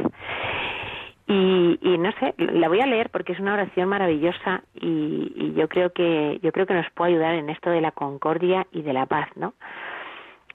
Y, 1.26 1.80
y 1.82 1.97
no 1.97 2.12
sé, 2.20 2.34
la 2.38 2.68
voy 2.68 2.82
a 2.82 2.86
leer 2.86 3.10
porque 3.10 3.34
es 3.34 3.39
una 3.39 3.53
oración 3.53 3.89
maravillosa 3.89 4.64
y, 4.76 5.32
y 5.36 5.53
yo 5.53 5.68
creo 5.68 5.91
que 5.91 6.39
yo 6.41 6.51
creo 6.53 6.66
que 6.66 6.74
nos 6.74 6.89
puede 6.91 7.12
ayudar 7.12 7.36
en 7.36 7.49
esto 7.49 7.70
de 7.70 7.82
la 7.82 7.91
concordia 7.91 8.68
y 8.72 8.82
de 8.82 8.93
la 8.93 9.05
paz, 9.05 9.30
¿no? 9.36 9.53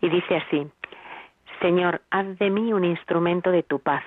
Y 0.01 0.09
dice 0.09 0.37
así: 0.37 0.67
Señor, 1.61 2.03
haz 2.11 2.39
de 2.39 2.51
mí 2.51 2.73
un 2.73 2.85
instrumento 2.85 3.51
de 3.51 3.63
tu 3.63 3.81
paz. 3.81 4.05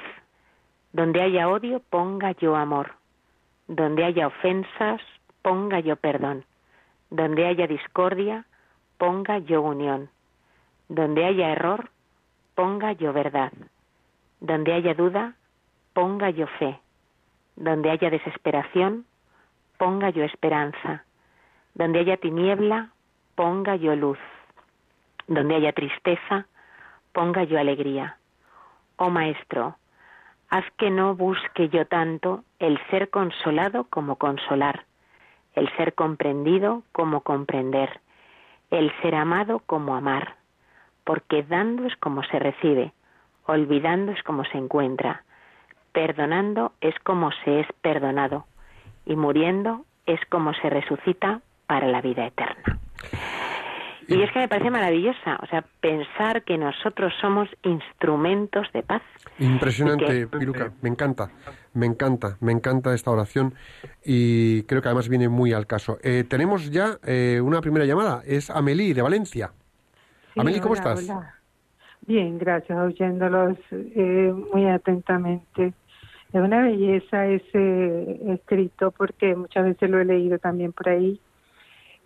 Donde 0.91 1.22
haya 1.22 1.50
odio, 1.50 1.82
ponga 1.89 2.32
yo 2.34 2.56
amor. 2.56 2.93
Donde 3.68 4.03
haya 4.05 4.28
ofensas, 4.28 5.01
ponga 5.41 5.80
yo 5.80 5.95
perdón. 5.95 6.45
Donde 7.09 7.47
haya 7.47 7.68
discordia, 7.68 8.45
ponga 8.97 9.39
yo 9.39 9.61
unión. 9.61 10.09
Donde 10.89 11.26
haya 11.26 11.51
error, 11.51 11.89
ponga 12.55 12.93
yo 12.93 13.13
verdad. 13.13 13.51
Donde 14.39 14.74
haya 14.74 14.93
duda, 14.93 15.34
ponga 15.93 16.30
yo 16.30 16.47
fe. 16.59 16.80
Donde 17.55 17.89
haya 17.89 18.09
desesperación, 18.09 19.05
ponga 19.78 20.09
yo 20.09 20.24
esperanza. 20.24 21.03
Donde 21.74 21.99
haya 21.99 22.18
tiniebla, 22.18 22.91
ponga 23.36 23.76
yo 23.76 23.95
luz. 23.95 24.20
Donde 25.28 25.55
haya 25.55 25.74
tristeza, 25.74 26.47
ponga 27.13 27.43
yo 27.43 27.57
alegría. 27.57 28.18
Oh 28.97 29.09
Maestro, 29.09 29.78
haz 30.49 30.66
que 30.78 30.89
no 30.89 31.16
busque 31.16 31.70
yo 31.70 31.86
tanto 31.88 32.43
el 32.66 32.80
ser 32.89 33.11
consolado 33.11 33.84
como 33.91 34.16
consolar, 34.16 34.86
el 35.53 35.70
ser 35.78 35.93
comprendido 35.93 36.82
como 36.91 37.22
comprender, 37.22 37.99
el 38.72 38.91
ser 39.03 39.13
amado 39.13 39.59
como 39.59 39.95
amar, 39.95 40.36
porque 41.03 41.43
dando 41.43 41.86
es 41.86 41.95
como 41.97 42.24
se 42.24 42.39
recibe, 42.39 42.91
olvidando 43.45 44.11
es 44.13 44.24
como 44.24 44.43
se 44.45 44.57
encuentra, 44.57 45.24
perdonando 45.91 46.72
es 46.82 46.97
como 47.03 47.32
se 47.43 47.59
es 47.59 47.68
perdonado, 47.82 48.47
y 49.05 49.16
muriendo 49.16 49.86
es 50.07 50.20
como 50.30 50.53
se 50.55 50.68
resucita 50.72 51.41
para 51.68 51.88
la 51.88 52.01
vida 52.01 52.26
eterna. 52.26 52.80
Y 54.08 54.22
es 54.22 54.32
que 54.32 54.39
me 54.39 54.47
parece 54.47 54.70
maravillosa, 54.70 55.39
o 55.41 55.47
sea, 55.47 55.64
pensar 55.82 56.43
que 56.43 56.58
nosotros 56.58 57.12
somos 57.20 57.49
instrumentos 57.64 58.68
de 58.72 58.84
paz. 58.84 59.01
Impresionante, 59.39 60.06
que- 60.06 60.38
Piluca. 60.38 60.72
Me 60.82 60.89
encanta, 60.89 61.32
me 61.74 61.86
encanta, 61.88 62.38
me 62.39 62.51
encanta 62.51 62.93
esta 62.93 63.10
oración 63.12 63.53
y 64.03 64.62
creo 64.64 64.82
que 64.82 64.89
además 64.89 65.10
viene 65.10 65.28
muy 65.28 65.53
al 65.53 65.66
caso. 65.66 65.97
Eh, 66.03 66.24
tenemos 66.28 66.70
ya 66.72 66.97
eh, 67.03 67.41
una 67.43 67.62
primera 67.62 67.86
llamada, 67.86 68.22
es 68.26 68.49
Amelie 68.51 68.93
de 68.93 69.01
Valencia. 69.01 69.51
Sí, 70.34 70.39
Amelie, 70.39 70.62
¿cómo 70.62 70.74
hola, 70.74 70.82
estás? 70.93 71.10
hola. 71.10 71.36
Bien, 72.08 72.38
gracias, 72.38 72.78
oyéndolos 72.78 73.58
eh, 73.72 74.32
muy 74.53 74.68
atentamente. 74.68 75.74
Es 76.32 76.41
una 76.41 76.62
belleza 76.62 77.26
ese 77.28 78.34
escrito 78.34 78.91
porque 78.91 79.36
muchas 79.36 79.66
veces 79.66 79.89
lo 79.89 79.99
he 79.99 80.06
leído 80.06 80.38
también 80.38 80.74
por 80.74 80.89
ahí 80.89 81.20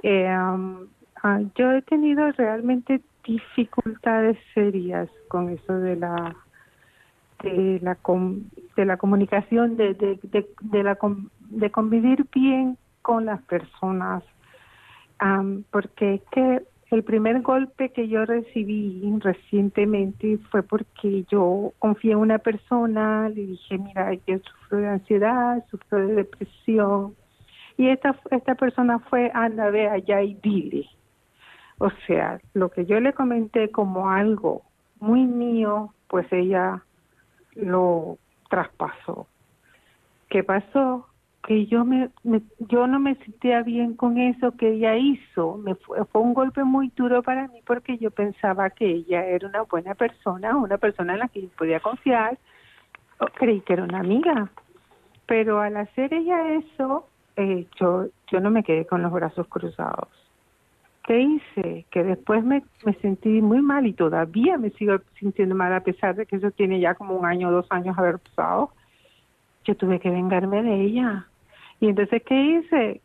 Eh, 0.02 0.30
um, 0.34 0.88
ah, 1.24 1.42
yo 1.56 1.72
he 1.72 1.82
tenido 1.82 2.32
realmente 2.34 3.02
dificultades 3.26 4.38
serias 4.54 5.10
con 5.28 5.50
eso 5.50 5.74
de 5.80 5.96
la 5.96 6.36
de 7.44 7.80
la 7.82 7.98
de 8.76 8.86
la 8.86 8.98
comunicación 8.98 9.78
de 9.78 9.94
de, 9.94 10.20
de, 10.62 10.84
la 10.84 10.98
de 11.50 11.72
convivir 11.72 12.26
bien 12.34 12.78
con 13.02 13.26
las 13.26 13.42
personas 13.44 14.24
um, 15.22 15.64
porque 15.72 16.16
es 16.16 16.22
que 16.32 16.64
el 16.92 17.04
primer 17.04 17.42
golpe 17.42 17.90
que 17.90 18.08
yo 18.08 18.26
recibí 18.26 19.02
recientemente 19.20 20.40
fue 20.50 20.64
porque 20.64 21.24
yo 21.30 21.72
confié 21.78 22.14
en 22.14 22.18
una 22.18 22.40
persona, 22.40 23.30
le 23.30 23.46
dije, 23.46 23.78
mira, 23.78 24.14
yo 24.26 24.40
sufro 24.40 24.80
de 24.80 24.88
ansiedad, 24.88 25.64
sufro 25.70 26.00
de 26.00 26.16
depresión. 26.16 27.16
Y 27.78 27.90
esta, 27.90 28.20
esta 28.32 28.56
persona 28.56 28.98
fue, 29.00 29.30
anda, 29.36 29.70
ve 29.70 29.88
allá 29.88 30.24
y 30.24 30.34
dile. 30.42 30.88
O 31.80 31.90
sea, 32.06 32.40
lo 32.54 32.70
que 32.70 32.86
yo 32.86 33.00
le 33.00 33.14
comenté 33.14 33.72
como 33.72 34.10
algo 34.10 34.62
muy 35.00 35.26
mío, 35.26 35.94
pues 36.08 36.32
ella 36.32 36.84
lo 37.56 38.18
traspasó. 38.50 39.28
¿Qué 40.30 40.44
pasó? 40.44 41.10
que 41.50 41.66
yo 41.66 41.86
me, 41.86 42.10
yo 42.60 42.86
no 42.86 43.00
me 43.00 43.16
sentía 43.16 43.64
bien 43.64 43.96
con 43.96 44.18
eso 44.18 44.52
que 44.52 44.74
ella 44.74 44.98
hizo 44.98 45.58
me 45.58 45.76
fue, 45.76 46.04
fue 46.06 46.22
un 46.22 46.34
golpe 46.34 46.64
muy 46.64 46.92
duro 46.96 47.24
para 47.24 47.48
mí 47.48 47.62
porque 47.66 47.98
yo 47.98 48.12
pensaba 48.12 48.70
que 48.70 48.86
ella 48.86 49.26
era 49.26 49.48
una 49.48 49.62
buena 49.64 49.96
persona 49.96 50.58
una 50.58 50.78
persona 50.78 51.14
en 51.14 51.20
la 51.20 51.28
que 51.28 51.50
podía 51.58 51.80
confiar 51.80 52.38
creí 53.36 53.62
que 53.62 53.74
era 53.74 53.84
una 53.84 54.00
amiga 54.00 54.52
pero 55.26 55.62
al 55.62 55.78
hacer 55.78 56.14
ella 56.14 56.54
eso 56.54 57.08
eh, 57.38 57.66
yo 57.80 58.08
yo 58.32 58.40
no 58.42 58.52
me 58.52 58.64
quedé 58.64 58.86
con 58.86 59.02
los 59.02 59.12
brazos 59.12 59.48
cruzados 59.48 60.10
qué 61.06 61.22
hice 61.22 61.86
que 61.89 62.04
después 62.04 62.43
me, 62.43 62.64
me 62.86 62.93
sentí 62.95 63.41
muy 63.41 63.62
mal 63.62 63.88
y 63.88 63.93
todavía 63.93 64.58
me 64.58 64.70
sigo 64.72 64.97
sintiendo 65.20 65.56
mal 65.56 65.74
a 65.74 65.82
pesar 65.82 66.16
de 66.16 66.26
que 66.26 66.36
eso 66.36 66.52
tiene 66.52 66.80
ya 66.80 66.95
como 66.95 67.16
un 67.16 67.26
año 67.26 67.50
o 67.50 67.52
dos 67.52 67.68
años 67.72 67.97
haber 67.97 68.20
pasado 68.20 68.72
yo 69.70 69.76
tuve 69.76 70.00
que 70.00 70.10
vengarme 70.10 70.64
de 70.64 70.82
ella. 70.82 71.28
Y 71.80 71.88
entonces, 71.88 72.24
¿qué 72.24 72.41
hice? 72.41 73.02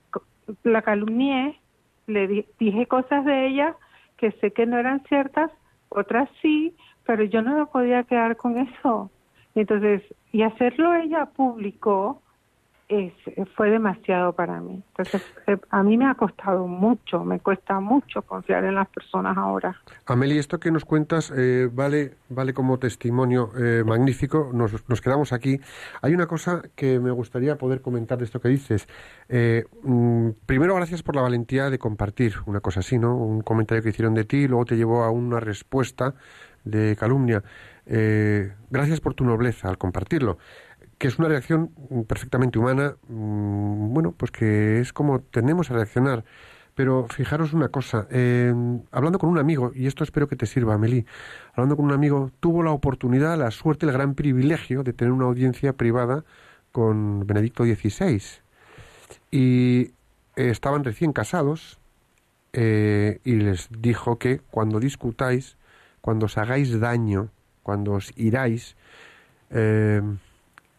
La 0.63 0.83
calumnié, 0.83 1.59
le 2.07 2.47
dije 2.59 2.87
cosas 2.87 3.25
de 3.25 3.47
ella 3.47 3.77
que 4.17 4.33
sé 4.33 4.53
que 4.53 4.67
no 4.67 4.79
eran 4.79 5.03
ciertas, 5.05 5.51
otras 5.89 6.29
sí, 6.41 6.75
pero 7.05 7.25
yo 7.25 7.43
no 7.43 7.57
me 7.57 7.67
podía 7.67 8.05
quedar 8.05 8.37
con 8.37 8.59
eso. 8.59 9.11
Entonces, 9.55 10.03
y 10.33 10.43
hacerlo 10.43 10.95
ella 10.95 11.27
público, 11.27 12.23
es, 12.89 13.13
fue 13.57 13.71
demasiado 13.71 14.33
para 14.33 14.61
mí. 14.61 14.83
Entonces, 14.89 15.23
eh, 15.47 15.57
a 15.71 15.83
mí 15.83 15.97
me 15.97 16.07
ha 16.07 16.15
costado 16.15 16.67
mucho, 16.67 17.25
me 17.25 17.41
cuesta 17.41 17.81
mucho 17.81 18.23
confiar 18.23 18.65
en 18.65 18.75
las 18.75 18.89
personas 18.89 19.37
ahora. 19.37 19.75
Amelie, 20.07 20.39
esto 20.39 20.61
que 20.61 20.71
nos 20.71 20.85
cuentas 20.85 21.33
eh, 21.35 21.69
vale, 21.73 22.17
vale 22.29 22.53
como 22.53 22.79
testimonio 22.79 23.51
eh, 23.59 23.83
magnífico, 23.85 24.51
nos, 24.53 24.89
nos, 24.89 25.01
quedamos 25.01 25.33
aquí. 25.33 25.61
Hay 26.03 26.15
una 26.15 26.27
cosa 26.27 26.63
que 26.75 27.01
me 27.01 27.11
gustaría 27.11 27.57
poder 27.57 27.81
comentar 27.81 28.19
de 28.19 28.25
esto 28.25 28.41
que 28.41 28.49
dices. 28.49 28.87
Mm, 29.83 30.31
primero, 30.47 30.75
gracias 30.75 31.03
por 31.03 31.17
la 31.17 31.23
valentía 31.23 31.71
de 31.71 31.79
compartir 31.79 32.35
una 32.47 32.61
cosa 32.61 32.81
así, 32.81 32.99
¿no? 32.99 33.17
Un 33.17 33.41
comentario 33.41 33.83
que 33.83 33.91
hicieron 33.91 34.15
de 34.15 34.25
ti, 34.25 34.47
luego 34.47 34.67
te 34.67 34.77
llevó 34.77 35.05
a 35.05 35.11
una 35.11 35.41
respuesta 35.41 36.15
de 36.65 36.97
calumnia. 36.97 37.43
gracias 38.71 39.01
por 39.01 39.15
tu 39.15 39.25
nobleza 39.25 39.69
al 39.69 39.77
compartirlo 39.79 40.39
que 40.99 41.09
es 41.09 41.19
una 41.19 41.29
reacción 41.29 41.71
perfectamente 42.07 42.59
humana, 42.59 42.97
mm, 43.09 43.93
bueno, 43.95 44.13
pues 44.17 44.31
que 44.31 44.81
es 44.81 44.93
como 44.93 45.21
tenemos 45.21 45.71
a 45.71 45.75
reaccionar. 45.75 46.25
Pero 46.75 47.07
fijaros 47.09 47.53
una 47.53 47.69
cosa, 47.69 48.09
hablando 48.91 49.21
con 49.21 49.31
un 49.31 49.39
amigo, 49.39 49.71
y 49.77 49.87
esto 49.87 50.03
espero 50.03 50.27
que 50.27 50.35
te 50.35 50.47
sirva, 50.47 50.75
Amelie, 50.75 51.07
hablando 51.53 51.77
con 51.77 51.85
un 51.85 51.93
amigo, 51.93 52.33
tuvo 52.41 52.65
la 52.65 52.73
oportunidad, 52.73 53.39
la 53.39 53.53
suerte, 53.53 53.87
el 53.87 53.93
gran 53.93 54.15
privilegio 54.15 54.83
de 54.83 54.93
tener 54.93 55.13
una 55.13 55.27
audiencia 55.27 55.75
privada 55.75 56.25
con 56.73 57.29
Benedicto 57.29 57.63
XVI. 57.65 58.21
Y 59.31 59.93
estaban 60.37 60.83
recién 60.83 61.13
casados 61.13 61.79
eh, 62.53 63.21
y 63.25 63.35
les 63.35 63.69
dijo 63.71 64.19
que 64.19 64.41
cuando 64.51 64.79
discutáis, 64.79 65.57
cuando 66.01 66.27
os 66.27 66.39
hagáis 66.39 66.79
daño, 66.79 67.31
cuando 67.63 67.93
os 67.93 68.13
iráis, 68.17 68.77
eh, 69.51 70.01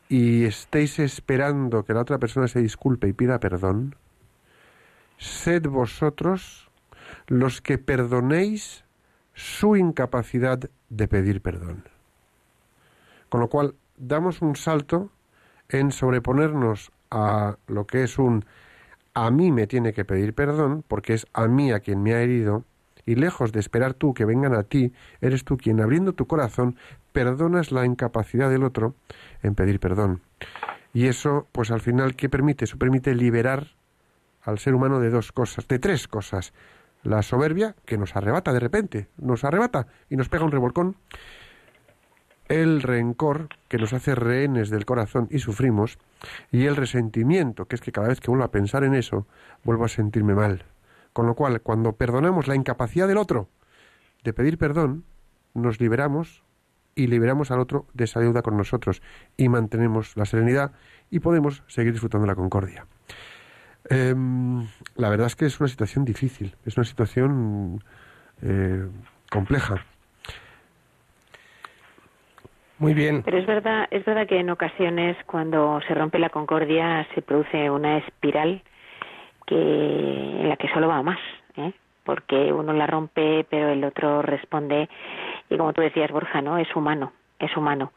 y 0.09 0.45
estéis 0.45 0.99
esperando 0.99 1.83
que 1.83 1.93
la 1.93 2.01
otra 2.01 2.19
persona 2.19 2.47
se 2.47 2.61
disculpe 2.61 3.07
y 3.07 3.13
pida 3.13 3.39
perdón, 3.39 3.95
sed 5.17 5.67
vosotros 5.67 6.69
los 7.27 7.61
que 7.61 7.77
perdonéis 7.77 8.83
su 9.33 9.75
incapacidad 9.75 10.69
de 10.89 11.07
pedir 11.07 11.41
perdón. 11.41 11.83
Con 13.29 13.41
lo 13.41 13.49
cual, 13.49 13.75
damos 13.97 14.41
un 14.41 14.55
salto 14.55 15.11
en 15.69 15.91
sobreponernos 15.91 16.91
a 17.09 17.57
lo 17.67 17.87
que 17.87 18.03
es 18.03 18.17
un 18.19 18.45
a 19.13 19.31
mí 19.31 19.51
me 19.51 19.65
tiene 19.65 19.93
que 19.93 20.05
pedir 20.05 20.33
perdón, 20.33 20.83
porque 20.87 21.13
es 21.13 21.25
a 21.33 21.47
mí 21.47 21.71
a 21.71 21.79
quien 21.79 22.03
me 22.03 22.13
ha 22.13 22.21
herido, 22.21 22.65
y 23.05 23.15
lejos 23.15 23.51
de 23.51 23.61
esperar 23.61 23.93
tú 23.93 24.13
que 24.13 24.25
vengan 24.25 24.53
a 24.53 24.63
ti, 24.63 24.91
eres 25.21 25.45
tú 25.45 25.57
quien 25.57 25.79
abriendo 25.79 26.13
tu 26.13 26.27
corazón 26.27 26.75
perdonas 27.15 27.71
la 27.71 27.85
incapacidad 27.85 28.49
del 28.49 28.65
otro 28.65 28.93
en 29.41 29.55
pedir 29.55 29.79
perdón. 29.79 30.21
Y 30.93 31.07
eso, 31.07 31.47
pues 31.53 31.71
al 31.71 31.79
final, 31.79 32.15
¿qué 32.17 32.27
permite? 32.27 32.65
Eso 32.65 32.77
permite 32.77 33.15
liberar 33.15 33.69
al 34.43 34.59
ser 34.59 34.75
humano 34.75 34.99
de 34.99 35.09
dos 35.09 35.31
cosas, 35.31 35.65
de 35.69 35.79
tres 35.79 36.09
cosas. 36.09 36.53
La 37.03 37.23
soberbia, 37.23 37.73
que 37.85 37.97
nos 37.97 38.17
arrebata 38.17 38.51
de 38.51 38.59
repente, 38.59 39.07
nos 39.17 39.45
arrebata 39.45 39.87
y 40.09 40.17
nos 40.17 40.27
pega 40.27 40.43
un 40.43 40.51
revolcón. 40.51 40.97
El 42.49 42.81
rencor, 42.81 43.47
que 43.69 43.77
nos 43.77 43.93
hace 43.93 44.13
rehenes 44.13 44.69
del 44.69 44.85
corazón 44.85 45.29
y 45.31 45.39
sufrimos. 45.39 45.97
Y 46.51 46.65
el 46.65 46.75
resentimiento, 46.75 47.65
que 47.65 47.75
es 47.75 47.81
que 47.81 47.93
cada 47.93 48.09
vez 48.09 48.19
que 48.19 48.29
vuelvo 48.29 48.43
a 48.43 48.51
pensar 48.51 48.83
en 48.83 48.93
eso, 48.93 49.25
vuelvo 49.63 49.85
a 49.85 49.89
sentirme 49.89 50.35
mal. 50.35 50.65
Con 51.13 51.27
lo 51.27 51.35
cual, 51.35 51.61
cuando 51.61 51.93
perdonamos 51.93 52.47
la 52.47 52.55
incapacidad 52.55 53.07
del 53.07 53.17
otro 53.17 53.47
de 54.25 54.33
pedir 54.33 54.57
perdón, 54.57 55.05
nos 55.53 55.79
liberamos 55.79 56.44
y 56.95 57.07
liberamos 57.07 57.51
al 57.51 57.59
otro 57.59 57.85
de 57.93 58.05
esa 58.05 58.19
deuda 58.19 58.41
con 58.41 58.57
nosotros 58.57 59.01
y 59.37 59.49
mantenemos 59.49 60.15
la 60.15 60.25
serenidad 60.25 60.71
y 61.11 61.19
podemos 61.19 61.63
seguir 61.67 61.91
disfrutando 61.91 62.25
la 62.25 62.35
concordia. 62.35 62.85
Em, 63.89 64.65
la 64.95 65.09
verdad 65.09 65.27
es 65.27 65.35
que 65.35 65.45
es 65.45 65.59
una 65.59 65.67
situación 65.67 66.05
difícil, 66.05 66.55
es 66.65 66.77
una 66.77 66.85
situación 66.85 67.83
eh, 68.41 68.87
compleja. 69.29 69.85
Muy 72.77 72.93
bien. 72.93 73.21
Pero 73.23 73.37
es 73.37 73.45
verdad, 73.45 73.87
es 73.91 74.03
verdad 74.03 74.27
que 74.27 74.39
en 74.39 74.49
ocasiones 74.49 75.15
cuando 75.25 75.79
se 75.87 75.93
rompe 75.93 76.19
la 76.19 76.29
concordia 76.29 77.07
se 77.13 77.21
produce 77.21 77.69
una 77.69 77.99
espiral 77.99 78.63
que 79.45 79.55
en 79.55 80.49
la 80.49 80.57
que 80.57 80.67
solo 80.69 80.87
va 80.87 81.01
más, 81.01 81.19
¿eh? 81.57 81.71
porque 82.03 82.51
uno 82.51 82.73
la 82.73 82.87
rompe 82.87 83.45
pero 83.49 83.69
el 83.69 83.83
otro 83.83 84.21
responde 84.21 84.89
y 85.49 85.57
como 85.57 85.73
tú 85.73 85.81
decías 85.81 86.11
Borja 86.11 86.41
no 86.41 86.57
es 86.57 86.73
humano 86.75 87.11
es 87.39 87.55
humano. 87.57 87.91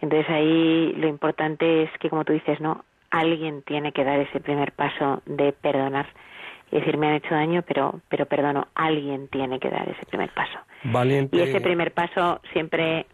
Entonces 0.00 0.28
ahí 0.30 0.92
lo 0.96 1.06
importante 1.06 1.84
es 1.84 1.90
que 1.98 2.10
como 2.10 2.24
tú 2.24 2.32
dices 2.32 2.60
no 2.60 2.84
alguien 3.10 3.62
tiene 3.62 3.92
que 3.92 4.04
dar 4.04 4.18
ese 4.20 4.40
primer 4.40 4.72
paso 4.72 5.22
de 5.26 5.52
perdonar. 5.52 6.06
Y 6.70 6.76
decir 6.76 6.96
me 6.96 7.08
han 7.08 7.14
hecho 7.14 7.34
daño 7.34 7.62
pero 7.62 8.00
pero 8.08 8.26
perdono. 8.26 8.68
Alguien 8.74 9.28
tiene 9.28 9.60
que 9.60 9.70
dar 9.70 9.88
ese 9.88 10.06
primer 10.06 10.30
paso. 10.30 10.58
Valiente. 10.84 11.36
y 11.36 11.40
ese 11.40 11.60
primer 11.60 11.92
paso 11.92 12.40
siempre 12.52 13.06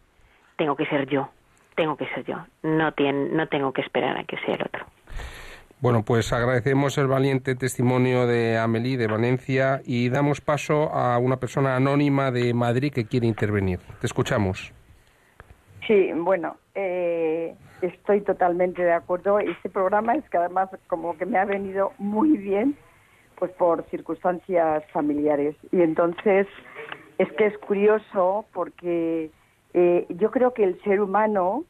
tengo 0.57 0.77
que 0.77 0.87
ser 0.87 1.07
yo 1.09 1.29
tengo 1.75 1.97
que 1.97 2.07
ser 2.09 2.25
yo. 2.25 2.45
No 2.63 2.93
no 2.97 3.47
tengo 3.49 3.73
que 3.73 3.83
esperar 3.83 4.17
a 4.17 4.25
que 4.25 4.37
sea 4.39 4.55
el 4.55 4.63
otro 4.63 4.87
bueno, 5.81 6.03
pues 6.05 6.33
agradecemos 6.33 6.99
el 6.99 7.07
valiente 7.07 7.55
testimonio 7.55 8.27
de 8.27 8.59
Amelie 8.59 8.97
de 8.97 9.07
Valencia 9.07 9.81
y 9.85 10.09
damos 10.09 10.41
paso 10.41 10.93
a 10.93 11.19
una 11.19 11.37
persona 11.37 11.77
anónima 11.77 12.33
de 12.33 12.53
Madrid 12.53 12.93
que 12.93 13.07
quiere 13.07 13.27
intervenir. 13.27 13.79
Te 14.01 14.07
escuchamos. 14.07 14.73
Sí, 15.87 16.11
bueno, 16.15 16.57
eh, 16.75 17.55
estoy 17.81 18.23
totalmente 18.23 18.83
de 18.83 18.93
acuerdo. 18.93 19.39
Este 19.39 19.69
programa 19.69 20.17
es 20.17 20.29
que 20.29 20.37
además 20.37 20.69
como 20.89 21.17
que 21.17 21.27
me 21.27 21.39
ha 21.39 21.45
venido 21.45 21.93
muy 21.99 22.37
bien, 22.37 22.77
pues 23.39 23.53
por 23.53 23.85
circunstancias 23.89 24.85
familiares. 24.93 25.55
Y 25.71 25.81
entonces 25.81 26.49
es 27.19 27.33
que 27.33 27.47
es 27.47 27.57
curioso 27.59 28.47
porque 28.53 29.31
eh, 29.75 30.07
yo 30.09 30.31
creo 30.33 30.55
que 30.55 30.65
el 30.65 30.83
ser 30.83 31.01
humano, 31.01 31.65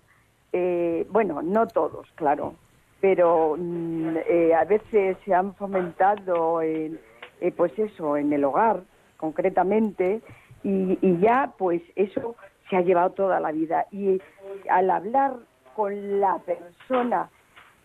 eh, 0.53 1.07
bueno, 1.11 1.43
no 1.43 1.69
todos, 1.69 2.09
claro, 2.15 2.55
pero 3.01 3.57
mm, 3.59 4.17
eh, 4.29 4.55
a 4.55 4.65
veces 4.65 5.17
se 5.25 5.35
han 5.35 5.55
fomentado 5.55 6.63
en, 6.63 6.99
eh, 7.41 7.53
pues 7.53 7.77
eso, 7.79 8.17
en 8.17 8.33
el 8.33 8.45
hogar 8.45 8.83
concretamente 9.17 10.21
y, 10.63 10.99
ya 11.21 11.53
pues 11.57 11.83
eso 11.97 12.37
se 12.69 12.77
ha 12.77 12.81
llevado 12.83 13.11
toda 13.11 13.41
la 13.41 13.53
vida 13.53 13.87
y 13.91 14.21
al 14.69 14.91
hablar 14.91 15.35
con 15.75 16.21
la 16.21 16.39
persona 16.39 17.31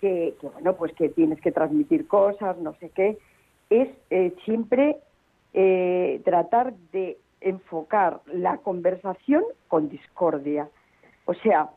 que, 0.01 0.35
bueno 0.41 0.75
pues 0.75 0.91
que 0.93 1.09
tienes 1.09 1.39
que 1.39 1.51
transmitir 1.51 2.07
cosas 2.07 2.57
no 2.57 2.73
sé 2.75 2.89
qué 2.89 3.17
es 3.69 3.89
eh, 4.09 4.33
siempre 4.45 4.97
eh, 5.53 6.21
tratar 6.25 6.73
de 6.91 7.17
enfocar 7.41 8.21
la 8.25 8.57
conversación 8.57 9.43
con 9.67 9.89
discordia. 9.89 10.69
O 11.25 11.33
sea, 11.33 11.69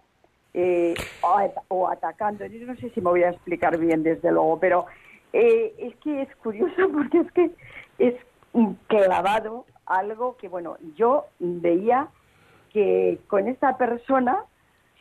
eh, 0.59 0.95
o, 1.21 1.37
at- 1.37 1.63
o 1.69 1.87
atacando. 1.87 2.47
Yo 2.47 2.67
no 2.67 2.75
sé 2.77 2.89
si 2.91 3.01
me 3.03 3.11
voy 3.11 3.23
a 3.23 3.31
explicar 3.31 3.77
bien, 3.79 4.03
desde 4.03 4.33
luego, 4.33 4.59
pero 4.59 4.87
eh, 5.33 5.75
es 5.79 5.95
que 5.97 6.23
es 6.23 6.35
curioso 6.37 6.89
porque 6.93 7.19
es 7.21 7.33
que 7.33 7.51
es 7.99 8.15
clavado 8.87 9.67
algo 9.85 10.37
que, 10.39 10.49
bueno, 10.49 10.79
yo 10.97 11.27
veía 11.39 12.09
que 12.73 13.19
con 13.29 13.47
esta 13.49 13.77
persona 13.77 14.39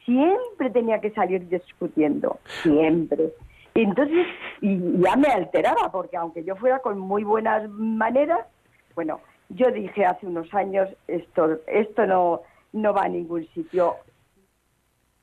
siempre 0.04 0.70
tenía 0.72 1.00
que 1.02 1.12
salir 1.12 1.48
discutiendo, 1.48 2.40
siempre. 2.62 3.34
Entonces 3.74 4.28
y 4.62 4.78
ya 5.02 5.16
me 5.16 5.28
alteraba, 5.30 5.92
porque 5.92 6.18
aunque 6.18 6.44
yo 6.44 6.56
fuera 6.56 6.80
con 6.80 7.00
muy 7.00 7.24
buenas 7.24 7.70
maneras, 7.70 8.46
bueno, 8.94 9.20
yo 9.50 9.72
dije 9.72 10.06
hace 10.06 10.28
unos 10.28 10.54
años, 10.54 10.90
esto, 11.08 11.60
esto 11.68 12.06
no, 12.06 12.42
no 12.74 12.94
va 12.94 13.04
a 13.04 13.10
ningún 13.10 13.46
sitio. 13.54 13.96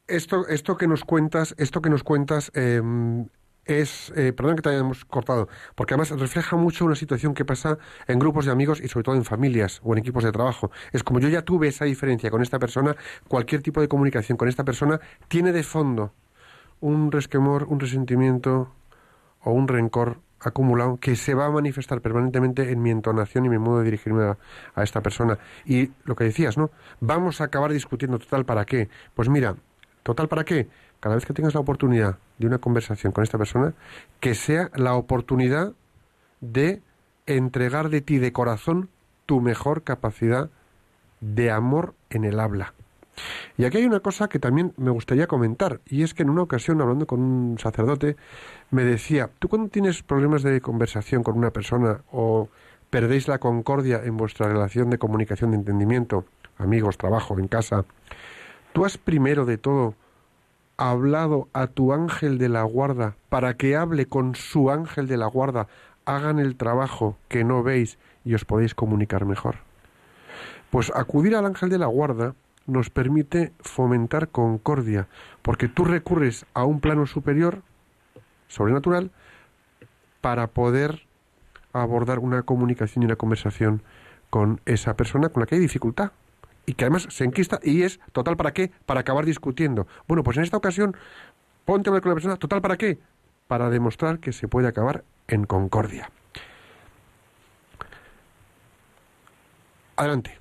Esto, 0.08 0.46
esto 0.48 0.76
que 0.76 0.88
nos 0.88 1.04
cuentas, 1.04 1.54
esto 1.58 1.80
que 1.80 1.88
nos 1.88 2.02
cuentas 2.02 2.50
eh, 2.54 2.82
es, 3.64 4.12
perdón 4.14 4.56
que 4.56 4.62
te 4.62 4.70
hayamos 4.70 5.04
cortado, 5.04 5.48
porque 5.76 5.94
además 5.94 6.10
refleja 6.18 6.56
mucho 6.56 6.84
una 6.84 6.96
situación 6.96 7.34
que 7.34 7.44
pasa 7.44 7.78
en 8.08 8.18
grupos 8.18 8.44
de 8.44 8.52
amigos 8.52 8.80
y 8.80 8.88
sobre 8.88 9.04
todo 9.04 9.14
en 9.14 9.24
familias 9.24 9.80
o 9.84 9.92
en 9.92 10.00
equipos 10.00 10.24
de 10.24 10.32
trabajo. 10.32 10.72
Es 10.92 11.04
como 11.04 11.20
yo 11.20 11.28
ya 11.28 11.42
tuve 11.42 11.68
esa 11.68 11.84
diferencia 11.84 12.30
con 12.30 12.42
esta 12.42 12.58
persona, 12.58 12.96
cualquier 13.28 13.62
tipo 13.62 13.80
de 13.80 13.86
comunicación 13.88 14.36
con 14.36 14.48
esta 14.48 14.64
persona 14.64 15.00
tiene 15.28 15.52
de 15.52 15.62
fondo 15.62 16.12
un 16.80 17.12
resquemor, 17.12 17.64
un 17.64 17.78
resentimiento 17.78 18.72
o 19.40 19.52
un 19.52 19.68
rencor 19.68 20.20
acumulado 20.40 20.98
que 20.98 21.14
se 21.14 21.34
va 21.34 21.46
a 21.46 21.50
manifestar 21.50 22.00
permanentemente 22.00 22.72
en 22.72 22.82
mi 22.82 22.90
entonación 22.90 23.44
y 23.44 23.48
mi 23.48 23.58
modo 23.58 23.78
de 23.78 23.84
dirigirme 23.84 24.34
a 24.74 24.82
esta 24.82 25.00
persona. 25.00 25.38
Y 25.64 25.92
lo 26.04 26.16
que 26.16 26.24
decías, 26.24 26.58
¿no? 26.58 26.72
Vamos 26.98 27.40
a 27.40 27.44
acabar 27.44 27.72
discutiendo 27.72 28.18
total 28.18 28.44
para 28.44 28.64
qué. 28.64 28.88
Pues 29.14 29.28
mira, 29.28 29.54
total 30.02 30.28
para 30.28 30.44
qué. 30.44 30.68
Cada 31.00 31.16
vez 31.16 31.26
que 31.26 31.32
tengas 31.32 31.54
la 31.54 31.60
oportunidad 31.60 32.18
de 32.38 32.46
una 32.46 32.58
conversación 32.58 33.12
con 33.12 33.24
esta 33.24 33.38
persona, 33.38 33.74
que 34.20 34.34
sea 34.34 34.70
la 34.74 34.94
oportunidad 34.94 35.72
de 36.40 36.80
entregar 37.26 37.88
de 37.88 38.00
ti 38.00 38.18
de 38.18 38.32
corazón 38.32 38.88
tu 39.26 39.40
mejor 39.40 39.82
capacidad 39.82 40.50
de 41.20 41.50
amor 41.50 41.94
en 42.10 42.24
el 42.24 42.40
habla. 42.40 42.74
Y 43.56 43.64
aquí 43.64 43.78
hay 43.78 43.84
una 43.84 44.00
cosa 44.00 44.28
que 44.28 44.38
también 44.38 44.72
me 44.76 44.90
gustaría 44.90 45.26
comentar, 45.26 45.80
y 45.86 46.02
es 46.02 46.14
que 46.14 46.22
en 46.22 46.30
una 46.30 46.42
ocasión, 46.42 46.80
hablando 46.80 47.06
con 47.06 47.20
un 47.20 47.58
sacerdote, 47.58 48.16
me 48.70 48.84
decía, 48.84 49.30
tú 49.38 49.48
cuando 49.48 49.68
tienes 49.68 50.02
problemas 50.02 50.42
de 50.42 50.60
conversación 50.60 51.22
con 51.22 51.36
una 51.36 51.50
persona 51.50 52.00
o 52.10 52.48
perdéis 52.90 53.28
la 53.28 53.38
concordia 53.38 54.02
en 54.04 54.16
vuestra 54.16 54.48
relación 54.48 54.90
de 54.90 54.98
comunicación 54.98 55.50
de 55.50 55.58
entendimiento, 55.58 56.24
amigos, 56.58 56.98
trabajo, 56.98 57.38
en 57.38 57.48
casa, 57.48 57.84
tú 58.72 58.84
has 58.84 58.98
primero 58.98 59.44
de 59.44 59.58
todo 59.58 59.94
hablado 60.76 61.48
a 61.52 61.68
tu 61.68 61.92
ángel 61.92 62.38
de 62.38 62.48
la 62.48 62.62
guarda 62.62 63.14
para 63.28 63.54
que 63.56 63.76
hable 63.76 64.06
con 64.06 64.34
su 64.34 64.70
ángel 64.70 65.06
de 65.06 65.16
la 65.16 65.26
guarda, 65.26 65.68
hagan 66.04 66.38
el 66.38 66.56
trabajo 66.56 67.16
que 67.28 67.44
no 67.44 67.62
veis 67.62 67.98
y 68.24 68.34
os 68.34 68.44
podéis 68.44 68.74
comunicar 68.74 69.24
mejor. 69.24 69.56
Pues 70.70 70.90
acudir 70.94 71.36
al 71.36 71.46
ángel 71.46 71.68
de 71.68 71.78
la 71.78 71.86
guarda 71.86 72.34
nos 72.66 72.90
permite 72.90 73.52
fomentar 73.60 74.28
concordia, 74.28 75.08
porque 75.42 75.68
tú 75.68 75.84
recurres 75.84 76.46
a 76.54 76.64
un 76.64 76.80
plano 76.80 77.06
superior, 77.06 77.62
sobrenatural, 78.48 79.10
para 80.20 80.46
poder 80.48 81.02
abordar 81.72 82.18
una 82.18 82.42
comunicación 82.42 83.02
y 83.02 83.06
una 83.06 83.16
conversación 83.16 83.82
con 84.30 84.60
esa 84.64 84.96
persona 84.96 85.28
con 85.28 85.40
la 85.40 85.46
que 85.46 85.56
hay 85.56 85.60
dificultad 85.60 86.12
y 86.66 86.74
que 86.74 86.84
además 86.84 87.06
se 87.10 87.24
enquista 87.24 87.58
y 87.62 87.82
es 87.82 88.00
total 88.12 88.36
para 88.36 88.52
qué, 88.52 88.70
para 88.86 89.00
acabar 89.00 89.24
discutiendo. 89.24 89.86
Bueno, 90.06 90.22
pues 90.22 90.36
en 90.36 90.44
esta 90.44 90.56
ocasión 90.56 90.96
ponte 91.64 91.88
a 91.88 91.90
hablar 91.90 92.02
con 92.02 92.10
la 92.10 92.14
persona, 92.14 92.36
total 92.36 92.60
para 92.62 92.76
qué, 92.76 92.98
para 93.48 93.70
demostrar 93.70 94.18
que 94.18 94.32
se 94.32 94.48
puede 94.48 94.68
acabar 94.68 95.04
en 95.28 95.44
concordia. 95.44 96.10
Adelante. 99.96 100.38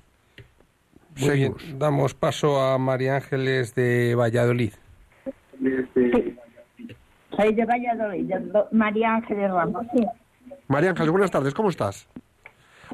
Muy 1.16 1.30
bien, 1.30 1.54
Seguimos. 1.58 1.78
damos 1.78 2.14
paso 2.14 2.60
a 2.60 2.78
María 2.78 3.16
Ángeles 3.16 3.74
de 3.74 4.14
Valladolid. 4.14 4.72
Soy 7.36 7.54
de 7.54 7.64
Valladolid, 7.64 8.24
de 8.26 8.64
María 8.72 9.14
Ángeles 9.14 9.50
Ramos. 9.50 9.86
Sí. 9.94 10.04
María 10.68 10.90
Ángeles, 10.90 11.10
buenas 11.10 11.30
tardes, 11.30 11.52
¿cómo 11.54 11.68
estás? 11.68 12.08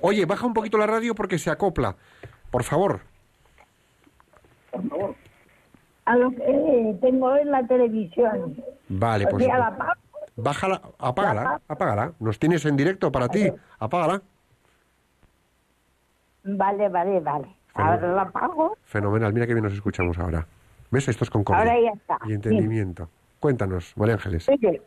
Oye, 0.00 0.26
baja 0.26 0.46
un 0.46 0.52
poquito 0.54 0.78
la 0.78 0.86
radio 0.86 1.14
porque 1.14 1.38
se 1.38 1.50
acopla. 1.50 1.96
Por 2.50 2.64
favor. 2.64 3.00
A 6.04 6.16
lo 6.16 6.30
que 6.30 6.42
eh, 6.46 6.96
tengo 7.00 7.36
en 7.36 7.50
la 7.50 7.66
televisión. 7.66 8.56
Vale, 8.88 9.26
O 9.26 9.28
pues 9.30 9.44
sea, 9.44 9.58
la 9.58 9.76
pa- 9.76 9.98
bájala, 10.36 10.80
apágala, 10.98 11.60
apágala. 11.68 12.12
Nos 12.20 12.38
tienes 12.38 12.64
en 12.64 12.76
directo 12.76 13.12
para 13.12 13.28
ti. 13.28 13.50
Apágala. 13.78 14.22
Vale, 16.44 16.88
vale, 16.88 17.20
vale. 17.20 17.48
Ahora 17.74 18.12
la 18.12 18.22
apago. 18.22 18.76
Fenomenal, 18.84 19.32
mira 19.32 19.46
que 19.46 19.54
bien 19.54 19.64
nos 19.64 19.74
escuchamos 19.74 20.18
ahora. 20.18 20.46
¿Ves? 20.90 21.08
Esto 21.08 21.24
es 21.24 21.30
concordia. 21.30 21.62
Ahora 21.62 21.80
ya 21.80 21.90
está. 21.90 22.18
Y 22.26 22.32
entendimiento. 22.32 23.08
Cuéntanos, 23.38 23.92
María 23.96 24.14
Ángeles. 24.14 24.48
Oye, 24.48 24.80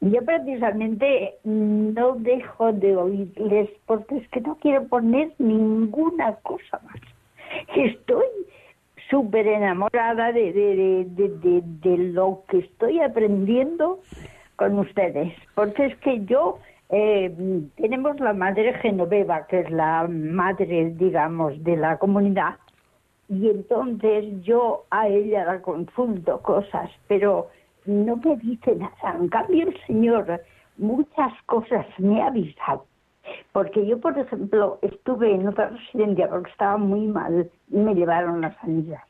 yo 0.00 0.22
precisamente 0.24 1.36
no 1.44 2.14
dejo 2.16 2.72
de 2.72 2.96
oírles 2.96 3.70
porque 3.86 4.16
es 4.18 4.28
que 4.30 4.40
no 4.40 4.56
quiero 4.56 4.86
poner 4.88 5.32
ninguna 5.38 6.34
cosa 6.42 6.80
más. 6.84 7.00
Estoy 7.74 8.26
súper 9.10 9.46
enamorada 9.46 10.32
de, 10.32 10.52
de, 10.52 11.04
de, 11.06 11.62
de, 11.62 11.98
lo 12.12 12.42
que 12.48 12.58
estoy 12.58 13.00
aprendiendo 13.00 14.00
con 14.56 14.78
ustedes. 14.78 15.32
Porque 15.54 15.86
es 15.86 15.96
que 15.98 16.24
yo, 16.24 16.58
eh, 16.90 17.34
tenemos 17.76 18.18
la 18.20 18.32
madre 18.32 18.74
Genoveva, 18.74 19.46
que 19.46 19.60
es 19.60 19.70
la 19.70 20.06
madre, 20.08 20.90
digamos, 20.96 21.62
de 21.64 21.76
la 21.76 21.98
comunidad, 21.98 22.56
y 23.28 23.48
entonces 23.48 24.42
yo 24.42 24.84
a 24.90 25.08
ella 25.08 25.44
la 25.44 25.62
consulto 25.62 26.40
cosas, 26.42 26.90
pero 27.08 27.48
no 27.86 28.16
me 28.16 28.36
dice 28.36 28.76
nada. 28.76 29.16
En 29.18 29.28
cambio, 29.28 29.68
el 29.68 29.86
Señor 29.86 30.40
muchas 30.76 31.32
cosas 31.46 31.86
me 31.98 32.22
ha 32.22 32.26
avisado. 32.26 32.84
Porque 33.52 33.86
yo, 33.86 33.98
por 34.00 34.18
ejemplo, 34.18 34.78
estuve 34.82 35.32
en 35.34 35.48
otra 35.48 35.68
residencia 35.70 36.28
porque 36.28 36.50
estaba 36.50 36.76
muy 36.76 37.06
mal 37.06 37.50
y 37.70 37.76
me 37.76 37.94
llevaron 37.94 38.44
a 38.44 38.54
sanidad. 38.60 39.00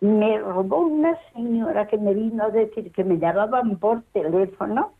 Me 0.00 0.38
robó 0.38 0.80
una 0.80 1.16
señora 1.32 1.86
que 1.86 1.96
me 1.98 2.12
vino 2.14 2.44
a 2.44 2.50
decir 2.50 2.92
que 2.92 3.04
me 3.04 3.18
llamaban 3.18 3.76
por 3.78 4.02
teléfono 4.12 4.92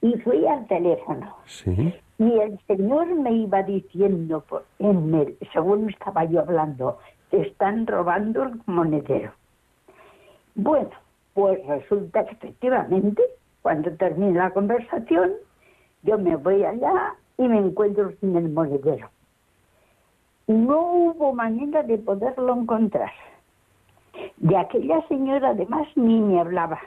y 0.00 0.14
fui 0.18 0.46
al 0.46 0.66
teléfono. 0.66 1.36
Sí. 1.46 1.94
Y 2.18 2.38
el 2.40 2.58
Señor 2.66 3.06
me 3.14 3.32
iba 3.32 3.62
diciendo, 3.62 4.40
por- 4.48 4.64
en 4.80 5.14
el, 5.14 5.38
según 5.52 5.88
estaba 5.88 6.24
yo 6.24 6.40
hablando, 6.40 6.98
te 7.30 7.40
están 7.42 7.86
robando 7.86 8.42
el 8.42 8.60
monedero. 8.66 9.32
Bueno, 10.54 10.90
pues 11.34 11.64
resulta 11.66 12.24
que 12.24 12.32
efectivamente, 12.32 13.22
cuando 13.62 13.90
termine 13.92 14.36
la 14.38 14.50
conversación, 14.50 15.32
yo 16.02 16.18
me 16.18 16.34
voy 16.36 16.64
allá 16.64 17.14
y 17.38 17.48
me 17.48 17.58
encuentro 17.58 18.12
sin 18.20 18.36
el 18.36 18.50
monedero. 18.50 19.08
No 20.48 20.80
hubo 20.92 21.32
manera 21.32 21.82
de 21.84 21.98
poderlo 21.98 22.54
encontrar. 22.54 23.12
De 24.38 24.56
aquella 24.56 25.06
señora 25.06 25.50
además 25.50 25.86
ni 25.94 26.20
me 26.20 26.40
hablaba. 26.40 26.80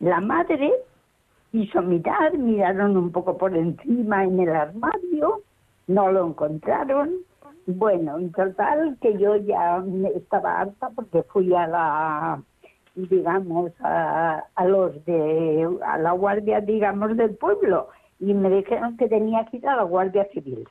La 0.00 0.20
madre 0.20 0.72
quiso 1.52 1.80
mirar, 1.82 2.36
miraron 2.36 2.96
un 2.96 3.12
poco 3.12 3.38
por 3.38 3.56
encima 3.56 4.24
en 4.24 4.40
el 4.40 4.50
armario, 4.50 5.42
no 5.86 6.10
lo 6.10 6.26
encontraron. 6.26 7.10
Bueno, 7.66 8.18
en 8.18 8.32
total 8.32 8.96
que 9.00 9.16
yo 9.18 9.36
ya 9.36 9.84
estaba 10.14 10.60
harta 10.60 10.90
porque 10.94 11.22
fui 11.24 11.54
a 11.54 11.66
la, 11.66 12.42
digamos, 12.96 13.72
a, 13.80 14.44
a 14.54 14.64
los 14.64 15.04
de, 15.04 15.68
a 15.84 15.98
la 15.98 16.12
guardia, 16.12 16.60
digamos, 16.60 17.16
del 17.16 17.36
pueblo 17.36 17.88
y 18.20 18.34
me 18.34 18.50
dijeron 18.50 18.96
que 18.96 19.08
tenía 19.08 19.44
que 19.46 19.58
ir 19.58 19.68
a 19.68 19.76
la 19.76 19.82
guardia 19.82 20.26
civil. 20.32 20.68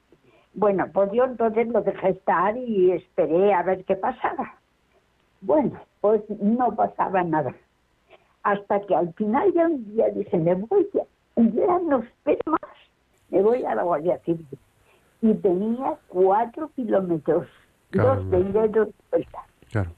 Bueno, 0.54 0.88
pues 0.92 1.12
yo 1.12 1.26
entonces 1.26 1.68
lo 1.68 1.82
dejé 1.82 2.10
estar 2.10 2.58
y 2.58 2.92
esperé 2.92 3.54
a 3.54 3.64
ver 3.64 3.86
qué 3.86 3.96
pasaba. 3.96 4.56
Bueno, 5.42 5.80
pues 6.02 6.22
no 6.42 6.76
pasaba 6.76 7.24
nada 7.24 7.54
hasta 8.48 8.80
que 8.82 8.96
al 8.96 9.14
final 9.14 9.54
ya 9.54 9.66
un 9.66 9.94
día 9.94 10.10
dije, 10.10 10.38
me 10.38 10.54
voy, 10.56 10.88
ya, 10.94 11.04
ya 11.36 11.80
no 11.80 12.00
espero 12.00 12.40
más, 12.52 12.78
me 13.30 13.42
voy 13.42 13.66
a 13.66 13.76
la 13.76 13.84
Guardia 13.84 14.20
Civil. 14.20 14.48
Y 15.22 15.34
tenía 15.34 15.98
cuatro 16.08 16.70
kilómetros, 16.74 17.46
dos 17.92 18.30
de 18.32 18.40
ida 18.40 18.66
y 18.66 18.70
dos 18.70 18.88
de 18.88 18.94
vuelta. 19.12 19.40
Claro. 19.70 19.92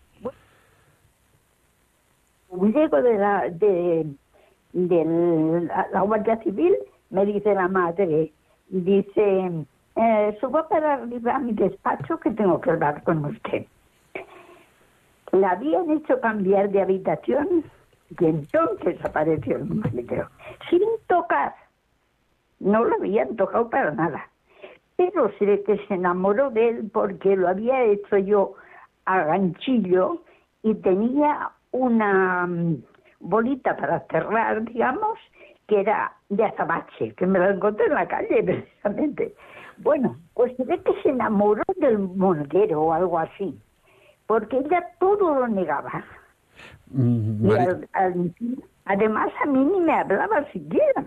Llego 2.73 3.01
de 3.03 3.17
la, 3.19 3.49
de, 3.49 4.07
de 4.73 5.05
la, 5.67 5.87
la 5.93 6.01
Guardia 6.01 6.37
Civil, 6.37 6.75
me 7.09 7.25
dice 7.25 7.53
la 7.53 7.67
madre, 7.67 8.31
dice, 8.69 9.65
eh, 9.95 10.37
subo 10.39 10.67
para 10.67 10.93
arriba 10.93 11.35
a 11.35 11.39
mi 11.39 11.53
despacho 11.53 12.19
que 12.19 12.31
tengo 12.31 12.61
que 12.61 12.71
hablar 12.71 13.03
con 13.03 13.25
usted. 13.25 13.65
La 15.31 15.51
habían 15.51 15.89
hecho 15.91 16.19
cambiar 16.21 16.69
de 16.69 16.81
habitación 16.81 17.63
y 18.19 18.25
entonces 18.25 19.03
apareció 19.03 19.57
el 19.57 19.65
maletero, 19.65 20.29
sin 20.69 20.81
tocar. 21.07 21.53
No 22.59 22.83
lo 22.83 22.95
habían 22.95 23.35
tocado 23.35 23.69
para 23.69 23.91
nada. 23.91 24.27
Pero 24.95 25.31
ve 25.39 25.63
que 25.65 25.77
se 25.87 25.93
enamoró 25.93 26.49
de 26.49 26.69
él 26.69 26.89
porque 26.91 27.35
lo 27.35 27.47
había 27.47 27.83
hecho 27.83 28.17
yo 28.17 28.55
a 29.05 29.23
ganchillo 29.23 30.21
y 30.63 30.75
tenía 30.75 31.51
una 31.71 32.47
mm, 32.47 32.83
bolita 33.19 33.77
para 33.77 34.01
cerrar, 34.07 34.63
digamos, 34.65 35.17
que 35.69 35.79
era 35.79 36.11
de 36.29 36.43
azabache, 36.43 37.13
que 37.13 37.25
me 37.27 37.39
la 37.39 37.51
encontré 37.51 37.85
en 37.85 37.93
la 37.93 38.07
calle 38.07 38.43
precisamente. 38.43 39.33
Bueno, 39.77 40.17
pues 40.33 40.55
se 40.57 40.65
ve 40.65 40.81
que 40.81 40.93
se 41.01 41.09
enamoró 41.09 41.63
del 41.77 41.99
monedero 41.99 42.81
o 42.81 42.93
algo 42.93 43.17
así, 43.19 43.57
porque 44.27 44.57
ella 44.57 44.83
todo 44.99 45.35
lo 45.39 45.47
negaba. 45.47 46.03
Mm, 46.91 47.49
al- 47.51 47.87
al- 47.93 48.33
además 48.85 49.31
a 49.41 49.45
mí 49.45 49.63
ni 49.63 49.79
me 49.79 49.93
hablaba 49.93 50.43
siquiera. 50.51 51.05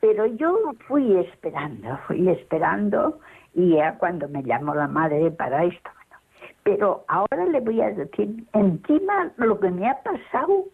Pero 0.00 0.26
yo 0.26 0.58
fui 0.88 1.16
esperando, 1.18 1.96
fui 2.08 2.28
esperando 2.28 3.20
y 3.54 3.76
ya 3.76 3.96
cuando 3.98 4.28
me 4.28 4.42
llamó 4.42 4.74
la 4.74 4.88
madre 4.88 5.30
para 5.30 5.64
esto. 5.64 5.90
bueno. 5.94 6.20
Pero 6.64 7.04
ahora 7.06 7.44
le 7.46 7.60
voy 7.60 7.80
a 7.80 7.90
decir, 7.90 8.44
encima 8.54 9.30
lo 9.36 9.60
que 9.60 9.70
me 9.70 9.88
ha 9.88 10.02
pasado, 10.02 10.64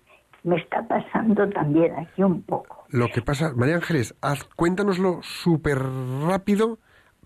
me 0.48 0.56
está 0.56 0.82
pasando 0.88 1.48
también 1.50 1.94
aquí 1.94 2.22
un 2.22 2.42
poco. 2.42 2.84
Lo 2.88 3.08
que 3.08 3.22
pasa, 3.22 3.52
María 3.54 3.76
Ángeles, 3.76 4.14
haz, 4.22 4.44
cuéntanoslo 4.56 5.20
súper 5.22 5.78
rápido, 6.26 6.78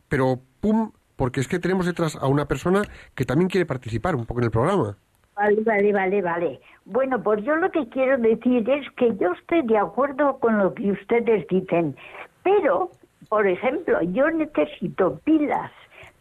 pero 0.09 0.41
pum, 0.61 0.93
porque 1.16 1.41
es 1.41 1.49
que 1.49 1.59
tenemos 1.59 1.87
detrás 1.87 2.16
a 2.16 2.27
una 2.27 2.47
persona 2.47 2.83
que 3.14 3.25
también 3.25 3.49
quiere 3.49 3.64
participar 3.64 4.16
un 4.16 4.27
poco 4.27 4.41
en 4.41 4.45
el 4.45 4.51
programa. 4.51 4.97
Vale, 5.37 5.62
vale, 5.64 5.93
vale, 5.93 6.23
vale. 6.23 6.61
Bueno, 6.85 7.23
pues 7.23 7.43
yo 7.45 7.57
lo 7.57 7.70
que 7.70 7.89
quiero 7.89 8.18
decir 8.18 8.68
es 8.68 8.91
que 8.97 9.16
yo 9.16 9.33
estoy 9.33 9.62
de 9.62 9.79
acuerdo 9.79 10.39
con 10.39 10.59
lo 10.59 10.75
que 10.75 10.93
ustedes 10.93 11.47
dicen, 11.49 11.97
pero, 12.43 12.91
por 13.29 13.47
ejemplo, 13.47 14.03
yo 14.03 14.31
necesito 14.31 15.18
pilas 15.25 15.70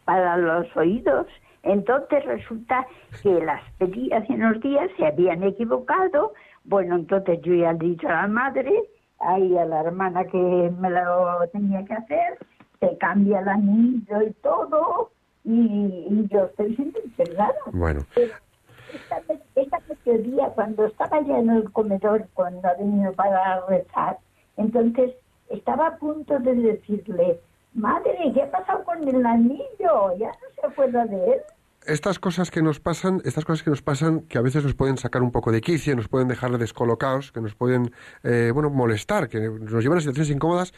para 0.04 0.36
los 0.36 0.74
oídos, 0.76 1.26
entonces 1.62 2.24
resulta 2.24 2.86
que 3.22 3.40
las 3.44 3.62
pedí 3.78 4.10
hace 4.12 4.32
unos 4.32 4.60
días, 4.60 4.90
se 4.96 5.06
habían 5.06 5.42
equivocado, 5.42 6.32
bueno, 6.64 6.96
entonces 6.96 7.40
yo 7.42 7.54
ya 7.54 7.72
le 7.72 7.86
he 7.86 7.88
dicho 7.90 8.08
a 8.08 8.22
la 8.22 8.28
madre, 8.28 8.72
ahí 9.18 9.56
a 9.56 9.64
la 9.64 9.80
hermana 9.82 10.24
que 10.24 10.38
me 10.78 10.90
lo 10.90 11.46
tenía 11.52 11.84
que 11.84 11.94
hacer, 11.94 12.38
se 12.80 12.96
cambia 12.98 13.40
el 13.40 13.48
anillo 13.48 14.22
y 14.22 14.32
todo, 14.42 15.10
y, 15.44 16.06
y 16.10 16.28
yo 16.30 16.44
estoy 16.46 16.76
sin 16.76 16.92
nada. 17.36 17.54
Bueno, 17.72 18.00
Esta, 18.16 19.22
esta 19.54 19.78
mediodía, 19.88 20.48
cuando 20.54 20.86
estaba 20.86 21.20
ya 21.22 21.38
en 21.38 21.50
el 21.50 21.70
comedor, 21.72 22.26
cuando 22.34 22.68
ha 22.68 22.74
venido 22.74 23.12
para 23.14 23.64
rezar, 23.66 24.18
entonces 24.56 25.12
estaba 25.48 25.86
a 25.86 25.96
punto 25.96 26.38
de 26.38 26.54
decirle, 26.54 27.40
madre, 27.74 28.32
¿qué 28.34 28.42
ha 28.42 28.50
pasado 28.50 28.84
con 28.84 29.06
el 29.08 29.24
anillo? 29.24 30.16
Ya 30.18 30.28
no 30.28 30.46
se 30.54 30.66
acuerda 30.66 31.06
de 31.06 31.24
él. 31.24 31.40
Estas 31.86 32.18
cosas 32.18 32.50
que 32.50 32.62
nos 32.62 32.80
pasan, 32.80 33.20
estas 33.24 33.44
cosas 33.44 33.62
que 33.62 33.70
nos 33.70 33.82
pasan, 33.82 34.20
que 34.22 34.38
a 34.38 34.42
veces 34.42 34.64
nos 34.64 34.74
pueden 34.74 34.98
sacar 34.98 35.22
un 35.22 35.32
poco 35.32 35.52
de 35.52 35.60
quicio, 35.60 35.94
nos 35.96 36.08
pueden 36.08 36.28
dejar 36.28 36.56
descolocados, 36.58 37.32
que 37.32 37.40
nos 37.40 37.54
pueden, 37.54 37.92
eh, 38.22 38.50
bueno, 38.52 38.70
molestar, 38.70 39.28
que 39.28 39.40
nos 39.40 39.82
llevan 39.82 39.98
a 39.98 40.00
situaciones 40.00 40.30
incómodas. 40.30 40.72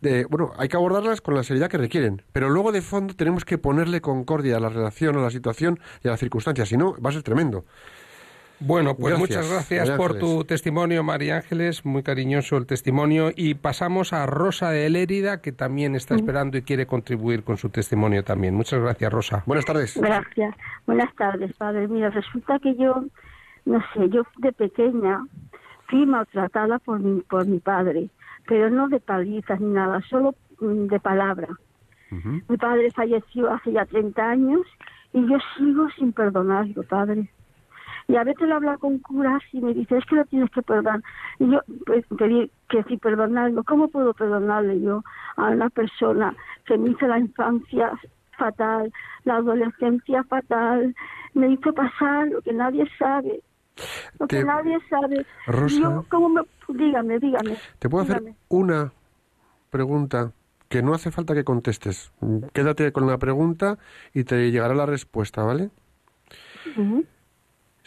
De, 0.00 0.26
bueno, 0.26 0.52
hay 0.56 0.68
que 0.68 0.76
abordarlas 0.76 1.20
con 1.20 1.34
la 1.34 1.42
seriedad 1.42 1.68
que 1.68 1.76
requieren, 1.76 2.22
pero 2.32 2.48
luego 2.50 2.70
de 2.70 2.82
fondo 2.82 3.14
tenemos 3.14 3.44
que 3.44 3.58
ponerle 3.58 4.00
concordia 4.00 4.56
a 4.56 4.60
la 4.60 4.68
relación, 4.68 5.16
a 5.16 5.22
la 5.22 5.30
situación 5.30 5.80
y 6.04 6.08
a 6.08 6.12
las 6.12 6.20
circunstancias, 6.20 6.68
si 6.68 6.76
no, 6.76 6.94
va 7.02 7.10
a 7.10 7.12
ser 7.12 7.24
tremendo. 7.24 7.64
Bueno, 8.60 8.96
pues 8.96 9.16
Gracias, 9.16 9.46
muchas 9.46 9.50
gracias 9.50 9.90
por 9.96 10.18
tu 10.18 10.44
testimonio, 10.44 11.04
María 11.04 11.36
Ángeles, 11.36 11.84
muy 11.84 12.02
cariñoso 12.02 12.56
el 12.56 12.66
testimonio. 12.66 13.30
Y 13.36 13.54
pasamos 13.54 14.12
a 14.12 14.26
Rosa 14.26 14.70
de 14.70 14.90
Lérida, 14.90 15.40
que 15.40 15.52
también 15.52 15.94
está 15.94 16.16
esperando 16.16 16.58
y 16.58 16.62
quiere 16.62 16.86
contribuir 16.86 17.44
con 17.44 17.56
su 17.56 17.70
testimonio 17.70 18.24
también. 18.24 18.54
Muchas 18.54 18.80
gracias, 18.80 19.12
Rosa. 19.12 19.42
Buenas 19.46 19.64
tardes. 19.64 19.96
Gracias. 19.96 20.56
Buenas 20.86 21.14
tardes, 21.14 21.52
padre. 21.56 21.86
Mira, 21.86 22.10
resulta 22.10 22.58
que 22.58 22.74
yo, 22.74 23.04
no 23.64 23.80
sé, 23.94 24.08
yo 24.10 24.22
de 24.38 24.52
pequeña 24.52 25.24
fui 25.88 26.04
maltratada 26.04 26.80
por 26.80 26.98
mi, 26.98 27.20
por 27.22 27.46
mi 27.46 27.60
padre, 27.60 28.10
pero 28.48 28.70
no 28.70 28.88
de 28.88 28.98
palizas 28.98 29.60
ni 29.60 29.72
nada, 29.72 30.00
solo 30.10 30.34
mm, 30.60 30.86
de 30.86 30.98
palabra. 30.98 31.48
Mi 32.10 32.56
padre 32.56 32.90
falleció 32.90 33.52
hace 33.52 33.72
ya 33.72 33.84
30 33.84 34.30
años 34.30 34.62
y 35.12 35.20
yo 35.28 35.36
sigo 35.56 35.88
sin 35.90 36.12
perdonarlo, 36.12 36.82
padre. 36.84 37.28
Y 38.08 38.16
a 38.16 38.24
veces 38.24 38.48
lo 38.48 38.56
habla 38.56 38.78
con 38.78 38.98
curas 38.98 39.42
y 39.52 39.60
me 39.60 39.74
dice, 39.74 39.98
es 39.98 40.04
que 40.06 40.16
lo 40.16 40.24
tienes 40.24 40.50
que 40.50 40.62
perdonar. 40.62 41.02
Y 41.38 41.50
yo 41.50 41.60
pues, 41.84 42.06
pedí 42.18 42.50
que 42.70 42.82
si 42.84 42.96
perdonarlo, 42.96 43.62
¿cómo 43.64 43.88
puedo 43.88 44.14
perdonarle 44.14 44.80
yo 44.80 45.04
a 45.36 45.50
una 45.50 45.68
persona 45.68 46.34
que 46.64 46.78
me 46.78 46.90
hizo 46.90 47.06
la 47.06 47.18
infancia 47.18 47.92
fatal, 48.38 48.90
la 49.24 49.36
adolescencia 49.36 50.24
fatal, 50.24 50.94
me 51.34 51.50
hizo 51.50 51.74
pasar 51.74 52.28
lo 52.28 52.40
que 52.40 52.52
nadie 52.52 52.86
sabe, 52.98 53.42
lo 54.18 54.26
que 54.26 54.42
nadie 54.42 54.78
sabe. 54.88 55.26
Rosa. 55.46 55.78
Yo, 55.78 56.06
¿cómo 56.08 56.28
me... 56.30 56.42
Dígame, 56.68 57.18
dígame. 57.18 57.56
¿Te 57.78 57.88
puedo 57.88 58.04
hacer 58.04 58.22
una 58.48 58.92
pregunta 59.70 60.32
que 60.68 60.82
no 60.82 60.94
hace 60.94 61.10
falta 61.10 61.34
que 61.34 61.44
contestes? 61.44 62.12
Quédate 62.52 62.92
con 62.92 63.06
la 63.06 63.18
pregunta 63.18 63.78
y 64.12 64.24
te 64.24 64.50
llegará 64.50 64.74
la 64.74 64.86
respuesta, 64.86 65.42
¿vale? 65.42 65.70
Ujú. 66.76 67.06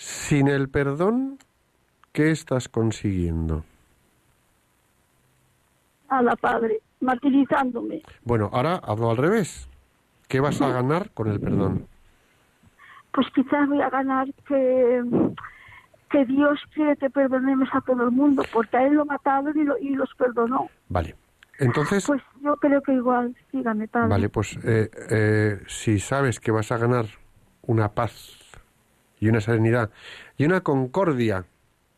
Sin 0.01 0.47
el 0.47 0.67
perdón, 0.67 1.37
¿qué 2.11 2.31
estás 2.31 2.67
consiguiendo? 2.67 3.63
A 6.09 6.23
la 6.23 6.35
padre, 6.35 6.79
martirizándome. 7.01 8.01
Bueno, 8.23 8.49
ahora 8.51 8.77
hablo 8.83 9.11
al 9.11 9.17
revés. 9.17 9.69
¿Qué 10.27 10.39
vas 10.39 10.59
a 10.59 10.69
ganar 10.69 11.11
con 11.11 11.27
el 11.29 11.39
perdón? 11.39 11.85
Pues 13.13 13.27
quizás 13.35 13.69
voy 13.69 13.79
a 13.79 13.91
ganar 13.91 14.27
que, 14.47 15.03
que 16.09 16.25
Dios 16.25 16.59
quiere 16.73 16.97
que 16.97 17.11
perdonemos 17.11 17.69
a 17.71 17.81
todo 17.81 18.03
el 18.05 18.11
mundo, 18.11 18.43
porque 18.51 18.77
a 18.77 18.87
él 18.87 18.95
lo 18.95 19.05
mataron 19.05 19.55
y, 19.55 19.63
lo, 19.63 19.77
y 19.77 19.89
los 19.89 20.09
perdonó. 20.15 20.67
Vale. 20.89 21.15
Entonces, 21.59 22.07
Pues 22.07 22.23
yo 22.41 22.55
creo 22.55 22.81
que 22.81 22.93
igual, 22.93 23.35
dígame, 23.53 23.87
padre. 23.87 24.07
vale, 24.09 24.29
pues 24.29 24.57
eh, 24.63 24.89
eh, 25.11 25.61
si 25.67 25.99
sabes 25.99 26.39
que 26.39 26.49
vas 26.49 26.71
a 26.71 26.77
ganar 26.77 27.05
una 27.61 27.89
paz 27.89 28.39
y 29.21 29.29
una 29.29 29.39
serenidad 29.39 29.91
y 30.35 30.45
una 30.45 30.59
concordia 30.61 31.45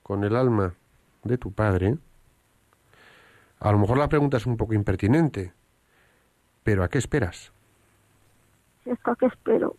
con 0.03 0.23
el 0.23 0.35
alma 0.35 0.73
de 1.23 1.37
tu 1.39 1.51
padre, 1.51 1.97
a 3.59 3.71
lo 3.71 3.79
mejor 3.79 3.97
la 3.97 4.09
pregunta 4.09 4.37
es 4.37 4.45
un 4.45 4.57
poco 4.57 4.73
impertinente, 4.73 5.53
pero 6.63 6.83
¿a 6.83 6.89
qué 6.89 6.97
esperas? 6.99 7.51
A 9.05 9.15
qué 9.15 9.25
espero. 9.27 9.75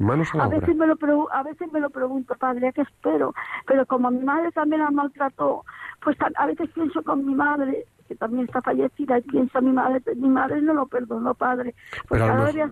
Manos 0.00 0.34
a 0.34 0.38
la 0.38 0.44
A 0.44 0.48
obra. 0.48 0.58
veces, 0.58 0.76
me 0.76 0.86
lo 0.88 0.96
a 1.32 1.42
veces 1.44 1.72
me 1.72 1.78
lo 1.78 1.90
pregunto, 1.90 2.34
padre, 2.34 2.68
¿a 2.68 2.72
qué 2.72 2.82
espero? 2.82 3.34
Pero 3.66 3.86
como 3.86 4.10
mi 4.10 4.24
madre 4.24 4.50
también 4.50 4.82
la 4.82 4.90
maltrató, 4.90 5.64
pues 6.02 6.16
a 6.34 6.46
veces 6.46 6.70
pienso 6.74 7.02
con 7.04 7.24
mi 7.24 7.34
madre, 7.36 7.86
que 8.08 8.16
también 8.16 8.46
está 8.46 8.60
fallecida, 8.62 9.18
y 9.18 9.22
pienso 9.22 9.58
a 9.58 9.60
mi 9.60 9.70
madre, 9.70 10.02
mi 10.16 10.28
madre 10.28 10.60
no 10.60 10.74
lo 10.74 10.86
perdonó, 10.86 11.34
padre. 11.34 11.76
Pues 12.08 12.20
ahora 12.20 12.46
le 12.46 12.52
voy 12.52 12.60
a 12.62 12.66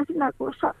decir 0.00 0.16
una 0.16 0.32
cosa. 0.32 0.74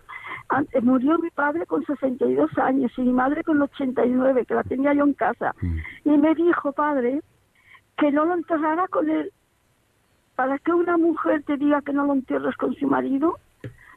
Antes, 0.48 0.82
murió 0.82 1.18
mi 1.18 1.30
padre 1.30 1.64
con 1.66 1.84
62 1.86 2.50
años 2.58 2.92
y 2.96 3.02
mi 3.02 3.12
madre 3.12 3.42
con 3.42 3.60
89, 3.62 4.44
que 4.46 4.54
la 4.54 4.62
tenía 4.64 4.92
yo 4.94 5.04
en 5.04 5.14
casa. 5.14 5.54
Mm. 5.60 5.76
Y 6.04 6.18
me 6.18 6.34
dijo, 6.34 6.72
padre, 6.72 7.22
que 7.96 8.10
no 8.12 8.24
lo 8.24 8.34
enterrara 8.34 8.86
con 8.88 9.08
él. 9.08 9.32
¿Para 10.36 10.58
que 10.58 10.72
una 10.72 10.96
mujer 10.96 11.42
te 11.44 11.56
diga 11.56 11.82
que 11.82 11.92
no 11.92 12.06
lo 12.06 12.12
entierres 12.14 12.56
con 12.56 12.74
su 12.74 12.86
marido? 12.86 13.38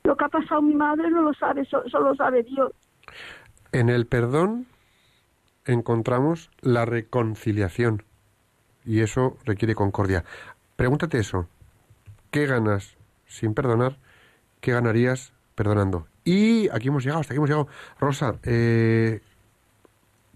Lo 0.04 0.16
que 0.16 0.26
ha 0.26 0.30
pasado 0.30 0.62
mi 0.62 0.76
madre 0.76 1.10
no 1.10 1.22
lo 1.24 1.34
sabe, 1.34 1.66
so- 1.66 1.88
solo 1.90 2.14
sabe 2.16 2.44
Dios. 2.44 2.72
En 3.72 3.90
el 3.90 4.06
perdón 4.06 4.68
encontramos 5.66 6.52
la 6.62 6.86
reconciliación 6.86 8.04
y 8.86 9.02
eso 9.02 9.38
requiere 9.46 9.74
concordia. 9.76 10.24
Pregúntate 10.76 11.18
eso. 11.20 11.48
¿Qué 12.32 12.46
ganas 12.46 12.98
sin 13.26 13.54
perdonar? 13.54 13.98
¿Qué 14.62 14.72
ganarías 14.74 15.34
perdonando? 15.56 16.08
Y 16.24 16.70
aquí 16.70 16.90
hemos 16.90 17.04
llegado, 17.04 17.22
hasta 17.22 17.34
aquí 17.34 17.38
hemos 17.38 17.50
llegado. 17.50 17.68
Rosa, 18.00 18.36
eh, 18.44 19.22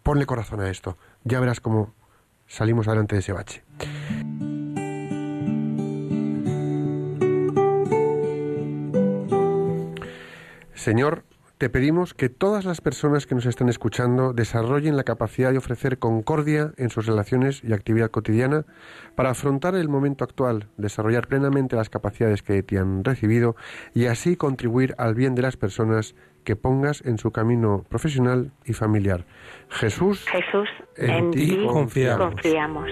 ponle 0.03 0.25
corazón 0.25 0.61
a 0.61 0.69
esto. 0.69 0.97
Ya 1.23 1.39
verás 1.39 1.59
cómo 1.59 1.93
salimos 2.47 2.87
adelante 2.87 3.15
de 3.15 3.19
ese 3.19 3.33
bache. 3.33 3.63
Señor, 10.73 11.23
te 11.59 11.69
pedimos 11.69 12.13
que 12.13 12.29
todas 12.29 12.63
las 12.63 12.79
personas 12.79 13.27
que 13.27 13.35
nos 13.35 13.45
están 13.45 13.67
escuchando 13.67 14.31
desarrollen 14.31 14.95
la 14.95 15.03
capacidad 15.03 15.51
de 15.51 15.57
ofrecer 15.57 15.99
concordia 15.99 16.71
en 16.77 16.89
sus 16.89 17.05
relaciones 17.05 17.61
y 17.65 17.73
actividad 17.73 18.11
cotidiana 18.11 18.65
para 19.15 19.31
afrontar 19.31 19.75
el 19.75 19.89
momento 19.89 20.23
actual, 20.23 20.69
desarrollar 20.77 21.27
plenamente 21.27 21.75
las 21.75 21.89
capacidades 21.89 22.43
que 22.43 22.63
te 22.63 22.79
han 22.79 23.03
recibido 23.03 23.57
y 23.93 24.05
así 24.05 24.37
contribuir 24.37 24.95
al 24.97 25.15
bien 25.15 25.35
de 25.35 25.41
las 25.41 25.57
personas 25.57 26.15
que 26.45 26.55
pongas 26.55 27.01
en 27.05 27.17
su 27.17 27.31
camino 27.31 27.85
profesional 27.89 28.53
y 28.63 28.71
familiar. 28.71 29.25
Jesús, 29.67 30.25
Jesús, 30.29 30.69
en 30.95 31.09
en, 31.09 31.31
ti 31.31 31.67
confiamos. 31.67 32.85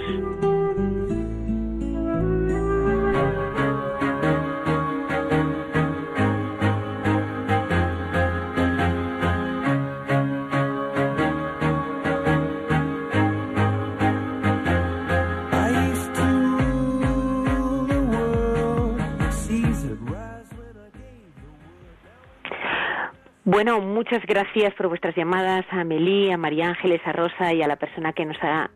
Bueno, 23.49 23.79
muchas 23.79 24.21
gracias 24.25 24.73
por 24.73 24.89
vuestras 24.89 25.15
llamadas 25.15 25.65
a 25.71 25.79
Amelie, 25.79 26.33
a 26.33 26.37
María 26.37 26.67
Ángeles, 26.67 26.99
a 27.05 27.13
Rosa 27.13 27.53
y 27.53 27.61
a 27.61 27.67
la 27.69 27.77
persona 27.77 28.11
que 28.11 28.25
nos 28.25 28.35
ha 28.43 28.69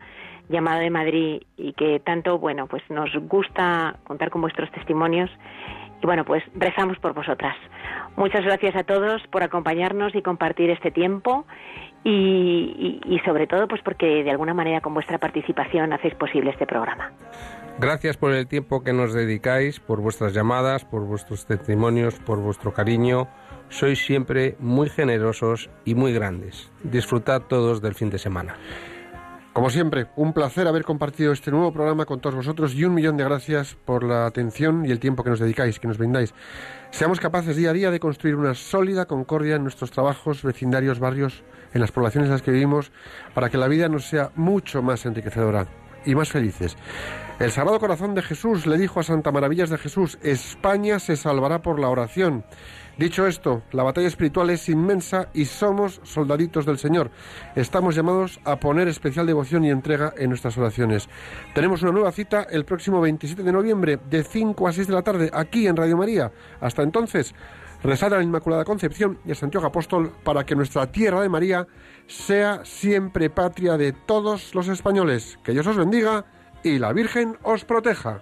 llamado 0.47 0.79
de 0.79 0.89
Madrid 0.89 1.41
y 1.57 1.73
que 1.73 1.99
tanto, 1.99 2.39
bueno, 2.39 2.67
pues 2.67 2.81
nos 2.89 3.09
gusta 3.27 3.97
contar 4.05 4.29
con 4.29 4.39
vuestros 4.39 4.71
testimonios 4.71 5.29
y 6.01 6.05
bueno, 6.05 6.23
pues 6.23 6.41
rezamos 6.55 6.97
por 6.99 7.13
vosotras. 7.13 7.57
Muchas 8.15 8.45
gracias 8.45 8.73
a 8.77 8.85
todos 8.85 9.21
por 9.27 9.43
acompañarnos 9.43 10.15
y 10.15 10.21
compartir 10.21 10.69
este 10.69 10.89
tiempo 10.89 11.45
y, 12.03 12.99
y- 13.05 13.15
y 13.15 13.19
sobre 13.19 13.47
todo 13.47 13.67
pues 13.67 13.81
porque 13.83 14.23
de 14.23 14.31
alguna 14.31 14.53
manera 14.53 14.81
con 14.81 14.93
vuestra 14.93 15.17
participación 15.17 15.93
hacéis 15.93 16.15
posible 16.15 16.51
este 16.51 16.65
programa. 16.65 17.11
Gracias 17.79 18.17
por 18.17 18.33
el 18.33 18.47
tiempo 18.47 18.83
que 18.83 18.93
nos 18.93 19.13
dedicáis, 19.13 19.79
por 19.79 20.01
vuestras 20.01 20.33
llamadas, 20.33 20.85
por 20.85 21.05
vuestros 21.05 21.45
testimonios, 21.45 22.15
por 22.19 22.39
vuestro 22.39 22.73
cariño. 22.73 23.27
Sois 23.69 24.03
siempre 24.05 24.55
muy 24.59 24.89
generosos 24.89 25.69
y 25.85 25.95
muy 25.95 26.13
grandes. 26.13 26.69
Disfrutad 26.83 27.43
todos 27.43 27.81
del 27.81 27.95
fin 27.95 28.09
de 28.09 28.17
semana. 28.19 28.55
Como 29.53 29.69
siempre, 29.69 30.07
un 30.15 30.33
placer 30.33 30.67
haber 30.67 30.83
compartido 30.83 31.31
este 31.33 31.51
nuevo 31.51 31.73
programa 31.73 32.05
con 32.05 32.19
todos 32.21 32.35
vosotros 32.35 32.73
y 32.73 32.85
un 32.85 32.93
millón 32.93 33.17
de 33.17 33.23
gracias 33.25 33.75
por 33.75 34.03
la 34.03 34.25
atención 34.25 34.85
y 34.85 34.91
el 34.91 34.99
tiempo 34.99 35.23
que 35.23 35.29
nos 35.29 35.39
dedicáis, 35.39 35.79
que 35.79 35.87
nos 35.87 35.97
brindáis. 35.97 36.33
Seamos 36.91 37.19
capaces 37.19 37.55
día 37.57 37.71
a 37.71 37.73
día 37.73 37.91
de 37.91 37.99
construir 37.99 38.35
una 38.35 38.53
sólida 38.53 39.05
concordia 39.07 39.55
en 39.55 39.63
nuestros 39.63 39.91
trabajos, 39.91 40.43
vecindarios, 40.43 40.99
barrios, 40.99 41.43
en 41.73 41.81
las 41.81 41.91
poblaciones 41.91 42.27
en 42.27 42.33
las 42.33 42.41
que 42.41 42.51
vivimos, 42.51 42.91
para 43.33 43.49
que 43.49 43.57
la 43.57 43.67
vida 43.67 43.89
nos 43.89 44.05
sea 44.05 44.31
mucho 44.35 44.81
más 44.81 45.05
enriquecedora 45.05 45.67
y 46.05 46.15
más 46.15 46.29
felices. 46.29 46.77
El 47.39 47.51
Sagrado 47.51 47.79
Corazón 47.79 48.13
de 48.13 48.21
Jesús 48.21 48.67
le 48.67 48.77
dijo 48.77 48.99
a 48.99 49.03
Santa 49.03 49.31
Maravillas 49.31 49.69
de 49.69 49.77
Jesús, 49.77 50.19
España 50.21 50.99
se 50.99 51.15
salvará 51.15 51.61
por 51.61 51.79
la 51.79 51.89
oración. 51.89 52.43
Dicho 52.97 53.25
esto, 53.25 53.63
la 53.71 53.81
batalla 53.83 54.07
espiritual 54.07 54.49
es 54.51 54.69
inmensa 54.69 55.29
y 55.33 55.45
somos 55.45 56.01
soldaditos 56.03 56.67
del 56.67 56.77
Señor. 56.77 57.09
Estamos 57.55 57.95
llamados 57.95 58.39
a 58.43 58.57
poner 58.57 58.87
especial 58.87 59.25
devoción 59.25 59.63
y 59.63 59.71
entrega 59.71 60.13
en 60.17 60.29
nuestras 60.29 60.57
oraciones. 60.57 61.09
Tenemos 61.55 61.81
una 61.81 61.93
nueva 61.93 62.11
cita 62.11 62.45
el 62.47 62.63
próximo 62.65 63.01
27 63.01 63.41
de 63.41 63.51
noviembre 63.51 63.99
de 64.09 64.23
5 64.23 64.67
a 64.67 64.73
6 64.73 64.87
de 64.87 64.93
la 64.93 65.01
tarde 65.01 65.31
aquí 65.33 65.65
en 65.65 65.77
Radio 65.77 65.97
María. 65.97 66.31
Hasta 66.59 66.83
entonces, 66.83 67.33
rezad 67.83 68.13
a 68.13 68.17
la 68.17 68.23
Inmaculada 68.23 68.65
Concepción 68.65 69.19
y 69.25 69.31
a 69.31 69.35
Santiago 69.35 69.67
Apóstol 69.67 70.11
para 70.23 70.45
que 70.45 70.55
nuestra 70.55 70.91
tierra 70.91 71.21
de 71.21 71.29
María 71.29 71.67
sea 72.07 72.63
siempre 72.65 73.29
patria 73.29 73.77
de 73.77 73.93
todos 73.93 74.53
los 74.55 74.67
españoles. 74.67 75.39
Que 75.43 75.53
Dios 75.53 75.67
os 75.67 75.77
bendiga 75.77 76.25
y 76.63 76.79
la 76.79 76.93
Virgen 76.93 77.37
os 77.43 77.65
proteja. 77.65 78.21